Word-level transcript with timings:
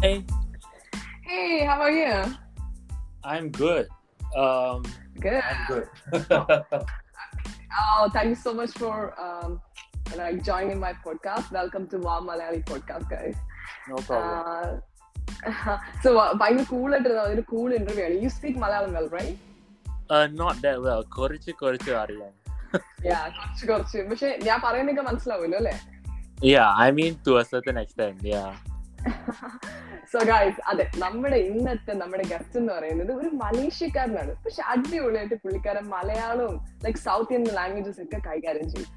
Hey, 0.00 0.24
Hey, 1.22 1.64
how 1.64 1.80
are 1.80 1.90
you? 1.92 2.14
I'm 3.24 3.50
good. 3.52 3.86
Um, 4.36 4.82
Good. 5.18 5.42
I'm 5.42 5.60
good. 5.68 5.86
Oh, 7.78 8.08
thank 8.12 8.28
you 8.28 8.34
so 8.36 8.52
much 8.52 8.70
for 8.72 8.96
um, 9.20 9.60
like 10.16 10.42
joining 10.42 10.78
my 10.78 10.92
podcast. 11.04 11.50
Welcome 11.52 11.88
to 11.88 11.98
Wow 11.98 12.20
Malayali 12.20 12.62
podcast, 12.64 13.08
guys. 13.08 13.36
no 13.88 13.96
problem. 13.96 14.82
Uh, 15.46 15.78
so, 16.02 16.10
uh, 16.18 16.30
ഭയങ്കര 16.34 16.64
cool 16.70 16.88
ആയിട്ട് 16.94 17.10
ഒരു 17.34 17.42
cool 17.52 17.68
interview 17.78 18.04
ആണ് 18.06 18.16
you 18.24 18.30
speak 18.36 18.62
Malayalam 18.64 18.94
well 18.98 19.08
right 19.18 19.34
Uh, 20.08 20.26
not 20.40 20.56
that 20.64 20.76
well. 20.86 21.02
കുറച്ച് 21.16 21.52
കുറച്ച് 21.62 21.92
അറിയാം. 22.02 22.32
യാ 23.10 23.20
കുറച്ച് 23.38 23.64
കുറച്ച് 23.70 23.98
പക്ഷെ 24.10 24.28
ഞാൻ 24.48 24.58
പറയുന്നൊക്കെ 24.66 25.04
മനസ്സിലാവുമല്ലോ 25.10 25.60
അല്ലേ 25.62 25.76
Yeah, 26.52 26.68
I 26.84 26.90
mean 26.96 27.12
to 27.26 27.32
a 27.42 27.46
certain 27.52 27.76
extent. 27.82 28.16
Yeah. 28.34 28.50
So 30.11 30.19
guys 30.29 30.61
അതെ 30.69 30.85
നമ്മുടെ 31.03 31.37
ഇന്നത്തെ 31.49 31.93
നമ്മുടെ 32.01 32.23
ഗസ്റ്റ് 32.31 32.57
എന്ന് 32.61 32.71
പറയുന്നത് 32.73 33.11
ഒരു 33.19 33.29
മലേഷ്യക്കാരനാണ്. 33.41 34.33
പക്ഷെ 34.45 34.61
അടിപൊളിയായിട്ട് 34.73 35.37
പുള്ളിക്കാരൻ 35.43 35.85
മലയാളവും 35.95 36.57
ലൈക് 36.85 37.01
സൗത്ത് 37.07 37.35
ഇന്ത്യൻ 37.37 37.55
ലാംഗ്വേജസ് 37.59 38.01
ഒക്കെ 38.05 38.19
കൈകാര്യം 38.29 38.67
ചെയ്യും. 38.73 38.89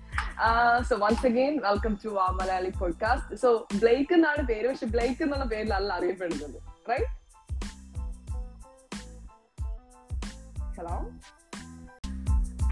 So 0.88 0.96
once 1.04 1.26
again 1.30 1.54
welcome 1.66 1.92
to 2.04 2.10
uh 2.24 2.28
Malayali 2.40 2.72
podcast 2.80 3.38
so 3.42 3.50
Blake 3.82 4.14
എന്നാണ് 4.18 4.42
പേര് 4.52 4.66
പക്ഷെ 4.68 4.88
ബ്ലേക്ക് 4.96 5.22
എന്നുള്ള 5.26 5.46
പേരിലല്ല 5.54 5.92
അറിയപ്പെടുന്നത്. 6.00 6.58
Right 6.92 7.12
hello 10.78 10.96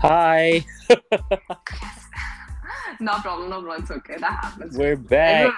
Hi, 0.05 0.47
no 3.07 3.15
problem 3.25 3.51
no 3.51 3.59
problem 3.61 3.77
it's 3.81 3.95
okay 3.99 4.15
that 4.25 4.39
happens 4.45 4.79
we're 4.81 5.01
back. 5.13 5.53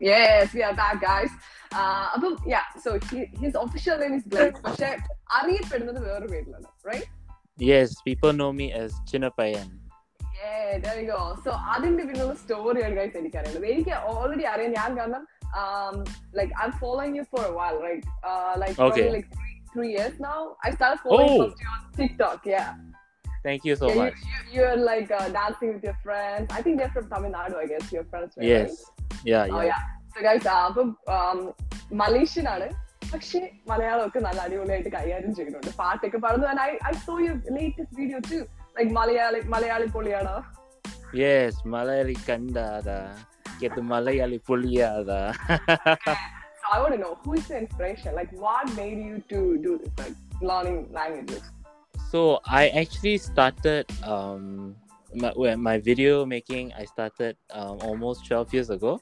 Yes, 0.00 0.52
we 0.52 0.62
are 0.62 0.74
back, 0.74 0.96
guys. 1.00 1.32
Uh, 1.72 2.06
അപ്പം 2.16 2.32
yeah, 2.46 2.66
so 2.84 2.90
he, 3.10 3.18
his 3.42 3.54
official 3.56 3.96
name 4.02 4.14
is 4.18 4.24
Blake, 4.32 4.56
പക്ഷെ 4.66 4.88
അറിയപ്പെടുന്നത് 5.38 5.98
വേറൊരു 6.06 6.28
പേരിലാണ്, 6.34 6.68
right? 6.90 7.06
Yes, 7.58 7.88
people 8.08 8.32
know 8.40 8.50
me 8.60 8.66
as 8.82 8.90
Chinapayan. 9.10 9.68
Yeah, 10.38 10.70
there 10.84 10.96
you 11.00 11.06
go. 11.14 11.20
So 11.44 11.50
അതിന്റെ 11.74 12.04
പിന്നുള്ള 12.08 12.34
സ്റ്റോറിയാണ് 12.42 12.94
guys 13.00 13.16
എനിക്ക് 13.22 13.38
അറിയുന്നത് 13.40 13.66
എനിക്ക് 13.74 13.94
ഓൾറെഡി 14.12 14.44
അറിയാം 14.52 14.72
ഞാൻ 14.80 14.90
കാരണം 15.00 15.22
like 16.38 16.54
I 16.64 16.68
following 16.82 17.16
you 17.20 17.24
for 17.34 17.44
A 17.50 17.54
while 17.60 17.78
right 17.86 18.08
like 18.64 18.76
Okay. 18.88 19.06
Like 19.16 19.30
three 19.74 19.86
years 19.94 20.20
now 20.28 20.36
I 20.66 20.72
start 20.76 21.00
following 21.06 21.38
Oh. 21.38 21.44
First 21.44 21.70
on 21.74 21.80
TikTok, 22.00 22.40
yeah. 22.54 22.68
Thank 23.46 23.62
you 23.68 23.74
so 23.80 23.86
yeah, 23.88 23.96
much. 24.00 24.18
You, 24.26 24.34
you, 24.34 24.52
you're 24.56 24.76
like 24.90 25.10
uh, 25.16 25.26
dancing 25.38 25.70
with 25.74 25.82
your 25.88 25.96
friends. 26.04 26.46
I 26.58 26.62
think 26.64 26.74
they're 26.80 26.94
from 26.94 27.08
Tamil 27.10 27.32
Nadu, 27.34 27.56
I 27.64 27.66
guess, 27.72 27.88
your 27.96 28.04
friends. 28.12 28.30
were, 28.36 28.46
Yes. 28.52 28.70
Yeah, 28.74 28.97
Oh, 29.44 29.60
yeah. 29.60 29.64
yeah. 29.70 29.82
So 30.14 30.22
guys, 30.28 30.46
uh, 30.46 30.62
അപ്പം 30.68 30.88
Malaysian 32.02 32.46
ആണ് 32.54 32.66
പക്ഷെ 33.12 33.40
മലയാളമൊക്കെ 33.70 34.20
നല്ല 34.26 34.38
അടിപൊളിയായിട്ട് 34.46 34.90
കൈകാര്യം 34.96 35.32
ചെയ്യുന്നുണ്ട് 35.38 35.70
പാട്ടൊക്കെ 35.80 36.18
പാടുന്നു 36.24 36.46
and 36.52 36.62
I 36.68 36.70
I 36.90 36.92
so 37.06 37.14
your 37.24 37.38
latest 37.58 37.96
video 38.00 38.18
to 38.30 38.38
like 38.78 38.92
Malayali 39.00 39.42
Malayali 39.56 39.88
പൊളിയാണ് 39.96 40.34
Yes, 41.14 41.62
Malayali 41.64 42.16
Kandada. 42.28 43.14
Get 43.60 43.76
the 43.76 43.82
Malayali 43.82 44.38
Puliada. 44.42 45.18
So 46.60 46.66
I 46.72 46.80
want 46.80 46.92
to 46.94 46.98
know 46.98 47.18
who 47.22 47.34
is 47.34 47.44
the 47.46 47.58
inspiration? 47.58 48.14
Like 48.14 48.32
what 48.32 48.74
made 48.74 48.98
you 49.08 49.16
to 49.32 49.58
do 49.58 49.72
this, 49.80 49.92
like 50.00 50.16
learning 50.42 50.78
languages? 50.92 51.42
So 51.94 52.20
I 52.60 52.68
actually 52.82 53.18
started 53.18 53.84
um 54.04 54.74
my, 55.15 55.33
well, 55.35 55.57
my 55.57 55.77
video 55.79 56.25
making. 56.25 56.73
I 56.73 56.85
started 56.85 57.37
um, 57.51 57.77
almost 57.81 58.25
twelve 58.27 58.53
years 58.53 58.69
ago. 58.69 59.01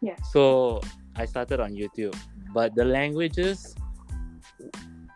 Yeah. 0.00 0.16
So 0.32 0.80
I 1.16 1.24
started 1.26 1.60
on 1.60 1.72
YouTube, 1.72 2.14
but 2.54 2.74
the 2.74 2.84
languages. 2.84 3.74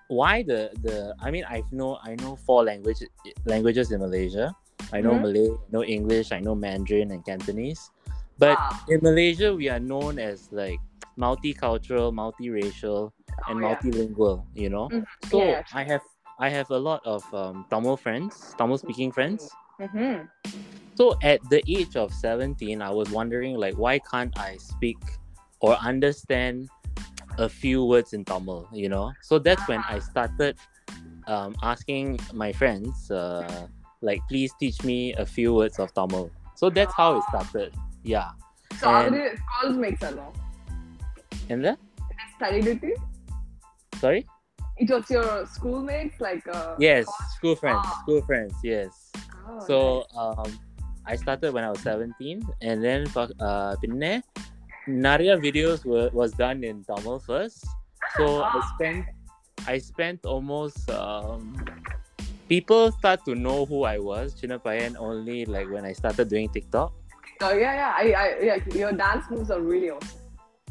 Why 0.09 0.43
the 0.43 0.71
the? 0.83 1.15
I 1.21 1.31
mean, 1.31 1.45
I 1.49 1.63
know 1.73 1.99
I 2.05 2.15
know 2.17 2.37
four 2.37 2.63
language 2.65 3.03
languages 3.47 3.91
in 3.91 4.01
Malaysia. 4.01 4.55
I 4.93 5.01
know 5.01 5.17
Mhm. 5.17 5.23
Malay, 5.23 5.49
I 5.49 5.69
know 5.73 5.83
English, 5.83 6.31
I 6.31 6.41
know 6.41 6.55
Mandarin 6.55 7.11
and 7.11 7.25
Cantonese. 7.25 7.91
But 8.39 8.59
Ah. 8.61 8.85
in 8.89 9.01
Malaysia, 9.01 9.55
we 9.55 9.71
are 9.73 9.81
known 9.81 10.19
as 10.19 10.53
like 10.53 10.79
multicultural, 11.17 12.13
multiracial, 12.13 13.11
and 13.49 13.65
Oh, 13.65 13.69
yeah. 13.69 13.75
multilingual. 13.75 14.45
You 14.55 14.69
know. 14.69 14.93
Mhm. 14.93 15.05
So 15.33 15.41
yeah, 15.41 15.63
I 15.73 15.83
have 15.89 16.05
I 16.39 16.51
have 16.53 16.69
a 16.71 16.79
lot 16.79 17.01
of 17.07 17.25
um, 17.33 17.65
Tamil 17.71 17.97
friends, 17.97 18.55
Tamil 18.59 18.77
speaking 18.77 19.09
friends. 19.11 19.49
Mm-hmm. 19.81 20.27
So 20.95 21.19
at 21.23 21.41
the 21.51 21.63
age 21.67 21.97
of 21.97 22.13
17, 22.13 22.81
I 22.81 22.91
was 22.91 23.11
wondering 23.11 23.57
like 23.57 23.75
why 23.75 23.99
can't 23.99 24.37
I 24.39 24.57
speak 24.57 24.99
or 25.61 25.75
understand 25.77 26.69
a 27.39 27.49
few 27.49 27.85
words 27.85 28.13
in 28.13 28.25
Tamil, 28.25 28.69
you 28.73 28.89
know? 28.89 29.13
So 29.23 29.39
that's 29.39 29.67
when 29.67 29.81
I 29.81 29.97
ah. 29.97 29.99
started 29.99 30.57
um, 31.27 31.57
asking 31.63 32.21
my 32.33 32.53
friends 32.53 33.11
uh, 33.11 33.67
like 34.03 34.21
please 34.29 34.53
teach 34.61 34.85
me 34.85 35.15
a 35.15 35.27
few 35.27 35.55
words 35.55 35.79
of 35.79 35.93
Tamil. 35.95 36.31
So 36.55 36.71
that's 36.71 36.95
how 36.95 37.17
it 37.17 37.25
ah. 37.29 37.43
started. 37.43 37.75
Yeah. 38.05 38.31
So 38.79 38.89
and, 38.89 39.15
how 39.15 39.23
did 39.23 39.39
calls 39.61 39.77
make? 39.77 40.01
And 41.51 41.65
that? 41.65 41.79
Studied 42.37 42.65
with 42.65 42.83
you? 42.83 42.97
Sorry? 43.97 44.27
It 44.77 44.91
was 44.91 45.09
your 45.09 45.47
schoolmates, 45.47 46.21
like. 46.21 46.47
Uh, 46.49 46.75
yes, 46.79 47.07
school 47.37 47.55
friends. 47.55 47.81
Ah. 47.85 48.01
School 48.03 48.23
friends. 48.23 48.55
Yes. 48.63 49.04
Oh, 49.47 49.61
So 49.67 50.07
um, 50.17 50.59
I 51.07 51.17
started 51.17 51.53
when 51.53 51.65
I 51.65 51.71
was 51.71 51.81
17, 51.81 52.43
and 52.63 52.83
then 52.83 53.07
uh, 53.17 53.77
pinne 53.83 54.23
Naria 54.89 55.41
videos 55.41 55.85
were, 55.85 56.11
was 56.13 56.33
done 56.33 56.65
in 56.65 56.85
Tamil 56.85 57.19
first. 57.21 57.65
So 58.17 58.43
I 58.43 58.61
spent 58.75 59.07
I 59.67 59.79
spent 59.79 60.27
almost 60.27 60.91
um, 60.91 61.57
people 62.49 62.93
start 62.93 63.25
to 63.25 63.35
know 63.35 63.65
who 63.65 63.85
I 63.85 63.99
was 63.99 64.35
Chinapayan 64.35 64.97
only 64.99 65.47
like 65.47 65.71
when 65.71 65.85
I 65.85 65.93
started 65.93 66.29
doing 66.29 66.51
TikTok. 66.51 66.93
So 67.41 67.53
yeah, 67.53 67.75
yeah, 67.75 67.93
I, 67.97 68.05
I, 68.13 68.27
yeah, 68.43 68.59
your 68.75 68.93
dance 68.93 69.25
moves 69.31 69.51
are 69.51 69.61
really 69.61 69.91
awesome. 69.91 70.24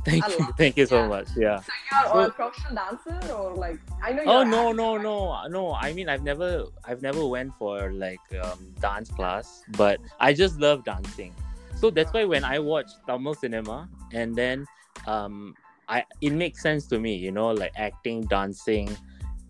Thank 0.06 0.26
I 0.26 0.30
you, 0.30 0.48
thank 0.58 0.76
you 0.78 0.86
so 0.86 1.02
yeah. 1.02 1.08
much. 1.08 1.28
Yeah. 1.38 1.60
So 1.62 1.72
you 1.92 1.98
are 1.98 2.08
So- 2.08 2.20
a 2.20 2.32
professional 2.32 2.76
dancer, 2.76 3.34
or 3.34 3.56
like 3.56 3.80
I 4.04 4.12
know. 4.14 4.24
Oh 4.26 4.42
you're 4.42 4.46
no 4.46 4.72
no 4.72 4.96
right? 4.96 5.04
no 5.04 5.48
no! 5.48 5.74
I 5.74 5.94
mean 5.94 6.10
I've 6.10 6.24
never 6.24 6.66
I've 6.84 7.02
never 7.02 7.26
went 7.26 7.54
for 7.56 7.92
like 7.94 8.20
um, 8.44 8.74
dance 8.82 9.10
class, 9.10 9.64
but 9.78 10.00
I 10.20 10.34
just 10.34 10.60
love 10.60 10.84
dancing. 10.84 11.34
So 11.76 11.90
that's 11.90 12.12
why 12.14 12.26
when 12.26 12.44
I 12.44 12.60
watch 12.60 12.88
Tamil 13.08 13.34
cinema 13.34 13.90
and 14.12 14.36
then 14.36 14.66
um, 15.08 15.56
I 15.88 16.04
it 16.22 16.32
makes 16.34 16.62
sense 16.62 16.86
to 16.88 17.00
me, 17.00 17.16
you 17.16 17.32
know, 17.32 17.52
like 17.52 17.72
acting, 17.76 18.24
dancing, 18.24 18.90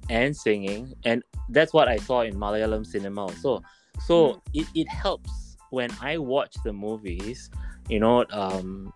and 0.09 0.35
singing, 0.35 0.93
and 1.05 1.23
that's 1.49 1.73
what 1.73 1.87
I 1.87 1.97
saw 1.97 2.21
in 2.21 2.35
Malayalam 2.35 2.85
cinema 2.85 3.21
also. 3.21 3.61
So 4.05 4.41
it, 4.53 4.67
it 4.75 4.89
helps 4.89 5.57
when 5.69 5.89
I 6.01 6.17
watch 6.17 6.55
the 6.63 6.73
movies, 6.73 7.49
you 7.89 7.99
know, 7.99 8.25
um, 8.31 8.93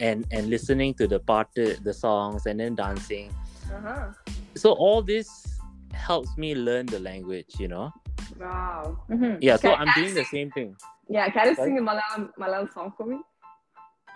and 0.00 0.26
and 0.30 0.48
listening 0.50 0.94
to 0.94 1.06
the 1.06 1.18
part 1.18 1.48
the 1.54 1.92
songs 1.94 2.46
and 2.46 2.60
then 2.60 2.74
dancing 2.74 3.30
Uh-huh. 3.68 4.10
so 4.56 4.72
all 4.72 5.02
this 5.02 5.28
helps 5.92 6.36
me 6.38 6.54
learn 6.54 6.86
the 6.86 6.98
language 7.00 7.58
you 7.58 7.68
know 7.68 7.92
Wow. 8.38 8.96
Mhm. 9.10 9.38
yeah 9.40 9.56
so 9.56 9.70
Can- 9.74 9.80
i'm 9.88 9.92
doing 9.98 10.14
the 10.14 10.24
same 10.24 10.50
thing 10.52 10.76
Yeah, 11.08 11.28
can 11.32 11.48
you 11.48 11.54
Sorry? 11.56 11.72
sing 11.72 11.78
a 11.80 11.84
Malayalam 11.88 12.22
Malayalam 12.36 12.68
song 12.72 12.92
for 12.96 13.04
me? 13.08 13.18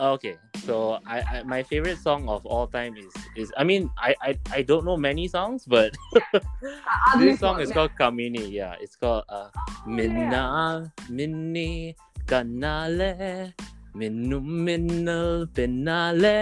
okay 0.00 0.36
so 0.64 0.98
I, 1.06 1.20
I 1.20 1.36
my 1.44 1.62
favorite 1.62 1.98
song 2.00 2.28
of 2.28 2.44
all 2.46 2.66
time 2.66 2.96
is 2.96 3.12
is 3.36 3.52
i 3.60 3.64
mean 3.64 3.90
i 3.98 4.14
i, 4.24 4.30
I 4.50 4.60
don't 4.62 4.84
know 4.88 4.96
many 4.96 5.28
songs 5.28 5.64
but 5.68 5.92
this 7.20 7.40
song 7.40 7.60
is 7.60 7.70
called 7.72 7.92
kamini 8.00 8.50
yeah 8.50 8.74
it's 8.80 8.96
called 8.96 9.24
uh 9.28 9.48
minna 9.86 10.88
minni 11.12 11.94
kanale 12.24 13.52
minnu 13.99 14.37
minnal 14.65 15.29
pinnale 15.57 16.37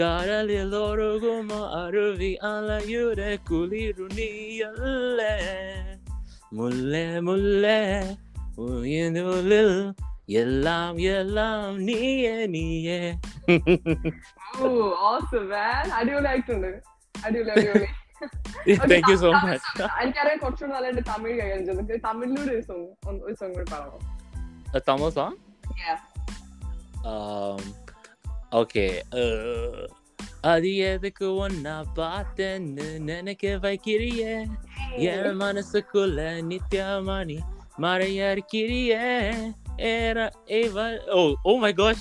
കടലിലൊഴുകുമോ 0.00 1.58
അരുവി 1.78 2.30
അലയുടെ 2.48 3.28
കുളിരുണിയല്ലേ 3.48 5.34
മുല്ലേ 6.56 7.04
മുല്ലേ 7.28 7.78
ഉയനുള്ളിൽ 8.64 9.70
എല്ലാം 10.42 10.92
എല്ലാം 11.14 11.60
നീയേ 11.88 12.34
നീയേ 12.54 13.00
Oh, 14.58 14.68
awesome, 15.08 15.46
man. 15.50 15.86
അടിപൊളിയായിട്ടുണ്ട് 15.98 16.68
അടിപൊളി 17.14 17.52
അടിപൊളി 17.54 17.88
thank 18.92 19.10
you 19.12 19.16
so 19.16 19.30
Tamil 19.34 19.48
much 19.48 19.70
song. 19.78 19.90
എനിക്കറിയാം 20.02 20.38
കുറച്ചുകൂടി 20.44 20.72
നല്ലതായിട്ട് 20.74 21.04
തമിഴ് 21.10 21.34
കൈകാര്യം 21.40 21.64
ചെയ്തു 21.70 22.00
തമിഴിലൂടെ 22.06 22.52
ഒരു 22.56 22.64
സോങ് 22.68 22.86
ഒരു 23.28 23.36
സോങ് 23.40 23.54
കൂടി 23.56 23.66
പാടാമോ 23.72 23.98
A 24.70 24.80
Tamil 24.82 25.10
song? 25.12 25.34
Yeah. 25.80 25.98
Um, 27.05 27.59
okay. 28.53 29.01
Uh, 29.11 29.87
Adiye'deki 30.43 31.25
ona 31.25 31.85
baten 31.95 32.75
neneke 32.75 33.61
vaikiriye 33.61 34.47
Yermana 34.97 35.63
sakula 35.63 36.41
nityamani 36.49 37.39
marayar 37.77 38.41
kiriye 38.41 39.53
Era 39.77 40.31
eva 40.47 40.99
Oh, 41.11 41.35
oh 41.43 41.59
my 41.59 41.71
gosh. 41.71 41.97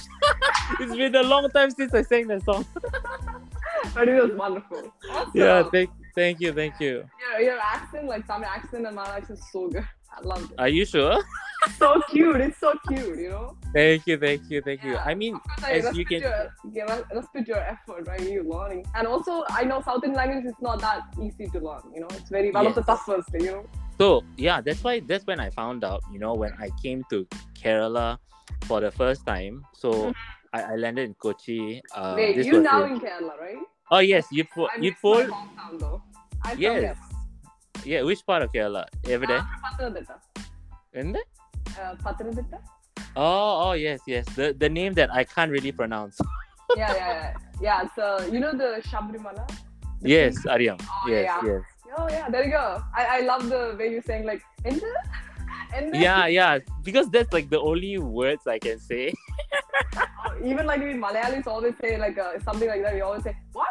it's 0.81 0.97
been 0.97 1.15
a 1.15 1.23
long 1.23 1.49
time 1.51 1.71
since 1.71 1.95
I 1.95 2.03
sang 2.03 2.29
that 2.29 2.45
song. 2.45 2.65
but 3.95 4.09
it 4.09 4.23
was 4.23 4.33
wonderful. 4.33 4.93
Awesome. 5.11 5.31
Yeah, 5.35 5.63
thank 5.71 5.91
thank 6.15 6.41
you, 6.41 6.53
thank 6.53 6.81
you. 6.81 7.05
Your, 7.21 7.41
your 7.41 7.59
accent, 7.59 8.07
like 8.07 8.27
some 8.27 8.45
accent 8.45 8.87
and 8.87 8.97
my 8.97 9.07
accent 9.17 9.39
is 9.39 9.45
so 9.53 9.69
good. 9.69 9.85
I 10.13 10.21
love 10.23 10.51
it. 10.51 10.59
Are 10.59 10.69
you 10.69 10.85
sure? 10.85 11.23
so 11.79 12.01
cute. 12.11 12.41
It's 12.41 12.59
so 12.59 12.73
cute, 12.89 13.19
you 13.19 13.31
know. 13.31 13.57
Thank 13.73 14.07
you, 14.07 14.17
thank 14.19 14.51
you, 14.51 14.61
thank 14.63 14.83
you. 14.83 14.97
I 14.97 15.15
mean, 15.15 15.39
As 15.65 15.97
you 15.97 16.05
can- 16.05 16.23
your, 16.23 16.53
you 16.73 16.85
know, 16.87 17.05
respect 17.15 17.47
your 17.49 17.59
effort, 17.59 18.07
right? 18.09 18.21
You 18.21 18.43
learning, 18.43 18.87
and 18.95 19.07
also 19.07 19.45
I 19.49 19.65
know 19.65 19.81
South 19.83 20.03
Indian 20.05 20.15
language 20.15 20.47
is 20.47 20.59
not 20.61 20.81
that 20.81 21.03
easy 21.23 21.47
to 21.51 21.61
learn. 21.61 21.83
You 21.95 22.01
know, 22.01 22.09
it's 22.11 22.31
very 22.31 22.51
one 22.51 22.67
of 22.67 22.75
the 22.75 22.83
toughest. 22.83 23.29
You 23.35 23.53
know. 23.53 23.65
so 23.99 24.25
yeah, 24.37 24.61
that's 24.61 24.83
why 24.83 25.01
that's 25.01 25.27
when 25.27 25.39
I 25.39 25.51
found 25.51 25.85
out. 25.85 26.03
You 26.13 26.19
know, 26.19 26.35
when 26.35 26.53
I 26.59 26.71
came 26.83 27.05
to 27.11 27.27
Kerala 27.55 28.19
for 28.67 28.81
the 28.81 28.91
first 28.91 29.27
time. 29.27 29.65
So 29.73 30.13
I, 30.53 30.63
I 30.63 30.77
landed 30.77 31.05
in 31.05 31.15
Kochi. 31.15 31.83
Uh, 31.95 32.15
Wait, 32.17 32.37
you 32.45 32.61
now 32.61 32.85
in- 32.85 32.93
in 32.95 33.01
Kerala, 33.01 33.39
right? 33.39 33.59
Oh 33.91 33.99
yes, 33.99 34.27
you 34.31 34.45
you 34.57 34.69
miss 34.81 34.95
my 35.03 35.13
told 35.15 35.31
hometown 35.31 35.79
though. 35.79 36.03
I'm 36.43 36.53
from 36.53 36.61
yes. 36.63 36.81
there. 36.81 37.10
Yeah, 37.85 38.03
which 38.03 38.25
part 38.27 38.43
of 38.43 38.53
Kerala? 38.53 38.85
Every 39.09 39.27
day? 39.27 39.35
there? 39.35 39.47
I'm 39.65 39.77
from 39.77 39.95
Pathanamthitta. 39.95 40.19
In 40.95 41.13
there? 41.13 41.23
Uh? 41.81 41.95
Oh, 43.17 43.71
oh 43.71 43.73
yes, 43.73 44.01
yes. 44.07 44.27
The 44.37 44.55
the 44.57 44.69
name 44.69 44.95
that 44.95 45.13
I 45.13 45.25
can't 45.25 45.51
really 45.51 45.73
pronounce. 45.73 46.21
yeah, 46.77 46.95
yeah, 46.95 46.97
yeah. 46.97 47.33
Yeah, 47.61 47.89
so 47.97 48.27
you 48.31 48.41
know 48.41 48.53
the 48.53 48.81
Sabarimala? 48.87 49.45
yes, 50.03 50.37
Ariam. 50.47 50.81
Oh, 50.81 51.09
yes, 51.09 51.27
yeah. 51.27 51.41
yes. 51.49 51.63
Oh 51.99 52.09
yeah, 52.09 52.29
there 52.31 52.45
you 52.45 52.53
go. 52.53 52.83
I, 52.97 53.19
I 53.19 53.21
love 53.27 53.49
the 53.49 53.75
way 53.79 53.91
you're 53.91 54.03
saying 54.03 54.25
like 54.25 54.43
enter, 54.65 54.87
enter. 55.75 55.99
Yeah, 55.99 56.27
yeah. 56.27 56.59
Because 56.85 57.11
that's 57.11 57.33
like 57.33 57.51
the 57.51 57.59
only 57.61 57.99
words 57.99 58.47
I 58.47 58.59
can 58.59 58.79
say. 58.79 59.13
Even 60.45 60.67
like 60.67 60.81
we 60.81 60.95
Malayalis 60.95 61.47
always 61.47 61.75
say 61.83 61.99
like 61.99 62.17
uh, 62.19 62.39
something 62.41 62.69
like 62.69 62.83
that. 62.83 62.95
We 62.95 63.01
always 63.01 63.25
say 63.25 63.37
what? 63.53 63.69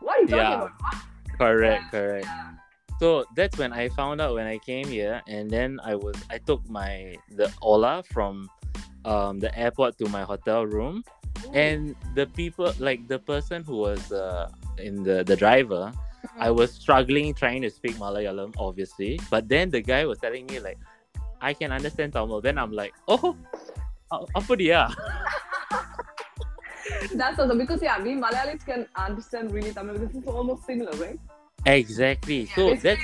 What 0.00 0.18
are 0.18 0.20
you 0.22 0.28
talking 0.28 0.38
Yeah. 0.38 0.54
about? 0.54 0.72
What? 0.80 0.96
correct, 1.38 1.84
Yeah. 1.84 1.90
correct. 1.90 2.26
Yeah. 2.26 2.50
So 2.98 3.24
that's 3.36 3.56
when 3.56 3.72
I 3.72 3.88
found 3.90 4.20
out 4.20 4.34
when 4.34 4.46
I 4.46 4.58
came 4.58 4.86
here, 4.86 5.22
and 5.28 5.48
then 5.50 5.78
I 5.84 5.94
was 5.94 6.16
I 6.30 6.38
took 6.38 6.66
my 6.68 7.14
the 7.30 7.46
Ola 7.62 8.02
from 8.02 8.50
um 9.04 9.38
the 9.38 9.54
airport 9.54 9.98
to 9.98 10.08
my 10.10 10.22
hotel 10.22 10.66
room, 10.66 11.04
and 11.54 11.94
the 12.14 12.26
people 12.26 12.74
like 12.78 13.06
the 13.06 13.18
person 13.18 13.62
who 13.62 13.76
was 13.76 14.10
uh 14.10 14.50
in 14.78 15.02
the 15.06 15.22
the 15.22 15.36
driver, 15.36 15.92
I 16.38 16.50
was 16.50 16.72
struggling 16.74 17.34
trying 17.34 17.62
to 17.62 17.70
speak 17.70 17.94
Malayalam, 17.96 18.54
obviously. 18.58 19.20
But 19.30 19.48
then 19.48 19.70
the 19.70 19.80
guy 19.80 20.04
was 20.04 20.18
telling 20.18 20.46
me 20.46 20.58
like, 20.58 20.78
I 21.40 21.54
can 21.54 21.70
understand 21.70 22.12
Tamil. 22.12 22.40
Then 22.40 22.58
I'm 22.58 22.72
like, 22.72 22.94
oh, 23.06 23.36
apa 24.10 24.56
dia? 24.56 24.90
That's 27.14 27.38
awesome 27.38 27.58
because 27.58 27.82
yeah, 27.82 28.02
we 28.02 28.18
Malayalis 28.18 28.64
can 28.66 28.86
understand 28.96 29.52
really 29.52 29.70
Tamil 29.70 29.98
because 29.98 30.16
it's 30.16 30.26
almost 30.26 30.66
similar, 30.66 30.90
right? 30.98 31.18
Exactly. 31.66 32.46
So 32.46 32.74
that's 32.74 33.02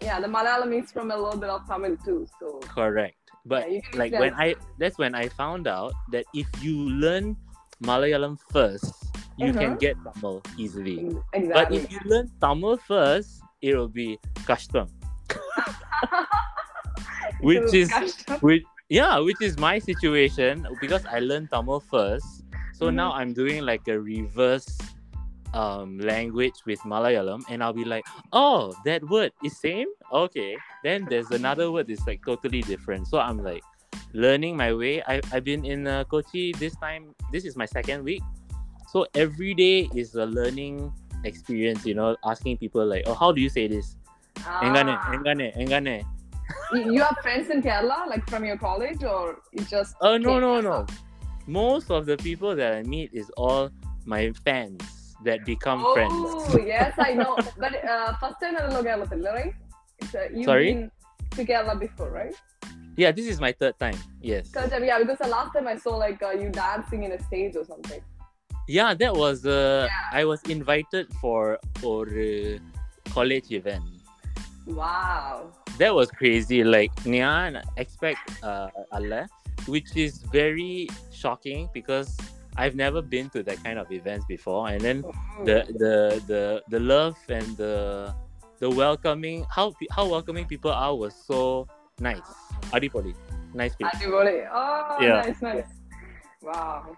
yeah, 0.00 0.20
the 0.20 0.28
Malayalam 0.28 0.82
is 0.82 0.92
from 0.92 1.10
a 1.10 1.16
little 1.16 1.38
bit 1.38 1.48
of 1.50 1.66
Tamil 1.66 1.96
too. 2.04 2.26
So 2.40 2.58
correct. 2.68 3.16
But 3.44 3.70
Yeah, 3.70 3.80
like 3.94 4.12
when 4.18 4.34
I 4.34 4.56
that's 4.78 4.98
when 4.98 5.14
I 5.14 5.28
found 5.28 5.66
out 5.66 5.92
that 6.10 6.26
if 6.34 6.46
you 6.62 6.76
learn 6.76 7.36
Malayalam 7.82 8.38
first, 8.52 8.92
you 9.36 9.52
can 9.52 9.72
Uh-huh. 9.76 9.80
get 9.80 9.96
Tamil 10.04 10.42
easily. 10.58 11.06
Exactly. 11.32 11.52
But 11.52 11.72
if 11.72 11.90
you 11.90 12.00
learn 12.04 12.30
Tamil 12.40 12.76
first, 12.78 13.40
it 13.60 13.74
will 13.76 13.88
be 13.88 14.18
kashtam. 14.46 14.88
which 17.40 17.74
is 17.74 17.90
Kashtam. 17.90 18.40
which 18.42 18.62
yeah, 18.88 19.18
which 19.18 19.40
is 19.40 19.58
my 19.58 19.78
situation 19.78 20.66
because 20.80 21.04
I 21.06 21.18
learned 21.18 21.50
Tamil 21.50 21.80
first. 21.80 22.26
So 22.72 22.90
Mhm. 22.90 22.94
now 22.94 23.12
I'm 23.12 23.32
doing 23.32 23.64
like 23.64 23.86
a 23.88 23.98
reverse 23.98 24.68
um 25.56 25.98
language 25.98 26.60
with 26.68 26.78
Malayalam 26.84 27.40
and 27.48 27.64
I'll 27.64 27.72
be 27.72 27.84
like, 27.84 28.04
oh, 28.32 28.76
that 28.84 29.02
word 29.08 29.32
is 29.42 29.56
same? 29.58 29.88
Okay. 30.12 30.56
Then 30.84 31.06
there's 31.08 31.30
another 31.32 31.72
word 31.72 31.88
that's 31.88 32.06
like 32.06 32.20
totally 32.24 32.60
different. 32.60 33.08
So 33.08 33.18
I'm 33.18 33.42
like 33.42 33.64
learning 34.12 34.56
my 34.56 34.72
way. 34.72 35.02
I, 35.08 35.20
I've 35.32 35.44
been 35.44 35.64
in 35.64 35.86
uh, 35.86 36.04
Kochi 36.04 36.52
this 36.52 36.76
time. 36.76 37.14
This 37.32 37.44
is 37.44 37.56
my 37.56 37.64
second 37.64 38.04
week. 38.04 38.22
So 38.92 39.06
every 39.14 39.54
day 39.54 39.88
is 39.94 40.14
a 40.14 40.26
learning 40.26 40.92
experience, 41.24 41.84
you 41.84 41.94
know, 41.94 42.16
asking 42.24 42.58
people 42.58 42.84
like, 42.86 43.04
oh, 43.06 43.14
how 43.14 43.32
do 43.32 43.40
you 43.40 43.48
say 43.48 43.66
this? 43.66 43.96
Engane, 44.62 44.94
Ah. 44.94 45.12
engane, 45.12 45.52
engane. 45.56 46.04
you 46.72 46.92
you 46.92 47.00
have 47.02 47.16
friends 47.22 47.50
in 47.50 47.62
Kerala, 47.62 48.06
like 48.06 48.28
from 48.30 48.44
your 48.44 48.56
college, 48.56 49.02
or 49.02 49.40
you 49.52 49.64
just? 49.64 49.96
Oh 50.00 50.16
no 50.16 50.38
no 50.38 50.60
no. 50.60 50.86
Most 51.46 51.90
of 51.90 52.06
the 52.06 52.16
people 52.16 52.54
that 52.54 52.74
I 52.74 52.82
meet 52.82 53.10
is 53.12 53.30
all 53.36 53.70
my 54.04 54.30
fans 54.44 54.82
that 55.26 55.44
become 55.44 55.84
friends. 55.92 56.14
Oh 56.14 56.58
yes, 56.58 56.94
I 56.98 57.12
know. 57.12 57.36
But 57.62 57.72
uh, 57.84 58.16
first 58.22 58.36
time 58.40 58.56
I 58.56 58.66
look 58.72 58.86
at 58.86 58.98
right? 59.22 59.54
It's, 59.98 60.14
uh, 60.14 60.28
you've 60.32 60.46
Sorry? 60.46 60.72
been 60.72 60.90
to 61.36 61.44
Kerala 61.44 61.78
before, 61.78 62.10
right? 62.10 62.34
Yeah, 62.96 63.12
this 63.12 63.26
is 63.26 63.40
my 63.40 63.52
third 63.52 63.78
time. 63.78 63.98
Yes. 64.22 64.48
Because 64.48 64.70
yeah, 64.82 64.98
because 64.98 65.18
the 65.18 65.28
last 65.28 65.52
time 65.52 65.66
I 65.68 65.76
saw 65.76 65.96
like 65.96 66.22
uh, 66.22 66.30
you 66.30 66.48
dancing 66.48 67.02
in 67.04 67.12
a 67.12 67.20
stage 67.28 67.56
or 67.56 67.64
something. 67.64 68.00
Yeah, 68.68 68.94
that 68.94 69.14
was 69.14 69.44
uh 69.46 69.88
I 70.12 70.24
was 70.24 70.40
invited 70.48 71.12
for 71.20 71.58
a 71.84 72.60
college 73.10 73.52
event. 73.52 73.84
Wow. 74.66 75.52
That 75.78 75.94
was 75.94 76.10
crazy. 76.10 76.64
Like 76.64 76.94
Nyan 77.04 77.62
expect 77.76 78.24
uh 78.42 78.70
Allah, 78.92 79.28
which 79.66 79.90
is 79.96 80.22
very 80.32 80.88
shocking 81.12 81.68
because 81.74 82.16
I've 82.56 82.74
never 82.74 83.02
been 83.02 83.28
to 83.30 83.42
that 83.42 83.62
kind 83.62 83.78
of 83.78 83.90
events 83.92 84.24
before, 84.26 84.68
and 84.68 84.80
then 84.80 85.04
oh. 85.06 85.44
the 85.44 85.66
the 85.76 86.22
the 86.26 86.62
the 86.68 86.80
love 86.80 87.16
and 87.28 87.56
the 87.56 88.14
the 88.58 88.70
welcoming 88.70 89.44
how 89.50 89.74
how 89.90 90.08
welcoming 90.08 90.46
people 90.46 90.70
are 90.70 90.94
was 90.96 91.14
so 91.14 91.68
nice. 92.00 92.28
Adipoli, 92.72 93.14
nice 93.54 93.74
people. 93.76 93.92
Adipoli, 93.94 94.48
oh, 94.52 94.96
yeah. 95.00 95.22
nice, 95.22 95.42
nice. 95.42 95.64
Wow. 96.42 96.96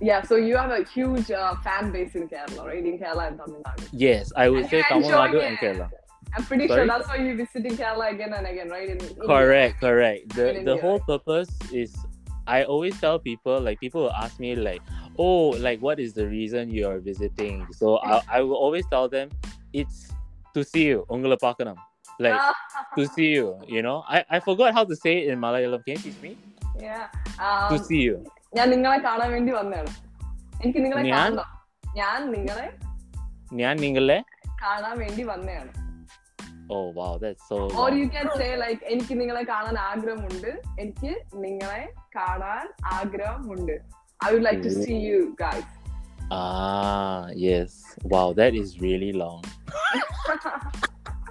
Yeah, 0.00 0.22
so 0.22 0.36
you 0.36 0.56
have 0.56 0.70
a 0.70 0.84
huge 0.84 1.30
uh, 1.30 1.56
fan 1.56 1.90
base 1.90 2.14
in 2.14 2.28
Kerala, 2.28 2.66
right? 2.66 2.84
In 2.84 2.98
Kerala 2.98 3.28
and 3.28 3.38
Tamil 3.38 3.62
Nadu. 3.66 3.88
Yes, 3.92 4.32
I 4.36 4.48
would 4.48 4.60
and 4.60 4.70
say 4.70 4.82
Tamil 4.88 5.10
Nadu 5.10 5.42
and 5.42 5.58
Kerala. 5.58 5.90
I'm 6.36 6.44
pretty 6.44 6.68
Sorry? 6.68 6.80
sure 6.80 6.86
that's 6.86 7.08
why 7.08 7.16
you're 7.16 7.36
visiting 7.36 7.76
Kerala 7.76 8.12
again 8.12 8.32
and 8.32 8.46
again, 8.46 8.68
right? 8.68 8.90
In, 8.90 8.98
in 8.98 9.16
correct, 9.26 9.82
India. 9.82 9.90
correct. 9.90 10.36
The, 10.36 10.58
in 10.58 10.64
the 10.64 10.76
whole 10.76 11.00
purpose 11.00 11.48
is 11.72 11.96
I 12.47 12.63
always 12.63 12.95
tell 12.99 13.17
people 13.19 13.59
like 13.67 13.79
people 13.79 14.01
will 14.05 14.17
ask 14.25 14.39
me 14.39 14.55
like, 14.55 14.81
oh, 15.17 15.49
like 15.67 15.79
what 15.81 15.97
is 16.05 16.11
the 16.13 16.27
reason 16.27 16.69
you 16.77 16.83
are 16.91 16.99
visiting? 16.99 17.65
So 17.79 17.97
I, 17.99 18.21
I 18.37 18.41
will 18.41 18.59
always 18.65 18.85
tell 18.93 19.07
them 19.07 19.29
it's 19.73 19.97
to 20.55 20.63
see 20.71 20.85
you. 20.91 20.99
Ungala 21.09 21.37
pakanam. 21.39 21.77
Like 22.19 22.35
Ah, 22.39 22.53
to 22.97 23.03
see 23.07 23.29
you, 23.37 23.47
you 23.67 23.81
know. 23.81 24.03
I, 24.07 24.23
I 24.29 24.39
forgot 24.39 24.73
how 24.73 24.83
to 24.91 24.95
say 25.03 25.13
it 25.19 25.29
in 25.33 25.39
Malayalam. 25.39 25.81
Can 25.85 25.95
you 25.97 26.03
teach 26.07 26.19
me? 26.25 26.31
yeah. 26.79 27.07
Um, 27.45 27.69
To 27.71 27.77
see 27.89 28.01
you. 28.07 28.17
ഞാൻ 28.57 28.67
നിങ്ങളെ 28.73 28.97
കാണാൻ 29.07 29.29
വേണ്ടി 29.35 29.51
വന്നതാണ് 29.59 29.91
എനിക്ക് 30.63 30.79
നിങ്ങളെ 30.85 31.01
ഞാൻ? 31.03 31.15
കാണണം 31.15 31.47
ഞാൻ 32.01 32.19
നിങ്ങളെ 32.35 32.67
Nyan 33.59 33.77
ningale? 33.83 34.17
കാണാൻ 34.63 34.93
വേണ്ടി 35.03 35.23
വന്നതാണ് 35.31 35.71
Oh 36.69 36.85
wow, 36.97 37.13
that's 37.23 37.43
so 37.51 37.57
or 37.81 37.89
long. 37.89 37.97
U 37.99 38.05
can 38.13 38.27
say 38.39 38.47
like 38.63 38.81
എനിക്ക് 38.93 39.13
നിങ്ങളെ 39.21 39.43
കാണാൻ 39.53 39.77
ആഗ്രഹമുണ്ട് 39.89 40.51
എനിക്ക് 40.83 41.11
നിങ്ങളെ 41.45 41.81
കാണാൻ 42.17 42.65
ആഗ്രഹമുണ്ട് 42.99 43.75
I 44.25 44.29
would 44.33 44.45
like 44.49 44.61
to 44.67 44.73
see 44.83 44.97
you 45.11 45.21
guys 45.43 45.71
Ah 46.31 47.23
yes. 47.47 47.71
Wow, 48.11 48.27
that 48.33 48.53
is 48.55 48.69
really 48.81 49.09
long. 49.13 49.41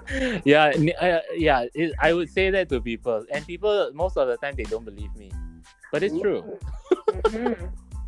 yeah, 0.45 0.67
n- 0.83 0.99
uh, 1.07 1.21
yeah. 1.47 1.61
It, 1.75 1.93
I 1.99 2.13
would 2.13 2.31
say 2.31 2.45
that 2.51 2.69
to 2.69 2.81
people, 2.81 3.25
and 3.33 3.41
people 3.47 3.91
most 3.95 4.17
of 4.17 4.29
the 4.29 4.37
time 4.37 4.55
they 4.55 4.65
don't 4.65 4.85
believe 4.85 5.15
me, 5.23 5.29
but 5.93 6.03
it's 6.03 6.19
true. 6.27 6.43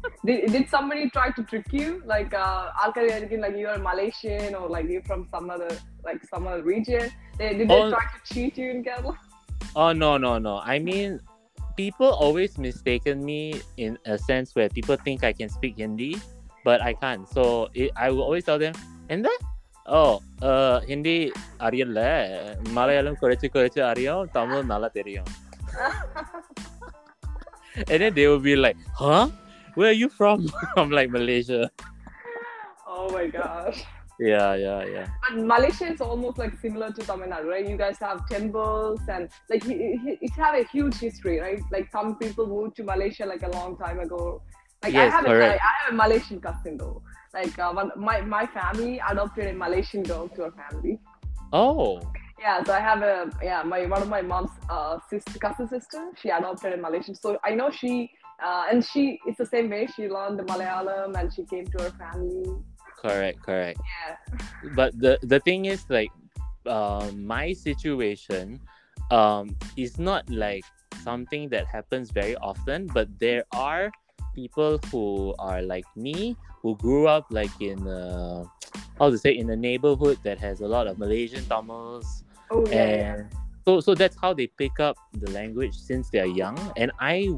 did, 0.25 0.51
did 0.51 0.69
somebody 0.69 1.09
try 1.09 1.31
to 1.31 1.43
trick 1.43 1.67
you? 1.71 2.01
Like, 2.05 2.33
uh, 2.33 2.69
like 2.95 3.55
you're 3.55 3.77
Malaysian 3.77 4.55
or 4.55 4.69
like 4.69 4.87
you're 4.89 5.03
from 5.03 5.27
some 5.29 5.49
other 5.49 5.69
like 6.03 6.23
some 6.29 6.47
other 6.47 6.63
region. 6.63 7.11
They, 7.37 7.57
did 7.57 7.69
they 7.69 7.81
oh, 7.81 7.89
try 7.89 8.03
to 8.03 8.33
cheat 8.33 8.57
you 8.57 8.71
in 8.71 8.83
Kerala? 8.83 9.15
Oh 9.75 9.91
no 9.91 10.17
no 10.17 10.37
no! 10.37 10.61
I 10.63 10.79
mean, 10.79 11.19
people 11.77 12.07
always 12.07 12.57
mistaken 12.57 13.23
me 13.23 13.61
in 13.77 13.97
a 14.05 14.17
sense 14.17 14.55
where 14.55 14.69
people 14.69 14.97
think 14.97 15.23
I 15.23 15.33
can 15.33 15.49
speak 15.49 15.77
Hindi, 15.77 16.17
but 16.63 16.81
I 16.81 16.93
can't. 16.93 17.27
So 17.29 17.69
it, 17.73 17.91
I 17.95 18.09
will 18.09 18.23
always 18.23 18.45
tell 18.45 18.59
them, 18.59 18.73
and 19.09 19.23
that 19.25 19.39
oh 19.97 20.15
Hindi 20.89 21.17
அறியல 21.65 21.99
Malayalam 22.77 23.19
குறைச்சு 23.21 23.47
குறைச்சு 23.55 23.81
அறியும் 23.91 24.29
தமிழ் 24.37 24.69
நல்லா 24.73 24.89
தெரியும் 24.97 25.29
and 27.91 27.99
then 28.01 28.11
they 28.17 28.25
will 28.29 28.43
be 28.47 28.55
like 28.65 28.77
huh 29.01 29.25
where 29.75 29.89
are 29.89 29.99
you 30.03 30.09
from 30.09 30.47
I'm 30.77 30.89
like 30.91 31.09
Malaysia 31.09 31.71
oh 32.87 33.09
my 33.11 33.27
gosh 33.27 33.83
yeah 34.19 34.53
yeah 34.55 34.83
yeah 34.85 35.07
But 35.23 35.45
Malaysia 35.45 35.87
is 35.93 36.01
almost 36.01 36.37
like 36.37 36.59
similar 36.59 36.91
to 36.91 37.01
Tamil 37.01 37.29
Nadu, 37.29 37.47
right? 37.47 37.67
You 37.67 37.77
guys 37.77 37.99
have 37.99 38.27
temples 38.27 38.99
and 39.07 39.29
like 39.49 39.63
it, 39.65 40.31
have 40.35 40.55
a 40.55 40.63
huge 40.67 40.95
history, 40.95 41.39
right? 41.39 41.61
Like 41.71 41.89
some 41.91 42.17
people 42.17 42.47
moved 42.47 42.75
to 42.77 42.83
Malaysia 42.83 43.25
like 43.25 43.43
a 43.43 43.51
long 43.51 43.77
time 43.77 43.99
ago, 43.99 44.41
Like 44.83 44.93
Yes, 44.93 45.13
I 45.13 45.15
have 45.17 45.25
correct. 45.25 45.59
A, 45.61 45.63
I 45.63 45.71
have 45.79 45.93
a 45.93 45.95
Malaysian 45.95 46.39
cousin 46.41 46.77
though. 46.77 47.01
Like 47.33 47.57
uh, 47.59 47.73
my 47.95 48.21
my 48.21 48.45
family 48.47 48.99
adopted 49.07 49.47
a 49.47 49.53
Malaysian 49.53 50.03
girl 50.03 50.27
to 50.29 50.43
our 50.45 50.51
family. 50.51 50.99
Oh, 51.51 51.99
Yeah, 52.39 52.63
so 52.63 52.73
I 52.73 52.79
have 52.79 53.01
a 53.01 53.29
yeah 53.43 53.61
my 53.63 53.85
one 53.85 54.01
of 54.01 54.07
my 54.07 54.21
mom's 54.21 54.51
uh 54.69 54.99
sister 55.09 55.37
cousin 55.39 55.67
sister. 55.67 56.11
She 56.21 56.29
adopted 56.29 56.73
a 56.73 56.77
Malaysian, 56.77 57.15
so 57.15 57.37
I 57.43 57.51
know 57.55 57.69
she 57.69 58.11
uh, 58.43 58.65
and 58.71 58.83
she 58.83 59.19
it's 59.25 59.37
the 59.37 59.45
same 59.45 59.69
way. 59.69 59.87
She 59.95 60.07
learned 60.07 60.39
the 60.39 60.43
Malayalam 60.43 61.15
and 61.19 61.33
she 61.33 61.43
came 61.43 61.65
to 61.67 61.83
her 61.83 61.91
family. 61.91 62.45
correct, 62.97 63.41
correct. 63.43 63.79
Yeah. 63.79 64.37
But 64.75 64.99
the 64.99 65.19
the 65.23 65.39
thing 65.39 65.65
is, 65.65 65.85
like, 65.89 66.11
um, 66.65 67.25
my 67.25 67.53
situation, 67.53 68.59
um, 69.11 69.55
is 69.77 69.97
not 69.99 70.29
like 70.29 70.63
something 71.03 71.49
that 71.49 71.65
happens 71.67 72.11
very 72.11 72.35
often. 72.37 72.87
But 72.87 73.07
there 73.19 73.43
are 73.53 73.91
people 74.35 74.79
who 74.91 75.33
are 75.39 75.61
like 75.61 75.85
me 75.95 76.37
who 76.61 76.75
grew 76.77 77.07
up 77.07 77.25
like 77.31 77.51
in 77.59 77.87
uh, 77.87 78.43
how 78.97 79.09
to 79.09 79.17
say 79.17 79.31
in 79.31 79.49
a 79.49 79.55
neighborhood 79.55 80.19
that 80.23 80.39
has 80.39 80.61
a 80.61 80.67
lot 80.67 80.87
of 80.87 80.99
Malaysian 80.99 81.43
Tamils 81.45 82.23
Oh 82.51 82.65
yeah. 82.67 82.73
yeah. 82.73 83.13
and 83.13 83.27
so 83.65 83.79
so 83.79 83.93
that's 83.93 84.17
how 84.19 84.33
they 84.33 84.47
pick 84.47 84.79
up 84.79 84.97
the 85.13 85.29
language 85.31 85.75
since 85.75 86.09
they're 86.09 86.25
young 86.25 86.57
and 86.77 86.91
i 86.99 87.29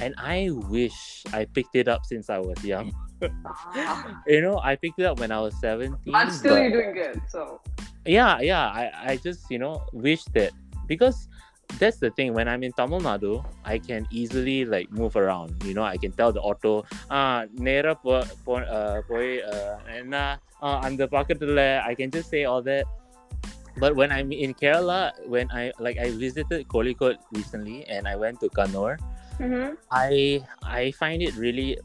and 0.00 0.12
i 0.18 0.38
wish 0.68 0.98
i 1.32 1.44
picked 1.46 1.74
it 1.76 1.88
up 1.88 2.02
since 2.04 2.28
i 2.30 2.40
was 2.48 2.58
young 2.64 2.88
Ah. 3.22 4.18
you 4.26 4.40
know 4.44 4.58
i 4.58 4.74
picked 4.74 4.98
it 4.98 5.06
up 5.06 5.20
when 5.22 5.30
i 5.30 5.38
was 5.38 5.54
17 5.60 5.94
But 6.10 6.30
still, 6.32 6.54
but- 6.54 6.62
you're 6.62 6.74
doing 6.78 6.92
good. 6.94 7.16
So 7.34 7.60
yeah 8.04 8.40
yeah 8.42 8.64
i 8.82 8.84
i 9.10 9.16
just 9.16 9.42
you 9.52 9.58
know 9.64 9.74
wish 10.06 10.24
that 10.36 10.50
because 10.92 11.28
that's 11.80 11.98
the 12.04 12.10
thing 12.16 12.34
when 12.38 12.48
i'm 12.52 12.62
in 12.68 12.72
tamil 12.78 13.00
nadu 13.08 13.30
i 13.64 13.78
can 13.88 14.02
easily 14.10 14.56
like 14.74 14.88
move 15.00 15.14
around 15.22 15.50
you 15.68 15.74
know 15.78 15.86
i 15.92 15.96
can 16.02 16.12
tell 16.20 16.32
the 16.38 16.42
auto 16.50 16.72
ah 17.18 17.38
நேரா 17.68 17.92
போ 18.04 18.14
போ- 18.46 18.66
uh, 18.78 18.98
போய் 19.10 19.30
uh, 19.52 19.72
என்ன 20.00 20.14
uh, 20.66 20.76
அந்த 20.88 21.02
பக்கத்துல 21.16 21.60
i 21.90 21.94
can 22.00 22.10
just 22.16 22.28
say 22.34 22.42
all 22.52 22.62
that 22.70 22.84
but 23.82 23.92
when 24.00 24.10
i'm 24.18 24.30
in 24.44 24.52
kerala 24.62 25.00
when 25.34 25.46
i 25.62 25.64
like 25.86 25.98
i 26.06 26.10
visited 26.26 26.60
Kozhikode 26.74 27.20
recently 27.38 27.78
and 27.94 28.04
i 28.12 28.16
went 28.24 28.38
to 28.44 28.48
kannur 28.58 28.90
mm-hmm. 29.39 29.73
i 29.91 30.43
i 30.63 30.91
find 30.91 31.21
it 31.21 31.35
really 31.35 31.77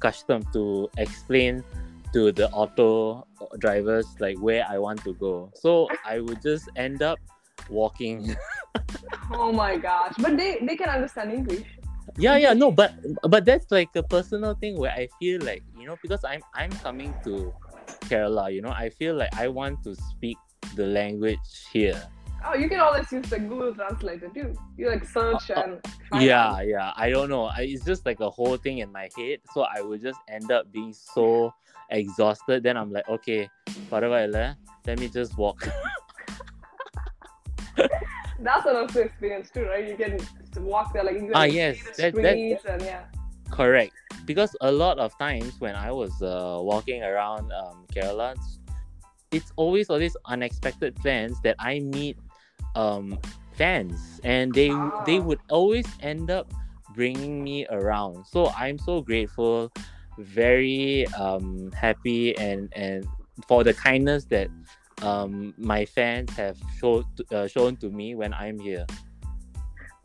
custom 0.00 0.42
to 0.52 0.88
explain 0.96 1.64
to 2.12 2.32
the 2.32 2.50
auto 2.50 3.26
drivers 3.58 4.06
like 4.20 4.38
where 4.38 4.64
I 4.68 4.78
want 4.78 5.02
to 5.04 5.14
go. 5.14 5.50
So 5.54 5.88
I 6.04 6.20
would 6.20 6.40
just 6.42 6.68
end 6.76 7.02
up 7.02 7.18
walking. 7.68 8.36
oh 9.32 9.52
my 9.52 9.76
gosh! 9.76 10.14
But 10.18 10.36
they 10.36 10.58
they 10.62 10.76
can 10.76 10.88
understand 10.88 11.32
English. 11.32 11.66
yeah, 12.16 12.36
yeah, 12.36 12.54
no, 12.54 12.70
but 12.70 12.94
but 13.28 13.44
that's 13.44 13.68
like 13.70 13.92
a 13.96 14.02
personal 14.02 14.54
thing 14.54 14.78
where 14.78 14.92
I 14.92 15.08
feel 15.20 15.42
like 15.42 15.62
you 15.76 15.86
know 15.86 16.00
because 16.00 16.24
I'm 16.24 16.40
I'm 16.54 16.72
coming 16.80 17.12
to 17.24 17.52
Kerala, 18.08 18.52
you 18.52 18.62
know, 18.62 18.72
I 18.72 18.88
feel 18.88 19.14
like 19.16 19.34
I 19.36 19.48
want 19.48 19.82
to 19.84 19.94
speak 19.94 20.38
the 20.74 20.86
language 20.86 21.68
here. 21.72 22.00
Oh, 22.44 22.54
you 22.54 22.68
can 22.68 22.80
always 22.80 23.10
use 23.10 23.28
the 23.28 23.38
Google 23.38 23.74
Translator 23.74 24.28
too. 24.28 24.54
You 24.76 24.88
like 24.88 25.04
search 25.04 25.50
uh, 25.50 25.54
uh, 25.54 25.78
and. 26.12 26.22
yeah, 26.22 26.60
it. 26.60 26.68
yeah. 26.68 26.92
I 26.96 27.10
don't 27.10 27.28
know. 27.28 27.44
I, 27.44 27.62
it's 27.62 27.84
just 27.84 28.06
like 28.06 28.20
a 28.20 28.30
whole 28.30 28.56
thing 28.56 28.78
in 28.78 28.92
my 28.92 29.08
head, 29.16 29.40
so 29.52 29.62
I 29.62 29.80
would 29.80 30.00
just 30.00 30.20
end 30.28 30.50
up 30.52 30.70
being 30.70 30.92
so 30.92 31.52
exhausted. 31.90 32.62
Then 32.62 32.76
I'm 32.76 32.92
like, 32.92 33.08
okay, 33.08 33.48
whatever, 33.88 34.56
let 34.86 35.00
me 35.00 35.08
just 35.08 35.36
walk. 35.36 35.66
that's 38.40 38.66
an 38.66 38.76
also 38.76 39.00
experience 39.00 39.50
too, 39.50 39.64
right? 39.64 39.88
You 39.88 39.96
can 39.96 40.18
walk 40.64 40.92
there, 40.92 41.04
like 41.04 41.14
you 41.14 41.30
ah, 41.34 41.42
can 41.42 41.50
ah, 41.50 41.54
yes, 41.54 41.78
see 41.78 41.82
the 41.82 42.22
that, 42.22 42.32
streets 42.32 42.62
that, 42.64 42.72
and 42.74 42.82
yeah. 42.82 43.04
Correct, 43.50 43.92
because 44.24 44.54
a 44.60 44.70
lot 44.70 44.98
of 44.98 45.16
times 45.18 45.54
when 45.58 45.74
I 45.74 45.90
was 45.92 46.10
uh, 46.22 46.58
walking 46.60 47.02
around 47.02 47.52
um, 47.52 47.86
Kerala, 47.92 48.36
it's 49.32 49.52
always 49.56 49.90
all 49.90 49.98
these 49.98 50.16
unexpected 50.26 50.96
plans 50.96 51.40
that 51.42 51.56
I 51.58 51.80
meet 51.80 52.16
um, 52.76 53.18
fans 53.56 54.20
and 54.22 54.52
they 54.54 54.70
they 55.04 55.18
Ah. 55.18 55.22
would 55.24 55.40
always 55.50 55.86
end 56.00 56.30
up 56.30 56.46
bringing 56.94 57.42
me 57.42 57.66
around 57.68 58.24
so 58.26 58.48
i'm 58.56 58.78
so 58.78 59.00
grateful 59.02 59.72
very 60.18 61.06
um, 61.18 61.70
happy 61.72 62.36
and 62.38 62.72
and 62.76 63.04
for 63.48 63.64
the 63.64 63.74
kindness 63.74 64.24
that 64.26 64.48
um, 65.02 65.52
my 65.58 65.84
fans 65.84 66.30
have 66.36 66.56
showed 66.78 67.04
uh, 67.32 67.46
shown 67.48 67.76
to 67.76 67.90
me 67.90 68.14
when 68.14 68.32
i'm 68.34 68.58
here 68.58 68.86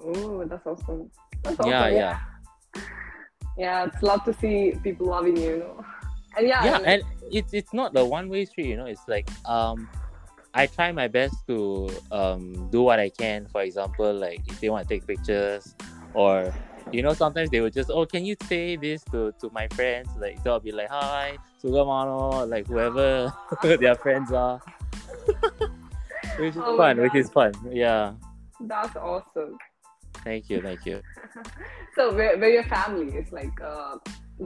Oh, 0.03 0.43
that's 0.45 0.65
awesome. 0.65 1.11
That's 1.43 1.57
Yeah, 1.63 1.81
awesome. 1.85 1.95
yeah. 1.95 2.19
Yeah, 3.57 3.85
it's 3.85 4.01
love 4.01 4.23
to 4.25 4.33
see 4.33 4.73
people 4.81 5.05
loving 5.07 5.37
you. 5.37 5.43
you 5.43 5.57
know? 5.59 5.85
And 6.37 6.47
yeah, 6.47 6.65
yeah 6.65 6.77
and- 6.77 6.85
and 6.87 7.03
it's 7.31 7.53
it's 7.53 7.73
not 7.73 7.95
a 7.95 8.03
one 8.03 8.27
way 8.27 8.45
street 8.45 8.65
you 8.67 8.77
know 8.77 8.85
it's 8.89 9.05
like 9.07 9.29
um 9.45 9.87
i 10.53 10.67
try 10.67 10.91
my 10.91 11.07
best 11.07 11.35
to 11.47 11.89
um 12.11 12.69
do 12.71 12.81
what 12.83 12.99
i 12.99 13.09
can. 13.09 13.47
For 13.47 13.61
example 13.61 14.13
like 14.13 14.41
if 14.47 14.59
they 14.59 14.69
want 14.69 14.87
to 14.87 14.93
take 14.93 15.07
pictures 15.07 15.75
or 16.13 16.53
you 16.91 17.01
know 17.01 17.13
sometimes 17.13 17.49
they 17.51 17.61
would 17.61 17.73
just 17.73 17.89
oh 17.89 18.05
can 18.05 18.25
you 18.25 18.35
say 18.47 18.75
this 18.75 19.03
to 19.11 19.31
to 19.39 19.49
my 19.51 19.67
friends? 19.69 20.09
Like 20.17 20.43
they'll 20.43 20.59
be 20.59 20.71
like 20.71 20.89
hi 20.89 21.37
sugamano 21.63 22.47
like 22.49 22.67
whoever 22.67 23.31
their 23.63 23.95
friends 23.95 24.31
are. 24.31 24.59
Which 26.37 26.55
is 26.55 26.61
Oh 26.65 26.75
fun 26.77 26.97
which 26.99 27.15
is 27.15 27.29
fun. 27.29 27.51
Yeah. 27.71 28.13
That's 28.59 28.95
awesome. 28.95 29.57
thank 30.23 30.49
you 30.49 30.61
thank 30.61 30.85
you. 30.85 31.01
So 31.95 32.13
where, 32.15 32.37
where 32.37 32.49
your 32.49 32.63
family 32.63 33.13
is 33.17 33.31
like 33.33 33.51
uh 33.61 33.97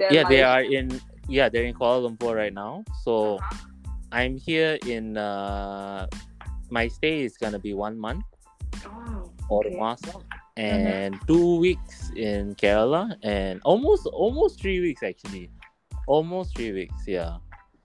yeah 0.10 0.24
they 0.24 0.42
are 0.44 0.62
in 0.64 1.00
yeah 1.28 1.48
they're 1.50 1.64
in 1.66 1.74
kuala 1.74 2.10
lumpur 2.10 2.36
right 2.36 2.54
now. 2.54 2.84
So 3.04 3.38
Uh-huh. 3.38 3.75
I'm 4.16 4.38
here 4.38 4.80
in 4.88 5.18
uh 5.18 6.08
my 6.72 6.88
stay 6.88 7.24
is 7.24 7.38
gonna 7.38 7.60
be 7.60 7.74
one 7.74 7.98
month 8.00 8.24
Oh, 8.88 9.32
or 9.50 9.66
okay. 9.66 9.76
Masa 9.76 10.24
and 10.58 11.20
two 11.28 11.60
weeks 11.60 12.12
in 12.16 12.56
Kerala 12.56 13.16
and 13.24 13.60
almost 13.64 14.08
almost 14.08 14.62
three 14.62 14.80
weeks 14.80 15.04
actually 15.04 15.52
almost 16.08 16.56
three 16.56 16.72
weeks 16.72 17.04
yeah 17.08 17.38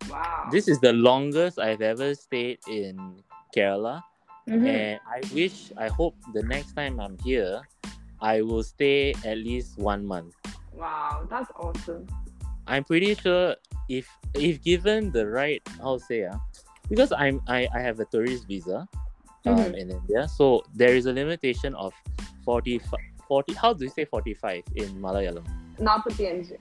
Wow. 0.09 0.49
this 0.51 0.69
is 0.69 0.79
the 0.81 0.93
longest 0.93 1.59
I've 1.59 1.83
ever 1.83 2.15
stayed 2.15 2.59
in 2.69 3.23
Kerala 3.55 4.03
Mhm. 4.49 4.67
and 4.67 5.01
I 5.07 5.21
wish 5.35 5.73
I 5.77 5.89
hope 5.89 6.15
the 6.33 6.43
next 6.45 6.73
time 6.79 7.01
I'm 7.01 7.19
here 7.27 7.61
I 8.23 8.43
will 8.43 8.63
stay 8.63 9.15
at 9.25 9.39
least 9.39 9.79
one 9.79 10.07
month 10.07 10.35
Wow, 10.73 11.27
that's 11.29 11.51
awesome. 11.59 12.07
I'm 12.71 12.85
pretty 12.87 13.19
sure 13.19 13.59
if 13.91 14.07
if 14.39 14.63
given 14.63 15.11
the 15.11 15.27
right, 15.27 15.59
how 15.83 15.99
say, 15.99 16.23
uh, 16.23 16.39
because 16.89 17.11
I'm 17.11 17.43
I, 17.51 17.67
I 17.75 17.81
have 17.83 17.99
a 17.99 18.07
tourist 18.07 18.47
visa 18.47 18.87
um, 19.45 19.59
mm-hmm. 19.59 19.75
in 19.75 19.91
India, 19.91 20.31
so 20.31 20.63
there 20.73 20.95
is 20.95 21.07
a 21.07 21.13
limitation 21.13 21.75
of 21.75 21.93
40, 22.47 22.81
40 23.27 23.55
How 23.55 23.75
do 23.75 23.85
you 23.85 23.91
say 23.91 24.07
forty 24.07 24.35
five 24.35 24.63
in 24.79 24.87
Malayalam? 25.03 25.43
Naputi 25.83 26.31
Anji. 26.31 26.57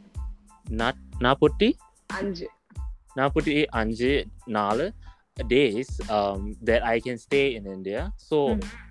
Na, 0.69 0.97
naputi. 1.21 1.77
Anji. 2.09 2.49
Naputi 3.13 3.69
anju 3.69 4.25
nala 4.47 4.93
days 5.47 6.01
um, 6.09 6.57
that 6.61 6.83
I 6.83 6.99
can 6.99 7.17
stay 7.21 7.53
in 7.53 7.69
India. 7.69 8.11
So. 8.17 8.57
Mm-hmm. 8.57 8.87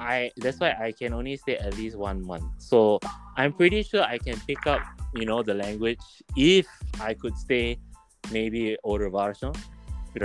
I 0.00 0.30
that's 0.36 0.60
why 0.60 0.78
I 0.78 0.94
can 0.94 1.12
only 1.12 1.34
stay 1.34 1.58
at 1.58 1.74
least 1.74 1.98
one 1.98 2.22
month. 2.22 2.46
So 2.62 3.00
I'm 3.34 3.52
pretty 3.52 3.82
sure 3.82 4.06
I 4.06 4.18
can 4.18 4.38
pick 4.46 4.64
up 4.64 4.78
you 5.19 5.25
know, 5.29 5.41
the 5.43 5.55
language 5.55 6.03
if 6.53 6.67
I 7.09 7.13
could 7.13 7.35
stay 7.45 7.65
maybe 8.31 8.61
over 8.83 9.09
Varsho, 9.17 9.49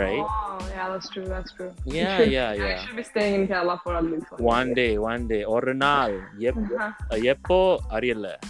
right? 0.02 0.25
Oh, 0.28 0.59
yeah, 0.75 0.87
that's 0.92 1.09
true. 1.14 1.26
That's 1.35 1.52
true. 1.52 1.73
You 1.87 1.95
Yeah, 1.99 2.16
should- 2.16 2.33
yeah, 2.38 2.50
You 2.61 2.64
yeah. 2.66 2.80
should 2.85 2.97
be 2.97 3.07
staying 3.12 3.35
in 3.38 3.42
Kerala 3.50 3.76
for 3.85 3.92
at 4.00 4.04
least 4.12 4.28
one. 4.35 4.42
One 4.57 4.71
day, 4.75 4.92
one 5.11 5.25
day. 5.33 5.42
ஒரு 5.57 5.75
நாள் 5.85 6.14
எப் 6.50 6.62
Uh-huh. 6.64 7.18
எப்போ 7.35 7.61
அறியல 7.99 8.28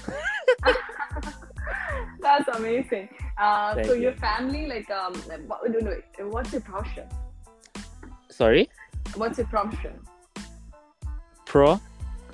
That's 2.24 2.48
amazing. 2.58 3.04
Uh, 3.38 3.74
Thank 3.74 3.86
so 3.88 3.92
you. 3.94 4.02
your 4.04 4.14
family, 4.24 4.66
like, 4.66 4.88
um, 4.90 5.12
what, 5.50 5.60
no, 5.72 5.78
no, 5.86 5.92
what's 6.34 6.52
your 6.52 6.62
profession? 6.62 7.06
sorry 8.38 8.62
What's 9.20 9.38
your 9.40 9.46
profession? 9.46 9.94
pro 11.50 11.68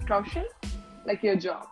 Profession? 0.09 0.47
Like 1.09 1.23
your 1.23 1.37
job? 1.47 1.63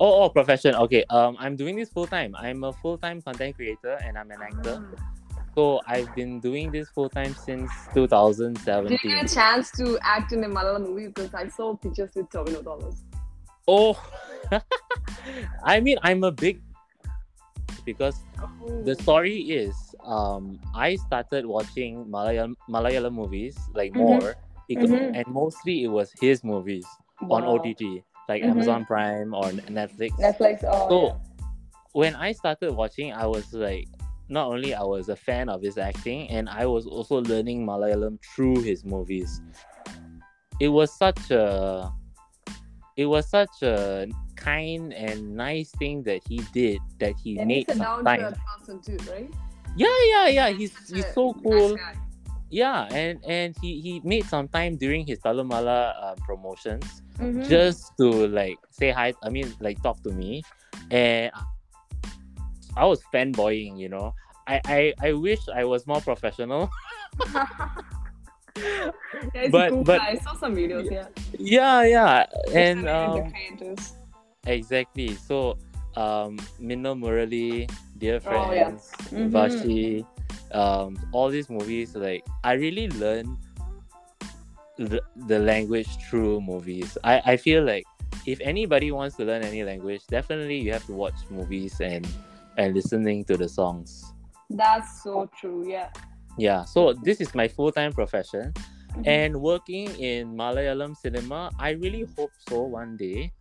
oh 0.00 0.22
oh 0.24 0.28
profession 0.28 0.74
okay 0.74 1.04
um 1.10 1.36
i'm 1.40 1.56
doing 1.56 1.76
this 1.76 1.88
full 1.88 2.06
time 2.06 2.34
i'm 2.36 2.64
a 2.64 2.72
full-time 2.72 3.20
content 3.22 3.54
creator 3.56 3.98
and 4.04 4.16
i'm 4.18 4.30
an 4.30 4.42
actor 4.42 4.76
Ah. 4.78 5.42
so 5.54 5.80
i've 5.86 6.10
been 6.14 6.38
doing 6.40 6.70
this 6.70 6.88
full-time 6.90 7.34
since 7.34 7.70
2017. 7.94 8.88
Did 8.88 9.02
you 9.02 9.10
2017 9.10 9.10
get 9.10 9.24
a 9.24 9.34
chance 9.34 9.70
to 9.72 9.98
act 10.02 10.32
in 10.32 10.44
a 10.44 10.48
Malayalam 10.48 10.86
movie? 10.86 11.08
Because 11.08 11.34
I 11.34 11.48
saw 11.48 11.74
pictures 11.76 12.10
with 12.14 12.28
Tovino 12.30 12.62
Thomas. 12.62 13.02
oh 13.66 13.92
i 15.64 15.80
mean 15.80 15.98
i'm 16.02 16.24
a 16.24 16.32
big 16.32 16.60
because 17.84 18.16
Oh. 18.40 18.82
the 18.86 18.94
story 18.94 19.38
is 19.50 19.74
um 20.04 20.60
i 20.74 20.94
started 20.94 21.44
watching 21.44 22.04
malayalam 22.06 22.54
malayalam 22.70 23.12
movies 23.12 23.58
like 23.74 23.92
Mhm. 23.92 24.04
more 24.06 24.30
Mhm. 24.70 25.10
and 25.18 25.26
mostly 25.26 25.82
it 25.84 25.90
was 25.90 26.12
his 26.22 26.44
movies 26.44 26.86
on 27.36 27.42
ott 27.44 27.82
like 28.28 28.42
Mhm. 28.42 28.50
amazon 28.50 28.84
prime 28.84 29.34
or 29.34 29.44
netflix 29.72 30.12
Netflix. 30.18 30.64
Oh, 30.64 30.88
So, 30.88 31.06
yeah. 31.06 31.12
when 31.92 32.14
I 32.14 32.32
started 32.32 32.72
watching, 32.74 33.12
I 33.12 33.26
was 33.26 33.52
like, 33.52 33.88
not 34.28 34.46
only 34.48 34.74
I 34.74 34.82
was 34.82 35.08
a 35.08 35.16
fan 35.16 35.48
of 35.48 35.62
his 35.62 35.78
acting, 35.78 36.28
and 36.30 36.48
I 36.48 36.66
was 36.66 36.86
also 36.86 37.22
learning 37.22 37.64
Malayalam 37.66 38.18
through 38.34 38.60
his 38.60 38.84
movies. 38.84 39.40
It 40.60 40.68
was 40.68 40.92
such 40.92 41.30
a, 41.30 41.90
it 42.96 43.06
was 43.06 43.28
such 43.30 43.62
a 43.62 44.06
kind 44.36 44.92
and 44.92 45.34
nice 45.34 45.70
thing 45.78 46.02
that 46.04 46.20
he 46.28 46.38
did 46.52 46.80
that 47.00 47.14
he 47.22 47.38
And 47.38 47.48
made 47.48 47.66
he's 47.68 47.76
a 47.76 47.78
down 47.78 48.04
time. 48.04 48.20
to 48.20 48.26
earth 48.26 48.38
person 48.58 48.80
too, 48.80 48.98
right? 49.10 49.30
Yeah, 49.76 49.88
yeah, 50.12 50.26
yeah. 50.28 50.48
He's 50.50 50.74
he's 50.92 51.04
a 51.06 51.12
so 51.12 51.32
nice 51.32 51.42
cool. 51.42 51.76
guy. 51.76 51.94
Yeah, 52.50 52.88
and 52.90 53.20
and 53.28 53.54
he 53.60 53.80
he 53.80 54.00
made 54.04 54.24
some 54.24 54.48
time 54.48 54.76
during 54.76 55.04
his 55.06 55.20
Thallumaala 55.20 55.92
uh, 56.00 56.14
promotions 56.24 57.02
Mhm. 57.20 57.44
just 57.48 57.92
to 58.00 58.08
like 58.32 58.56
say 58.70 58.88
hi. 58.90 59.12
I 59.22 59.28
mean, 59.28 59.52
like 59.60 59.82
talk 59.82 60.00
to 60.04 60.10
me, 60.12 60.42
and 60.90 61.28
I 62.76 62.86
was 62.88 63.02
fanboying. 63.12 63.76
You 63.76 63.88
know, 63.92 64.14
I 64.48 64.60
I, 64.64 64.80
I 65.02 65.12
wish 65.12 65.44
I 65.52 65.64
was 65.68 65.84
more 65.86 66.00
professional. 66.00 66.70
yeah, 68.56 69.48
But- 69.50 69.70
cool 69.70 69.84
but- 69.84 70.00
I 70.00 70.16
saw 70.16 70.34
some 70.34 70.54
videos. 70.56 70.88
Yeah, 70.90 71.06
yeah, 71.38 71.82
yeah, 71.84 72.26
and 72.54 72.88
um, 72.88 73.32
exactly. 74.46 75.14
So, 75.16 75.58
um, 75.96 76.38
Minnal 76.58 76.94
Murali, 76.96 77.68
Dear 77.98 78.20
Oh, 78.26 78.52
yeah. 78.52 78.72
Friends, 78.72 78.92
Mhm. 79.12 79.30
Vashi, 79.30 80.06
um, 80.52 80.96
all 81.12 81.28
these 81.28 81.48
movies, 81.50 81.94
like 81.94 82.24
I 82.44 82.52
really 82.52 82.88
learned 82.90 83.36
the, 84.76 85.02
the 85.26 85.38
language 85.38 85.88
through 86.08 86.40
movies. 86.40 86.96
I, 87.04 87.20
I 87.24 87.36
feel 87.36 87.64
like 87.64 87.84
if 88.26 88.40
anybody 88.40 88.92
wants 88.92 89.16
to 89.16 89.24
learn 89.24 89.42
any 89.42 89.64
language, 89.64 90.02
definitely 90.08 90.58
you 90.58 90.72
have 90.72 90.84
to 90.86 90.92
watch 90.92 91.14
movies 91.30 91.80
and 91.80 92.06
and 92.56 92.74
listening 92.74 93.24
to 93.24 93.36
the 93.36 93.48
songs. 93.48 94.12
That's 94.50 95.02
so 95.02 95.28
true. 95.38 95.68
Yeah. 95.68 95.90
Yeah, 96.36 96.64
so 96.64 96.92
this 96.92 97.20
is 97.20 97.34
my 97.34 97.48
full 97.48 97.72
time 97.72 97.92
profession, 97.92 98.52
Mhm. 98.94 99.06
and 99.06 99.40
working 99.40 99.88
in 99.98 100.34
Malayalam 100.34 100.96
cinema. 100.96 101.50
I 101.58 101.70
really 101.70 102.06
hope 102.16 102.30
so 102.48 102.62
one 102.62 102.96
day. 102.96 103.32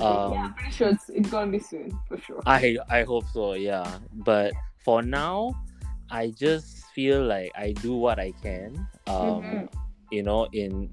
um, 0.00 0.32
yeah, 0.32 0.48
I'm 0.48 0.54
pretty 0.54 0.70
sure 0.72 0.88
it's, 0.88 1.10
it's 1.10 1.28
gonna 1.28 1.50
be 1.50 1.58
soon 1.58 1.92
for 2.08 2.16
sure. 2.16 2.40
I 2.46 2.78
I 2.88 3.02
hope 3.02 3.26
so, 3.34 3.52
yeah. 3.54 3.84
But 4.24 4.54
for 4.84 5.02
now, 5.02 5.52
I 6.10 6.30
just 6.30 6.86
feel 6.94 7.24
like 7.24 7.50
I 7.56 7.72
do 7.72 7.96
what 7.96 8.18
I 8.18 8.32
can. 8.42 8.86
Um, 9.06 9.42
Mhm. 9.42 9.68
you 10.10 10.22
know, 10.22 10.46
in 10.52 10.90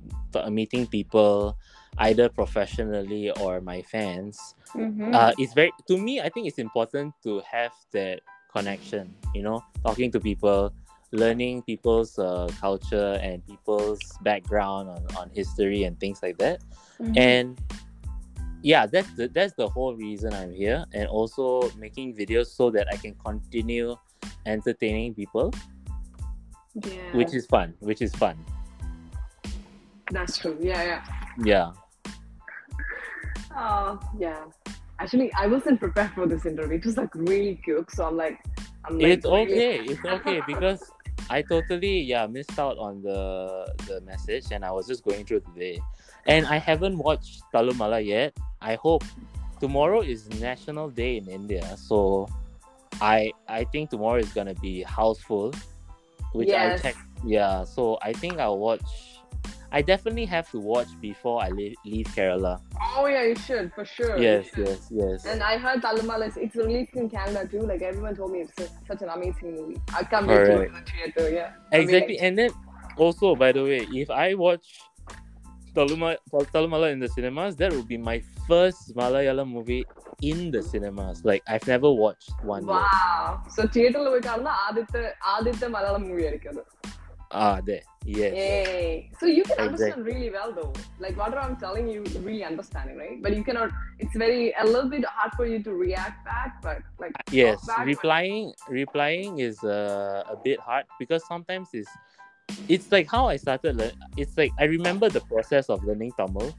meeting 0.50 0.88
people, 0.88 1.58
either 2.00 2.30
professionally 2.30 3.30
or 3.40 3.62
my 3.62 3.82
fans. 3.84 4.56
Mhm. 4.74 5.14
Uh, 5.14 5.34
it's 5.38 5.54
very 5.54 5.72
to 5.88 5.98
me. 5.98 6.22
I 6.22 6.30
think 6.30 6.48
it's 6.48 6.58
important 6.58 7.14
to 7.24 7.42
have 7.42 7.74
that 7.92 8.22
connection. 8.52 9.14
You 9.36 9.44
know, 9.44 9.64
talking 9.86 10.12
to 10.12 10.20
people, 10.20 10.72
learning 11.12 11.62
people's 11.64 12.18
uh, 12.18 12.48
culture 12.60 13.20
and 13.22 13.46
people's 13.46 14.00
background 14.24 14.90
on, 14.90 15.04
on 15.18 15.30
history 15.30 15.84
and 15.84 16.00
things 16.00 16.24
like 16.24 16.38
that 16.40 16.64
Mhm. 17.02 17.18
and 17.18 17.48
yeah 18.64 18.86
that's 18.86 19.12
the 19.16 19.28
that's 19.28 19.54
the 19.56 19.68
whole 19.68 19.96
reason 19.96 20.32
i'm 20.34 20.54
here 20.54 20.86
and 20.94 21.10
also 21.10 21.70
making 21.78 22.16
videos 22.16 22.48
so 22.48 22.70
that 22.70 22.88
i 22.94 22.96
can 22.96 23.14
continue 23.16 23.96
entertaining 24.46 25.14
people. 25.14 25.54
Yeah, 26.74 27.12
which 27.14 27.34
is 27.34 27.46
fun. 27.46 27.74
Which 27.80 28.02
is 28.02 28.14
fun. 28.16 28.38
That's 30.12 30.38
true. 30.38 30.58
Yeah, 30.60 30.84
yeah. 30.84 31.04
yeah. 31.44 31.72
Oh, 33.56 34.00
yeah. 34.18 34.46
Actually, 35.00 35.32
I 35.34 35.48
wasn't 35.48 35.80
prepared 35.80 36.12
for 36.12 36.28
this 36.28 36.46
interview. 36.46 36.78
It 36.78 36.86
was 36.86 36.98
like 36.98 37.14
really 37.16 37.60
quick, 37.64 37.92
so 37.92 38.06
I'm 38.06 38.18
like, 38.18 38.40
I'm 38.86 38.98
like, 39.00 39.08
it's 39.08 39.26
really- 39.26 39.52
okay. 39.52 39.80
It's 39.80 40.06
okay 40.06 40.42
because 40.48 40.82
i 41.30 41.42
totally 41.42 42.02
yeah 42.02 42.26
missed 42.28 42.58
out 42.60 42.78
on 42.78 43.02
the 43.02 43.64
the 43.88 44.02
message 44.02 44.46
and 44.52 44.66
i 44.66 44.72
was 44.72 44.88
just 44.88 45.04
going 45.04 45.24
through 45.24 45.40
today 45.40 45.80
and 46.26 46.46
i 46.48 46.58
haven't 46.58 46.98
watched 46.98 47.44
thallumaala 47.54 48.04
yet. 48.06 48.36
I 48.60 48.76
hope 48.76 49.04
tomorrow 49.60 50.02
is 50.02 50.30
national 50.42 50.90
day 50.90 51.18
in 51.18 51.28
india. 51.28 51.66
So 51.78 52.28
i 53.00 53.32
i 53.48 53.64
think 53.66 53.90
tomorrow 53.90 54.20
is 54.20 54.32
gonna 54.34 54.54
be 54.56 54.84
houseful 54.84 55.54
which 56.34 56.50
Yes. 56.50 56.80
i 56.80 56.84
check. 56.90 56.96
yeah 57.26 57.64
so 57.64 57.98
i 58.02 58.12
think 58.14 58.40
i'll 58.40 58.60
watch 58.60 58.82
i 59.72 59.82
definitely 59.82 60.26
have 60.26 60.50
to 60.52 60.60
watch 60.60 60.88
before 61.00 61.42
i 61.42 61.50
leave, 61.50 61.76
leave 61.86 62.08
kerala 62.08 62.60
Oh 62.98 63.06
yeah, 63.06 63.24
you 63.24 63.36
should 63.36 63.72
for 63.74 63.86
sure. 63.86 64.18
yes 64.18 64.50
yes 64.58 64.90
yes 64.90 65.24
And 65.26 65.42
I 65.44 65.58
heard 65.58 65.82
Thallumaala 65.84 66.28
is 66.28 66.36
it's 66.36 66.56
released 66.58 66.94
in 66.96 67.08
Canada 67.10 67.48
too. 67.48 67.62
Like 67.62 67.82
everyone 67.84 68.16
told 68.16 68.32
me 68.34 68.40
it's 68.42 68.54
su- 68.58 68.74
such 68.88 69.02
an 69.04 69.10
amazing 69.10 69.54
movie. 69.56 69.80
I 69.94 70.04
can't 70.04 70.28
wait 70.28 70.44
to 70.50 70.66
to 70.66 70.74
the 70.74 70.84
theater. 70.92 71.26
Yeah. 71.30 71.52
I 71.72 71.78
mean, 71.78 71.84
Exactly, 71.84 72.18
and 72.20 72.34
then 72.38 72.50
also, 72.98 73.36
by 73.36 73.52
the 73.54 73.64
way, 73.64 73.88
if 74.02 74.10
I 74.10 74.34
watch 74.34 74.66
Taluma, 75.76 76.18
Thallumaala 76.34 76.92
in 76.92 77.00
the 77.00 77.08
cinemas, 77.08 77.56
that 77.58 77.72
will 77.72 77.84
be 77.86 77.98
my 77.98 78.20
first 78.52 78.94
Malayalam 79.00 79.50
movie 79.58 79.86
in 80.22 80.52
the 80.52 80.62
cinemas. 80.62 81.24
Like 81.24 81.44
I've 81.48 81.66
never 81.74 81.90
watched 82.04 82.34
one. 82.44 82.66
Wow. 82.66 83.42
Yet. 83.44 83.54
So 83.56 83.62
theater 83.76 84.02
போய் 84.14 84.28
காணா 84.30 84.54
ஆதித்த 84.68 85.06
ஆதித்த 85.34 86.64
Ah, 87.42 87.58
there. 87.68 87.84
Yes. 88.14 88.34
Yay. 88.38 89.10
So 89.20 89.26
you 89.36 89.44
can 89.50 89.58
understand 89.66 90.00
exactly. 90.00 90.08
really 90.12 90.30
well 90.38 90.50
though. 90.58 90.74
Like 91.04 91.14
whatever 91.20 91.42
I'm 91.44 91.56
telling 91.64 91.86
you, 91.92 92.00
you 92.14 92.20
really 92.30 92.46
understanding, 92.50 92.96
right? 93.04 93.18
But 93.26 93.32
you 93.38 93.44
cannot. 93.50 93.70
It's 94.04 94.18
very 94.24 94.42
a 94.64 94.66
little 94.72 94.90
bit 94.96 95.06
hard 95.18 95.32
for 95.38 95.46
you 95.52 95.60
to 95.68 95.72
react 95.84 96.18
back, 96.32 96.50
but 96.66 96.80
like 97.04 97.14
yes, 97.42 97.60
back, 97.70 97.86
replying 97.92 98.48
but... 98.50 98.74
replying 98.82 99.32
is 99.48 99.58
uh, 99.78 100.36
a 100.36 100.38
bit 100.48 100.60
hard 100.68 100.86
because 101.02 101.24
sometimes 101.34 101.70
it's 101.82 101.94
it's 102.76 102.90
like 102.96 103.08
how 103.16 103.24
I 103.34 103.38
started. 103.46 103.74
Le- 103.82 103.98
it's 104.24 104.36
like 104.42 104.54
I 104.64 104.68
remember 104.78 105.10
the 105.18 105.24
process 105.32 105.68
of 105.76 105.88
learning 105.92 106.14
Tamil, 106.20 106.50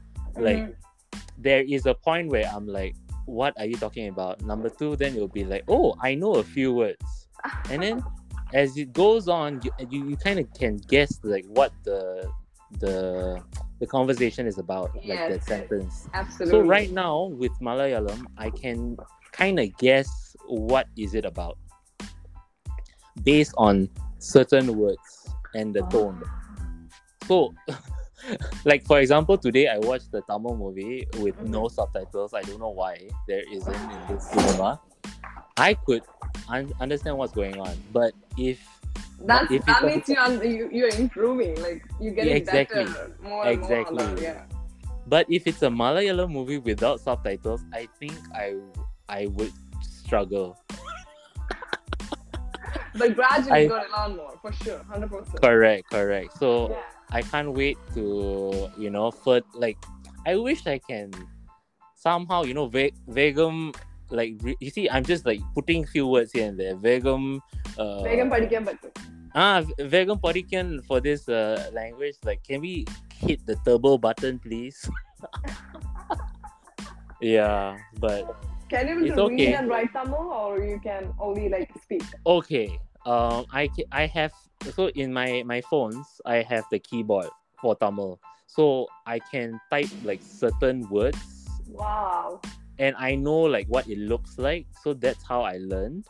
like. 0.47 0.63
Mm-hmm 0.63 0.92
there 1.37 1.61
is 1.61 1.85
a 1.85 1.93
point 1.93 2.29
where 2.29 2.49
I'm 2.53 2.67
like, 2.67 2.95
what 3.25 3.53
are 3.57 3.65
you 3.65 3.75
talking 3.75 4.07
about? 4.07 4.41
Number 4.41 4.69
two, 4.69 4.95
then 4.95 5.15
you'll 5.15 5.27
be 5.27 5.43
like, 5.43 5.63
oh, 5.67 5.95
I 6.01 6.15
know 6.15 6.35
a 6.35 6.43
few 6.43 6.73
words. 6.73 7.27
And 7.69 7.81
then 7.81 8.03
as 8.53 8.77
it 8.77 8.93
goes 8.93 9.27
on, 9.27 9.61
you, 9.63 9.71
you, 9.89 10.09
you 10.09 10.17
kind 10.17 10.39
of 10.39 10.51
can 10.53 10.77
guess 10.77 11.19
like 11.23 11.45
what 11.45 11.71
the 11.83 12.29
the 12.79 13.41
the 13.79 13.87
conversation 13.87 14.47
is 14.47 14.57
about, 14.57 14.95
like 15.05 15.29
that 15.29 15.43
sentence. 15.43 16.07
absolutely. 16.13 16.59
So 16.59 16.65
right 16.65 16.91
now 16.91 17.25
with 17.25 17.51
Malayalam, 17.59 18.25
I 18.37 18.49
can 18.49 18.97
kind 19.31 19.59
of 19.59 19.75
guess 19.77 20.35
what 20.47 20.87
is 20.97 21.13
it 21.13 21.25
about 21.25 21.57
based 23.23 23.53
on 23.57 23.89
certain 24.19 24.77
words 24.77 25.29
and 25.53 25.73
the 25.73 25.81
tone. 25.87 26.23
Oh. 26.23 26.33
So, 27.27 27.53
like 28.65 28.85
for 28.85 28.99
example, 28.99 29.37
today 29.37 29.67
I 29.67 29.77
watched 29.79 30.11
the 30.11 30.21
Tamil 30.23 30.55
movie 30.57 31.07
with 31.19 31.39
no 31.41 31.67
subtitles. 31.67 32.33
I 32.33 32.41
don't 32.43 32.59
know 32.59 32.69
why 32.69 32.97
there 33.27 33.43
isn't 33.51 33.73
in 33.73 33.99
this 34.09 34.29
cinema. 34.29 34.79
I 35.57 35.73
could 35.75 36.03
un- 36.49 36.73
understand 36.79 37.17
what's 37.17 37.33
going 37.33 37.59
on, 37.59 37.75
but 37.91 38.13
if 38.37 38.59
That's 39.21 39.51
if 39.51 39.65
that 39.65 39.81
you- 39.81 39.87
means 39.87 40.07
you 40.09 40.49
you 40.49 40.69
you're 40.71 40.95
improving. 40.99 41.61
Like 41.61 41.83
you're 41.99 42.13
getting 42.13 42.35
Exactly. 42.35 42.85
better 42.85 43.15
more 43.21 43.45
and 43.45 43.59
Exactly. 43.61 44.05
more. 44.05 44.17
Yeah. 44.19 44.43
but 45.05 45.27
if 45.29 45.45
it's 45.47 45.61
a 45.61 45.67
Malayalam 45.67 46.31
movie 46.31 46.57
without 46.59 46.99
subtitles, 46.99 47.61
I 47.73 47.87
think 47.99 48.15
I 48.33 48.55
I 49.09 49.27
would 49.35 49.51
struggle. 49.83 50.57
But 52.95 53.15
gradually 53.15 53.51
I- 53.51 53.59
you 53.65 53.69
got 53.69 53.83
to 53.89 53.91
learn 54.07 54.17
more 54.17 54.37
for 54.41 54.51
sure, 54.53 54.81
hundred 54.87 55.09
percent. 55.09 55.41
Correct, 55.41 55.89
correct. 55.89 56.37
So 56.37 56.69
Yeah. 56.69 56.81
I 57.11 57.21
can't 57.21 57.53
wait 57.53 57.77
to 57.93 58.69
you 58.77 58.89
know 58.89 59.11
for 59.11 59.41
like 59.53 59.77
I 60.25 60.35
wish 60.35 60.65
I 60.67 60.79
can 60.79 61.11
somehow 61.95 62.43
you 62.43 62.53
know 62.53 62.67
ve- 62.67 62.93
vegum 63.09 63.75
like 64.09 64.35
re- 64.41 64.57
you 64.59 64.69
see 64.69 64.89
I'm 64.89 65.03
just 65.03 65.25
like 65.25 65.41
putting 65.53 65.85
few 65.85 66.07
words 66.07 66.31
here 66.31 66.47
and 66.47 66.59
there. 66.59 66.75
Vegum 66.75 67.39
uh, 67.77 68.03
vegum 68.03 68.29
ah 69.35 69.61
vegum 69.79 70.85
for 70.85 70.99
this 71.01 71.27
uh, 71.27 71.69
language 71.73 72.15
like 72.23 72.43
can 72.43 72.61
we 72.61 72.85
hit 73.13 73.45
the 73.45 73.55
turbo 73.65 73.97
button 73.97 74.39
please? 74.39 74.89
Yeah 77.23 77.79
but 78.03 78.27
can 78.67 78.87
you 78.87 79.05
it's 79.05 79.17
okay. 79.17 79.47
read 79.47 79.55
and 79.55 79.69
write 79.69 79.93
Tamil 79.93 80.27
or 80.27 80.59
you 80.59 80.79
can 80.83 81.13
only 81.19 81.47
like 81.47 81.71
speak? 81.81 82.03
Okay 82.27 82.79
um 83.05 83.45
I 83.47 83.71
I 83.91 84.07
have 84.07 84.35
so 84.75 84.87
in 84.95 85.11
my 85.13 85.43
my 85.45 85.61
phones 85.61 86.05
I 86.25 86.41
have 86.43 86.65
the 86.71 86.79
keyboard 86.79 87.29
for 87.59 87.75
Tamil 87.75 88.19
so 88.47 88.87
I 89.05 89.19
can 89.19 89.59
type 89.71 89.89
like 90.03 90.21
certain 90.21 90.87
words 90.89 91.17
Wow. 91.69 92.39
and 92.77 92.95
I 92.99 93.15
know 93.15 93.39
like 93.49 93.65
what 93.67 93.87
it 93.89 93.97
looks 93.97 94.37
like. 94.37 94.67
So 94.83 94.93
that's 94.93 95.23
how 95.25 95.41
I 95.41 95.57
learned. 95.57 96.05